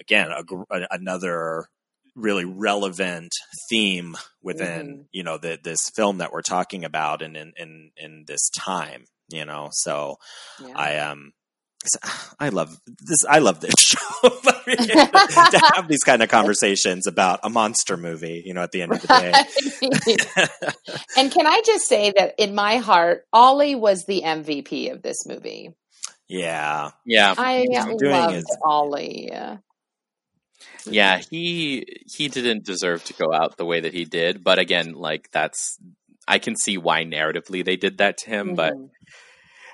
[0.00, 0.42] again, a,
[0.74, 1.66] a- another
[2.16, 3.32] really relevant
[3.68, 5.04] theme within Mhm.
[5.12, 9.04] you know the, this film that we're talking about and in, in in this time
[9.34, 10.16] you know so
[10.64, 10.72] yeah.
[10.76, 11.32] i um
[12.40, 13.26] I love this.
[13.28, 13.98] I love this show.
[14.30, 18.92] To have these kind of conversations about a monster movie, you know, at the end
[18.94, 19.32] of the day.
[21.18, 25.26] and can I just say that in my heart, Ollie was the MVP of this
[25.26, 25.74] movie.
[26.26, 29.30] yeah, Yeah, I He's doing loved his- Ollie.
[30.86, 31.18] yeah.
[31.30, 35.30] He he didn't deserve to go out the way that he did, but again, like
[35.32, 35.78] that's
[36.26, 38.54] I can see why narratively they did that to him.
[38.54, 38.88] But Mhm.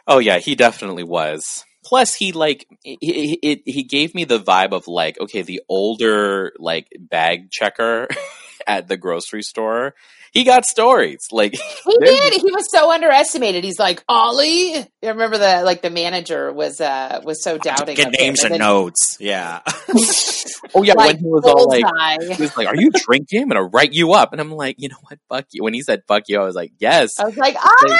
[0.06, 1.64] Oh yeah, he definitely was.
[1.84, 6.52] Plus, he like he, he, he gave me the vibe of like okay, the older
[6.58, 8.08] like bag checker
[8.66, 9.94] at the grocery store.
[10.32, 11.52] He got stories like
[11.84, 12.34] He did.
[12.34, 13.64] He was so underestimated.
[13.64, 14.76] He's like Ollie.
[14.76, 17.96] I remember the like the manager was uh was so doubting.
[17.96, 19.16] get names and then, notes.
[19.18, 19.60] Yeah,
[20.74, 22.34] oh yeah, like, when he was all like bullseye.
[22.36, 23.42] he was like, "Are you drinking?
[23.42, 25.64] I'm gonna write you up." And I'm like, you know what, fuck you.
[25.64, 27.90] When he said "fuck you," I was like, "Yes." I was like Ollie.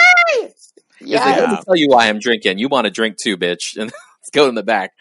[0.43, 0.55] Like,
[1.03, 1.25] Yeah.
[1.25, 2.57] Let me tell you why I'm drinking.
[2.59, 3.59] You want to drink too, bitch?
[3.77, 4.91] And let's go in the back.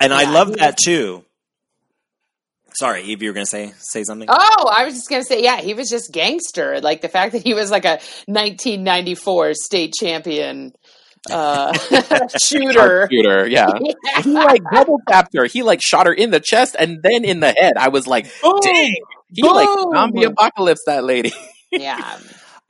[0.00, 1.24] and I love that too.
[2.74, 4.28] Sorry, Eve, you were going to say say something.
[4.30, 6.80] Oh, I was just gonna say, yeah, he was just gangster.
[6.80, 10.72] Like the fact that he was like a 1994 state champion
[11.30, 11.72] uh,
[12.42, 13.08] shooter.
[13.10, 13.70] Shooter, yeah.
[14.22, 15.46] He like double tapped her.
[15.46, 17.76] He like shot her in the chest and then in the head.
[17.76, 18.60] I was like, Boom!
[18.62, 18.94] dang.
[19.32, 21.32] He like zombie apocalypse that lady.
[21.70, 22.18] Yeah,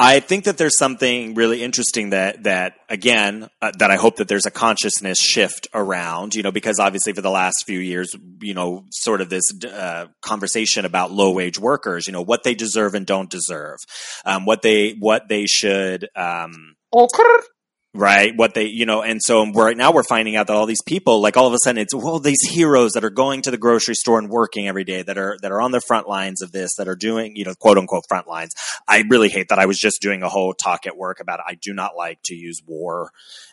[0.01, 4.29] I think that there's something really interesting that that again uh, that I hope that
[4.29, 8.55] there's a consciousness shift around, you know, because obviously for the last few years, you
[8.55, 12.95] know, sort of this uh, conversation about low wage workers, you know, what they deserve
[12.95, 13.79] and don't deserve,
[14.25, 16.09] um, what they what they should.
[16.15, 17.23] Um, okay.
[17.95, 20.83] Right what they you know and so right now we're finding out that all these
[20.83, 23.57] people like all of a sudden it's well these heroes that are going to the
[23.57, 26.53] grocery store and working every day that are that are on the front lines of
[26.53, 28.53] this that are doing you know quote unquote front lines
[28.87, 31.47] i really hate that i was just doing a whole talk at work about it.
[31.49, 33.11] i do not like to use war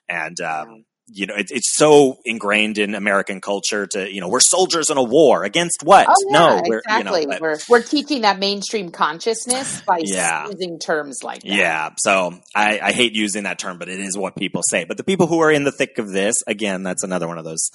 [0.09, 4.39] and um you know, it, it's so ingrained in American culture to, you know, we're
[4.39, 6.07] soldiers in a war against what?
[6.09, 7.21] Oh, yeah, no, we're, exactly.
[7.21, 10.47] you know, but- we're we're teaching that mainstream consciousness by Yeah.
[10.47, 11.47] using terms like that.
[11.51, 14.83] Yeah, so I, I hate using that term, but it is what people say.
[14.83, 17.45] But the people who are in the thick of this, again, that's another one of
[17.45, 17.69] those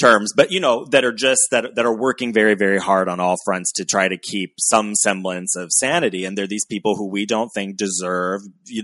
[0.00, 0.32] terms.
[0.34, 3.36] But you know, that are just that that are working very, very hard on all
[3.44, 6.24] fronts to try to keep some semblance of sanity.
[6.24, 8.40] And they're these people who we don't think deserve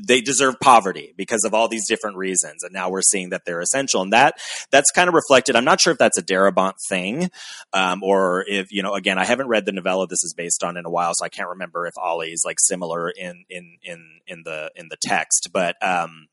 [0.07, 2.63] they deserve poverty because of all these different reasons.
[2.63, 4.35] And now we're seeing that they're essential, and that
[4.71, 5.55] that's kind of reflected.
[5.57, 7.31] I'm not sure if that's a Darabont thing,
[7.73, 10.77] um, or if you know, again, I haven't read the novella this is based on
[10.77, 14.21] in a while, so I can't remember if Ollie is like similar in in in
[14.27, 16.27] in the in the text, but um,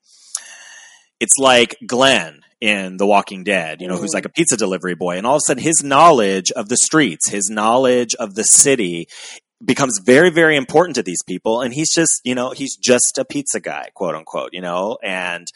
[1.19, 4.15] it's like Glenn in The Walking Dead, you know, who's Mhm.
[4.15, 7.29] like a pizza delivery boy, and all of a sudden his knowledge of the streets,
[7.29, 9.07] his knowledge of the city
[9.65, 11.61] becomes very very important to these people.
[11.61, 14.97] And he's just you know he's just a pizza guy quote unquote you know?
[15.03, 15.47] And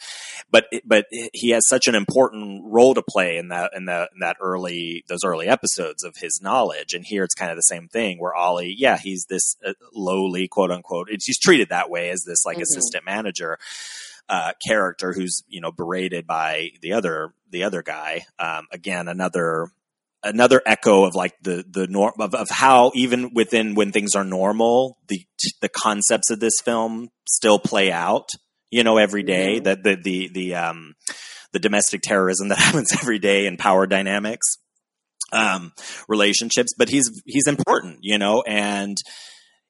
[0.50, 4.20] but but he has such an important role to play in that in that in
[4.20, 6.92] that early those early episodes of his knowledge.
[6.94, 10.48] And here it's kind of the same thing where Ollie yeah he's this uh, lowly
[10.48, 12.62] quote unquote it's, he's treated that way as this like Mhm.
[12.62, 13.58] assistant manager
[14.28, 18.26] uh, character who's you know berated by the other the other guy.
[18.38, 19.68] Um, again another
[20.22, 24.24] another echo of like the the norm of, of how even within when things are
[24.24, 25.24] normal the
[25.62, 28.28] the concepts of this film still play out
[28.70, 29.58] you know every day.
[29.58, 30.94] That the the the um
[31.52, 34.46] the domestic terrorism that happens every day and power dynamics
[35.32, 35.72] um
[36.08, 36.72] relationships.
[36.76, 38.96] But he's he's important you know and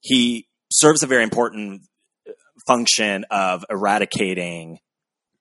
[0.00, 1.82] he serves a very important
[2.66, 4.78] function of eradicating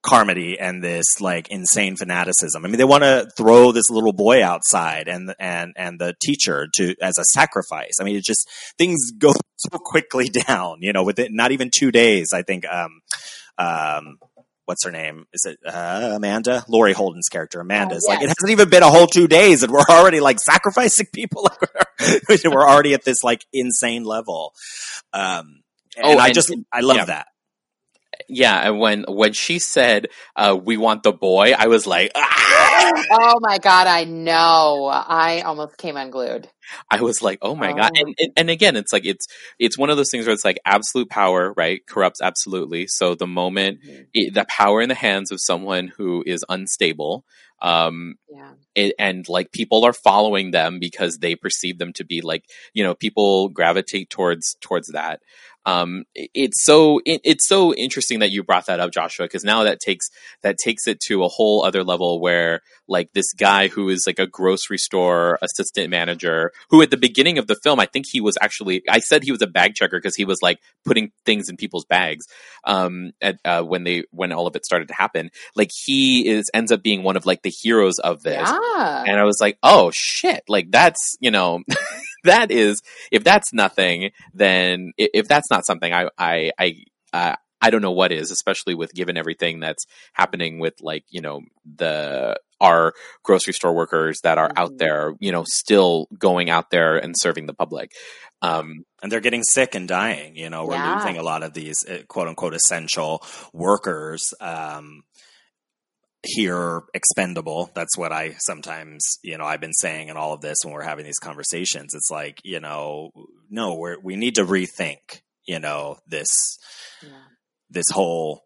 [0.02, 2.64] Carmody and this like insane fanaticism.
[2.64, 6.68] I mean, they want to throw this little boy outside and and and the teacher
[6.76, 7.98] to as a sacrifice.
[8.00, 8.48] I mean, it just
[8.78, 10.78] things go so quickly down.
[10.80, 12.28] You know, within not even two days.
[12.32, 12.64] I think.
[12.66, 13.00] Um,
[13.58, 14.18] um,
[14.64, 15.26] what's her name?
[15.34, 16.64] Is it uh, Amanda?
[16.68, 17.94] Laurie Holden's character, Amanda.
[17.94, 20.38] Oh, is like it hasn't even been a whole two days, and we're already like
[20.38, 21.42] sacrificing people.
[21.42, 21.60] Like
[22.28, 24.54] we're, we're already at this like insane level.
[25.12, 25.62] Um,
[25.96, 27.04] and Oh, I just I love yeah.
[27.06, 27.26] that.
[28.32, 33.04] Yeah, and when when she said, uh, "We want the boy," I was like, ah!
[33.10, 34.86] Oh my god, I know.
[34.86, 36.48] I almost came unglued.
[36.88, 38.00] I was like, "Oh my god!" Oh.
[38.00, 39.26] And, and and again, it's like it's
[39.58, 41.80] it's one of those things where it's like absolute power, right?
[41.86, 42.86] Corrupts absolutely.
[42.86, 44.06] So the moment Mhm.
[44.14, 47.24] it, the power in the hands of someone who is unstable,
[47.62, 48.52] um, Yeah.
[48.76, 52.44] it, and like people are following them because they perceive them to be like
[52.74, 55.20] you know people gravitate towards towards that
[55.66, 59.64] um, it's so it, it's so interesting that you brought that up, Joshua, because now
[59.64, 60.06] that takes
[60.42, 64.18] that takes it to a whole other level where like this guy who is like
[64.18, 68.20] a grocery store assistant manager who at the beginning of the film I think he
[68.20, 71.48] was actually I said he was a bag checker because he was like putting things
[71.48, 72.24] in people's bags
[72.64, 75.30] um at, uh, when they when all of it started to happen.
[75.54, 78.48] Like he is ends up being one of like the heroes of this.
[78.50, 79.04] Yeah.
[79.06, 81.60] and I was like, oh shit, like that's you know,
[82.24, 86.74] that is if that's nothing, then if that's not something, I I I
[87.12, 89.84] uh, I don't know what is, especially with given everything that's
[90.14, 91.40] happening with like you know
[91.76, 92.92] the our
[93.22, 94.78] grocery store workers that are out Mhm.
[94.78, 97.90] there, you know, still going out there and serving the public.
[98.42, 100.36] Um, and they're getting sick and dying.
[100.36, 100.94] You know, we're Yeah.
[100.94, 103.22] losing a lot of these uh, quote unquote essential
[103.54, 104.22] workers.
[104.40, 105.02] Um,
[106.22, 107.70] here expendable.
[107.74, 110.82] That's what i sometimes you know i've been saying in all of this when we're
[110.82, 111.94] having these conversations.
[111.94, 113.10] It's like you know
[113.48, 116.28] no we're we need to rethink you know this
[117.02, 117.08] Yeah.
[117.70, 118.42] this whole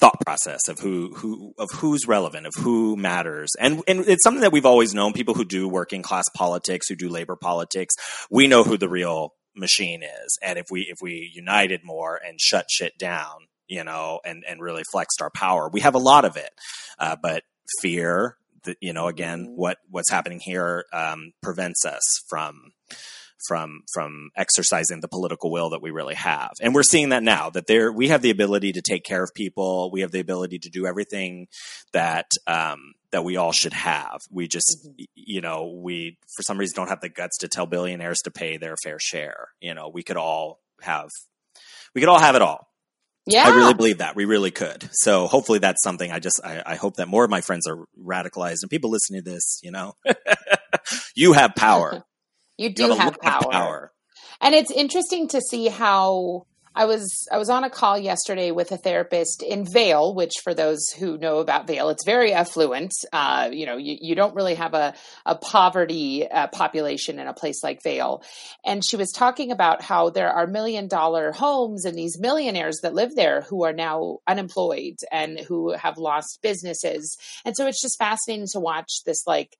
[0.00, 3.50] thought process of who who of who's relevant of who matters.
[3.60, 5.12] And and it's something that we've always known.
[5.12, 7.94] People who do working class politics who do labor politics
[8.30, 10.38] we know who the real machine is.
[10.42, 14.60] And if we if we united more and shut shit down you know and and
[14.68, 15.62] really flexed our power.
[15.72, 16.52] We have a lot of it
[16.98, 17.42] uh, but
[17.80, 19.54] fear that you know again Mhm.
[19.62, 22.72] what what's happening here um, prevents us from
[23.48, 26.52] from from exercising the political will that we really have.
[26.62, 29.30] And we're seeing that now that there we have the ability to take care of
[29.34, 29.90] people.
[29.90, 31.48] We have the ability to do everything
[31.92, 34.20] that um that we all should have.
[34.30, 35.06] We just Mhm.
[35.16, 38.58] you know we for some reason don't have the guts to tell billionaires to pay
[38.58, 39.48] their fair share.
[39.60, 41.10] You know we could all have
[41.94, 42.68] we could all have it all
[43.26, 43.46] Yeah.
[43.46, 44.88] I really believe that we really could.
[44.92, 47.84] So hopefully that's something I just I, I hope that more of my friends are
[47.98, 49.94] radicalized and people listening to this, you know,
[51.14, 52.04] you have power.
[52.58, 53.92] you You do have have lot of power.
[54.40, 58.72] And it's interesting to see how I was I was on a call yesterday with
[58.72, 62.92] a therapist in Vail, which for those who know about Vail, it's very affluent.
[63.12, 64.94] Uh, you know, you, you don't really have a,
[65.26, 68.22] a poverty uh, population in a place like Vail.
[68.64, 72.94] And she was talking about how there are million dollar homes and these millionaires that
[72.94, 77.18] live there who are now unemployed and who have lost businesses.
[77.44, 79.56] And so it's just fascinating to watch this like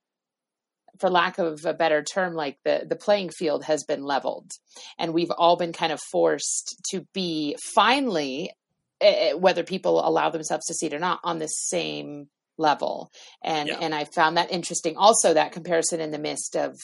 [1.00, 4.50] for lack of a better term, like the, the playing field has been leveled.
[4.98, 8.50] And we've all been kind of forced to be finally,
[9.00, 12.28] eh, whether people allow themselves to see it or not, on the same
[12.58, 13.10] level.
[13.42, 13.78] And Yeah.
[13.80, 14.96] and I found that interesting.
[14.96, 16.76] Also, that comparison in the midst of,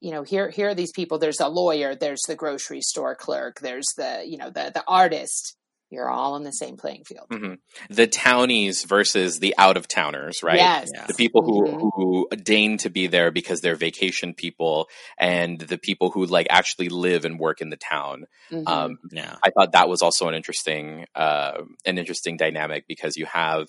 [0.00, 1.18] you know, here here are these people.
[1.18, 1.94] There's a lawyer.
[1.94, 3.60] There's the grocery store clerk.
[3.60, 5.54] There's the you know the the artist.
[5.90, 7.28] You're all on the same playing field.
[7.30, 7.58] mhm.
[7.88, 10.56] The townies versus the out of towners, right?
[10.56, 10.90] Yes.
[10.94, 11.06] Yeah.
[11.06, 11.90] the people who Mhm.
[11.94, 14.88] who deign to be there because they're vacation people
[15.18, 18.68] and the people who like actually live and work in the town Mhm.
[18.68, 19.36] um Yeah.
[19.42, 23.68] i thought that was also an interesting uh an interesting dynamic because you have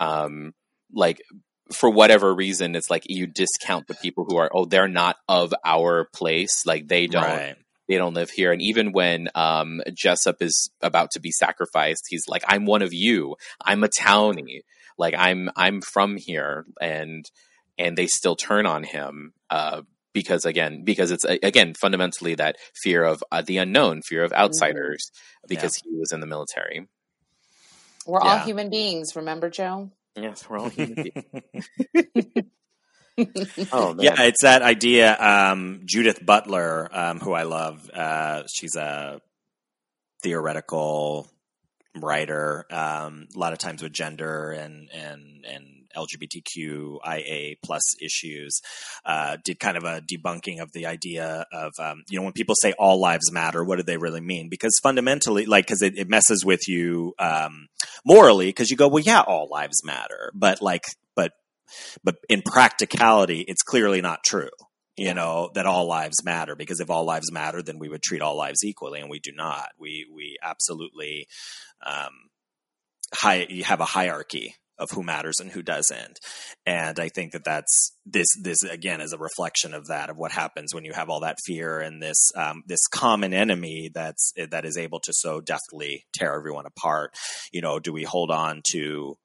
[0.00, 0.52] um
[0.92, 1.20] like
[1.72, 5.54] for whatever reason it's like you discount the people who are oh they're not of
[5.64, 7.56] our place like they don't Right.
[7.90, 8.52] They don't live here.
[8.52, 12.94] And even when um, Jessup is about to be sacrificed, he's like, "I'm one of
[12.94, 13.34] you.
[13.60, 14.60] I'm a townie.
[14.96, 17.28] Like I'm I'm from here." And
[17.76, 23.02] and they still turn on him uh, because again because it's again fundamentally that fear
[23.02, 25.10] of uh, the unknown, fear of outsiders,
[25.48, 26.86] because he was in the military.
[28.06, 29.16] We're all human beings.
[29.16, 29.90] Remember, Joe?
[30.14, 32.44] Yes, we're all human beings.
[33.72, 35.16] oh man, Yeah, it's that idea.
[35.18, 39.20] Um, Judith Butler, um, who I love, uh, she's a
[40.22, 41.30] theoretical
[41.96, 42.66] writer.
[42.70, 45.64] Um, a lot of times with gender and and and
[45.96, 48.60] LGBTQIA plus issues,
[49.04, 52.54] uh, did kind of a debunking of the idea of um, you know when people
[52.60, 54.48] say all lives matter, what do they really mean?
[54.48, 57.66] Because fundamentally, like, because it, it messes with you um,
[58.04, 60.84] morally, because you go, well, yeah, all lives matter, but like,
[62.04, 64.50] but in practicality, it's clearly not true.
[64.96, 68.20] You know that all lives matter because if all lives matter, then we would treat
[68.20, 69.70] all lives equally, and we do not.
[69.78, 71.26] We we absolutely
[71.86, 72.10] um,
[73.14, 73.46] high.
[73.48, 76.18] You have a hierarchy of who matters and who doesn't,
[76.66, 80.32] and I think that that's this this again is a reflection of that of what
[80.32, 84.66] happens when you have all that fear and this um, this common enemy that's that
[84.66, 87.14] is able to so deftly tear everyone apart.
[87.52, 89.16] You know, do we hold on to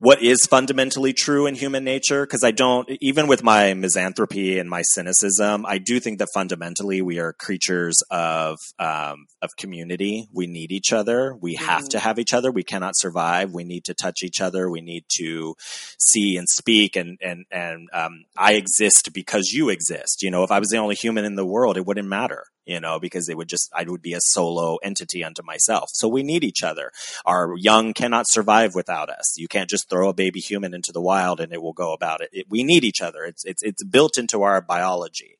[0.00, 4.70] what is fundamentally true in human nature because i don't even with my misanthropy and
[4.70, 10.28] my cynicism i do think that fundamentally we are creatures of um, of community.
[10.32, 11.34] We need each other.
[11.40, 11.88] We have Mhm.
[11.90, 12.50] to have each other.
[12.50, 13.52] We cannot survive.
[13.52, 14.68] We need to touch each other.
[14.68, 15.54] We need to
[15.98, 20.22] see and speak and and and um, i exist because you exist.
[20.22, 22.80] You know if i was the only human in the world it wouldn't matter you
[22.80, 25.88] know, because it would just, I would be a solo entity unto myself.
[25.94, 26.92] So we need each other.
[27.24, 29.38] Our young cannot survive without us.
[29.38, 32.20] You can't just throw a baby human into the wild and it will go about
[32.20, 32.28] it.
[32.30, 33.24] it we need each other.
[33.24, 35.38] It's, it's, it's built into our biology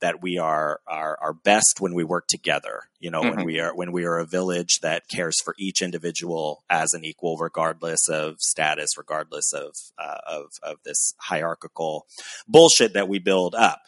[0.00, 2.82] that we are, are, are best when we work together.
[2.98, 3.36] You know, Mhm.
[3.36, 7.04] when we are, when we are a village that cares for each individual as an
[7.04, 12.06] equal, regardless of status, regardless of, uh, of, of this hierarchical
[12.48, 13.80] bullshit that we build up.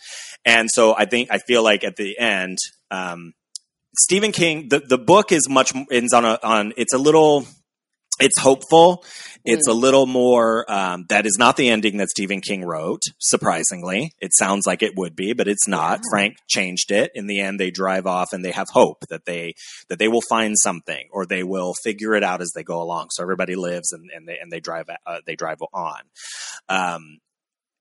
[0.44, 2.59] And so I think, I feel like at the end,
[2.90, 3.34] um,
[3.98, 7.47] Stephen King, the, the book is much ends on a on it's a little
[8.23, 9.05] it's hopeful.
[9.44, 14.12] It's a little more um, that is not the ending that Stephen King wrote, surprisingly.
[14.20, 15.99] It sounds like it would be, but it's not.
[15.99, 16.11] Yeah.
[16.11, 17.11] Frank changed it.
[17.15, 19.55] In the end they drive off and they have hope that they
[19.89, 23.09] that they will find something or they will figure it out as they go along.
[23.11, 26.03] So everybody lives and, and they and they drive uh, they drive on.
[26.69, 27.19] Um,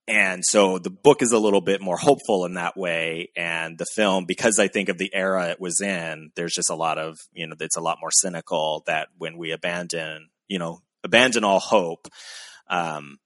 [0.08, 3.30] and so the book is a little bit more hopeful in that way.
[3.36, 6.76] And the film, because I think of the era it was in, there's just a
[6.76, 10.74] lot of, you know, it's a lot more cynical that when we abandon, you know,
[11.04, 12.08] abandon all hope,
[12.68, 13.18] um,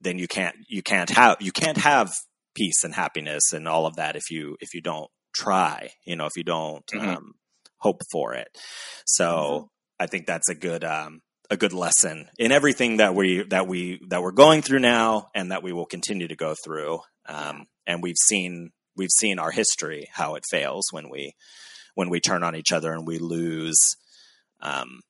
[0.00, 2.12] then you can't, you can't have, you can't have
[2.54, 6.26] peace and happiness and all of that if you, if you don't try, you know,
[6.26, 7.16] if you don't, Mhm.
[7.16, 7.32] um,
[7.78, 8.48] hope for it.
[9.06, 11.20] So I think that's a good, um,
[11.50, 15.52] a good lesson in everything that we that we that we're going through now and
[15.52, 20.08] that we will continue to go through um, and we've seen we've seen our history
[20.12, 21.34] how it fails when we
[21.94, 23.78] when we turn on each other and we lose
[24.60, 25.00] um,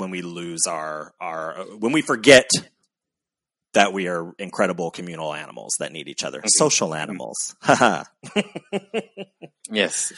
[0.00, 2.48] when we lose our our when we forget
[3.74, 6.48] that we are incredible communal animals that need each other Mhm.
[6.48, 8.04] social animals Haha.
[9.70, 10.12] Yes.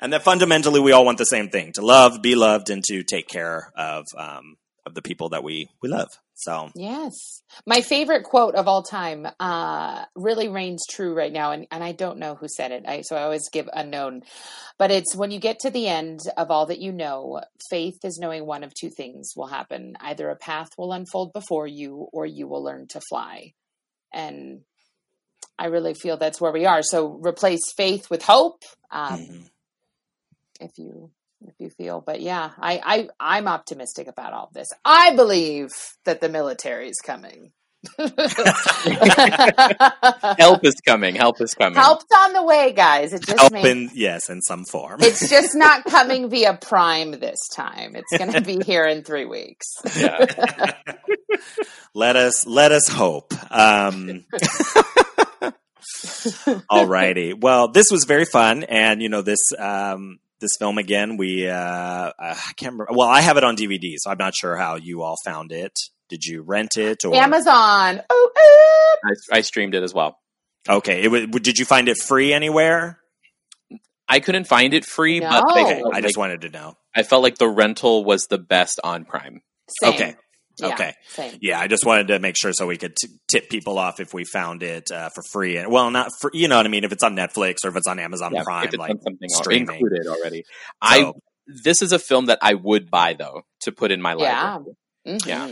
[0.00, 3.02] and that fundamentally we all want the same thing to love be loved and to
[3.02, 4.56] take care of um,
[4.86, 7.42] of the people that we we love so Yes.
[7.66, 11.52] My favorite quote of all time uh, really reigns true right now.
[11.52, 12.84] And, and I don't know who said it.
[12.86, 14.22] I, so I always give unknown.
[14.78, 17.40] But it's when you get to the end of all that you know,
[17.70, 19.96] faith is knowing one of two things will happen.
[20.00, 23.52] Either a path will unfold before you or you will learn to fly.
[24.12, 24.62] And
[25.58, 26.82] I really feel that's where we are.
[26.82, 28.62] So replace faith with hope.
[28.90, 29.50] Um, mhm.
[30.60, 31.10] if you
[31.48, 34.68] if you feel but yeah I, I i'm optimistic about all this.
[34.84, 35.70] I believe
[36.04, 37.52] that the military is coming.
[40.38, 41.14] Help is coming.
[41.14, 41.78] Help is coming.
[41.78, 43.12] help's on the way guys.
[43.12, 45.00] It just help in yes in some form.
[45.02, 47.94] It's just not coming via prime this time.
[47.94, 49.66] It's going to be here in three weeks.
[49.96, 50.72] Yeah.
[51.94, 53.34] let us let us hope.
[53.50, 54.24] Um
[56.70, 61.48] alrighty well this was very fun and you know this um this film again we
[61.48, 64.76] uh i can't remember well i have it on dvd so i'm not sure how
[64.76, 65.72] you all found it
[66.08, 68.96] did you rent it or amazon oh, oh.
[69.32, 70.18] I, I streamed it as well.
[70.68, 72.98] okay it was, did you find it free anywhere
[74.06, 75.66] I couldn't find it free, but I, No.
[75.80, 78.78] felt i just like, wanted to know I felt like the rental was the best
[78.84, 79.40] on Prime.
[79.80, 79.94] same.
[79.94, 80.16] Okay.
[80.58, 80.92] Yeah, Okay.
[81.08, 83.98] same yeah i just wanted to make sure so we could t- tip people off
[84.00, 86.68] if we found it uh, for free and well not for you know what i
[86.68, 88.90] mean if it's on netflix or if it's on amazon Yeah, prime if it's like
[88.92, 89.68] on something streaming.
[89.80, 90.44] included already.
[90.80, 91.12] I
[91.46, 94.54] this is a film that I would buy though to put in my Yeah.
[94.54, 94.76] library.
[95.06, 95.26] Mhm.
[95.26, 95.50] Yeah.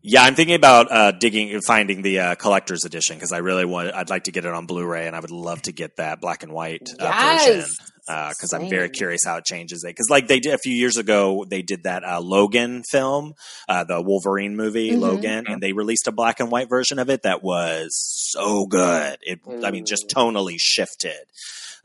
[0.00, 3.64] Yeah, I'm thinking about uh, digging, and finding the uh, collector's edition because I really
[3.64, 3.94] want.
[3.94, 6.44] I'd like to get it on Blu-ray, and I would love to get that black
[6.44, 7.74] and white uh, version yes
[8.08, 9.88] because I'm very curious how it changes it.
[9.88, 13.34] Because like they did a few years ago, they did that uh, Logan film,
[13.68, 15.00] uh, the Wolverine movie Mhm.
[15.00, 17.90] Logan, and they released a black and white version of it that was
[18.32, 19.18] so good.
[19.22, 21.24] It, I mean, just tonally shifted.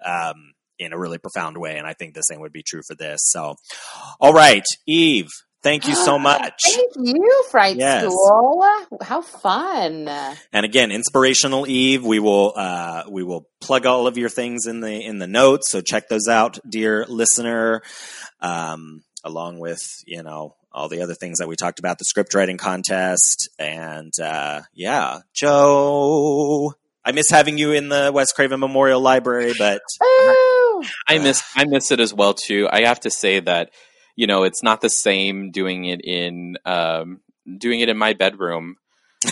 [0.06, 2.96] Um, in a really profound way, and I think the same would be true for
[2.96, 3.20] this.
[3.24, 3.56] So,
[4.20, 5.30] all right, Eve,
[5.64, 6.54] thank you so much.
[6.66, 8.04] Thank you, Fright Yes.
[8.04, 8.64] School.
[9.02, 10.08] How fun.
[10.52, 12.06] And again, inspirational Eve.
[12.06, 15.72] We will uh, we will plug all of your things in the in the notes.
[15.72, 17.82] So check those out, dear listener.
[18.42, 22.34] Um, along with you know all the other things that we talked about, the script
[22.34, 26.74] writing contest, and uh, yeah, Joe.
[27.06, 30.84] I miss having you in the Wes Craven Memorial Library, but Ooh.
[31.06, 32.70] I miss I miss it as well too.
[32.72, 33.72] I have to say that
[34.16, 37.22] you know it's not the same doing it in um,
[37.58, 38.78] doing it in my bedroom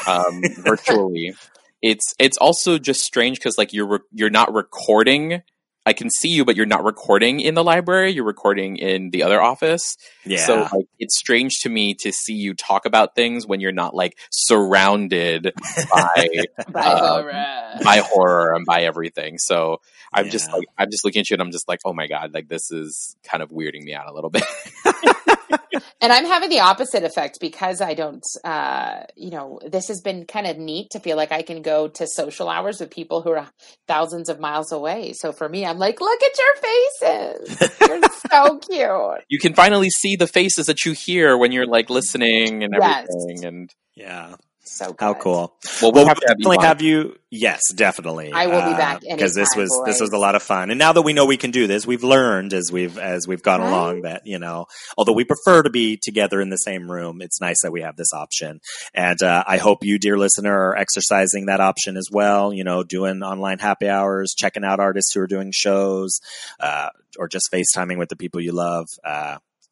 [0.07, 1.33] um, virtually.
[1.81, 5.41] It's it's also just strange because like you're re- you're not recording.
[5.85, 8.11] I can see you, but you're not recording in the library.
[8.11, 9.97] You're recording in the other office.
[10.25, 13.71] yeah, So like, it's strange to me to see you talk about things when you're
[13.71, 15.53] not like surrounded
[15.91, 16.27] by
[16.69, 17.79] Bye, uh, Laura.
[17.83, 19.37] by horror and by everything.
[19.39, 19.81] So
[20.13, 22.33] I'm just like I'm just looking at you and I'm just like, oh my god,
[22.33, 24.43] like this is kind of weirding me out a little bit.
[26.01, 30.25] and I'm having the opposite effect because I don't, uh, you know, this has been
[30.25, 33.31] kind of neat to feel like I can go to social hours with people who
[33.31, 33.49] are
[33.87, 35.13] thousands of miles away.
[35.13, 37.79] So for me, I'm like, look at your faces.
[37.87, 38.01] You're
[38.31, 39.25] so cute.
[39.29, 43.07] You can finally see the faces that you hear when you're like listening and Yes.
[43.07, 43.45] everything.
[43.45, 44.35] And Yeah.
[44.63, 44.99] So good.
[44.99, 45.33] How cool.
[45.33, 45.51] well,
[45.81, 46.43] Well, we'll have to have you.
[46.45, 46.63] definitely on.
[46.65, 47.15] have you.
[47.31, 48.31] Yes, definitely.
[48.33, 50.69] I will be back because this anytime, was this was a lot of fun.
[50.69, 53.41] And now that we know we can do this, we've learned as we've as we've
[53.41, 53.69] gone Right.
[53.69, 54.67] along that you know,
[54.97, 57.95] although we prefer to be together in the same room, it's nice that we have
[57.95, 58.59] this option.
[58.93, 62.53] And uh, I hope you, dear listener, are exercising that option as well.
[62.53, 66.19] You know, doing online happy hours, checking out artists who are doing shows,
[66.59, 68.87] uh, or just FaceTiming with the people you love.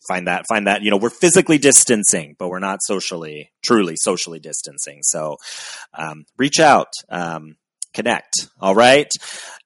[0.10, 4.40] Find that find that you know we're physically distancing but we're not socially truly socially
[4.40, 5.02] distancing.
[5.04, 5.38] So
[5.94, 7.58] um, reach out um,
[7.94, 9.08] connect all right?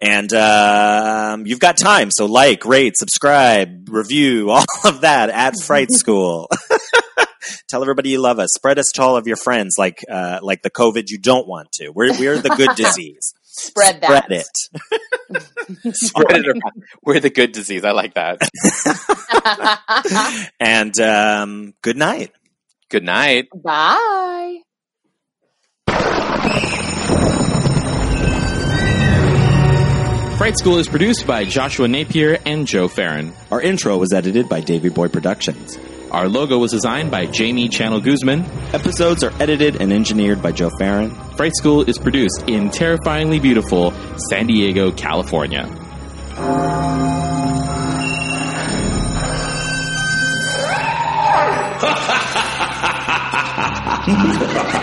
[0.01, 5.91] And um, you've got time so like rate subscribe review all of that at fright
[5.91, 6.49] school.
[7.69, 8.49] Tell everybody you love us.
[8.53, 11.71] Spread us to all of your friends like uh, like the covid you don't want
[11.73, 11.89] to.
[11.89, 14.25] We're, we're the good disease Spread that.
[14.25, 14.45] spread
[15.85, 16.83] it Spread it around.
[17.03, 17.85] We're the good disease.
[17.85, 18.41] I like that.
[20.59, 22.31] and um, good night
[22.93, 23.49] Good night.
[23.55, 24.59] Bye.
[30.37, 33.33] Fright School is produced by Joshua Napier and Joe Farron.
[33.49, 35.77] our intro was edited by davy boy productions
[36.13, 38.45] Our logo was designed by Jamie Channel Guzman.
[38.71, 41.09] Episodes are edited and engineered by Joe Farron.
[41.35, 43.91] Fright School is produced in terrifyingly beautiful
[44.29, 45.63] San Diego, California.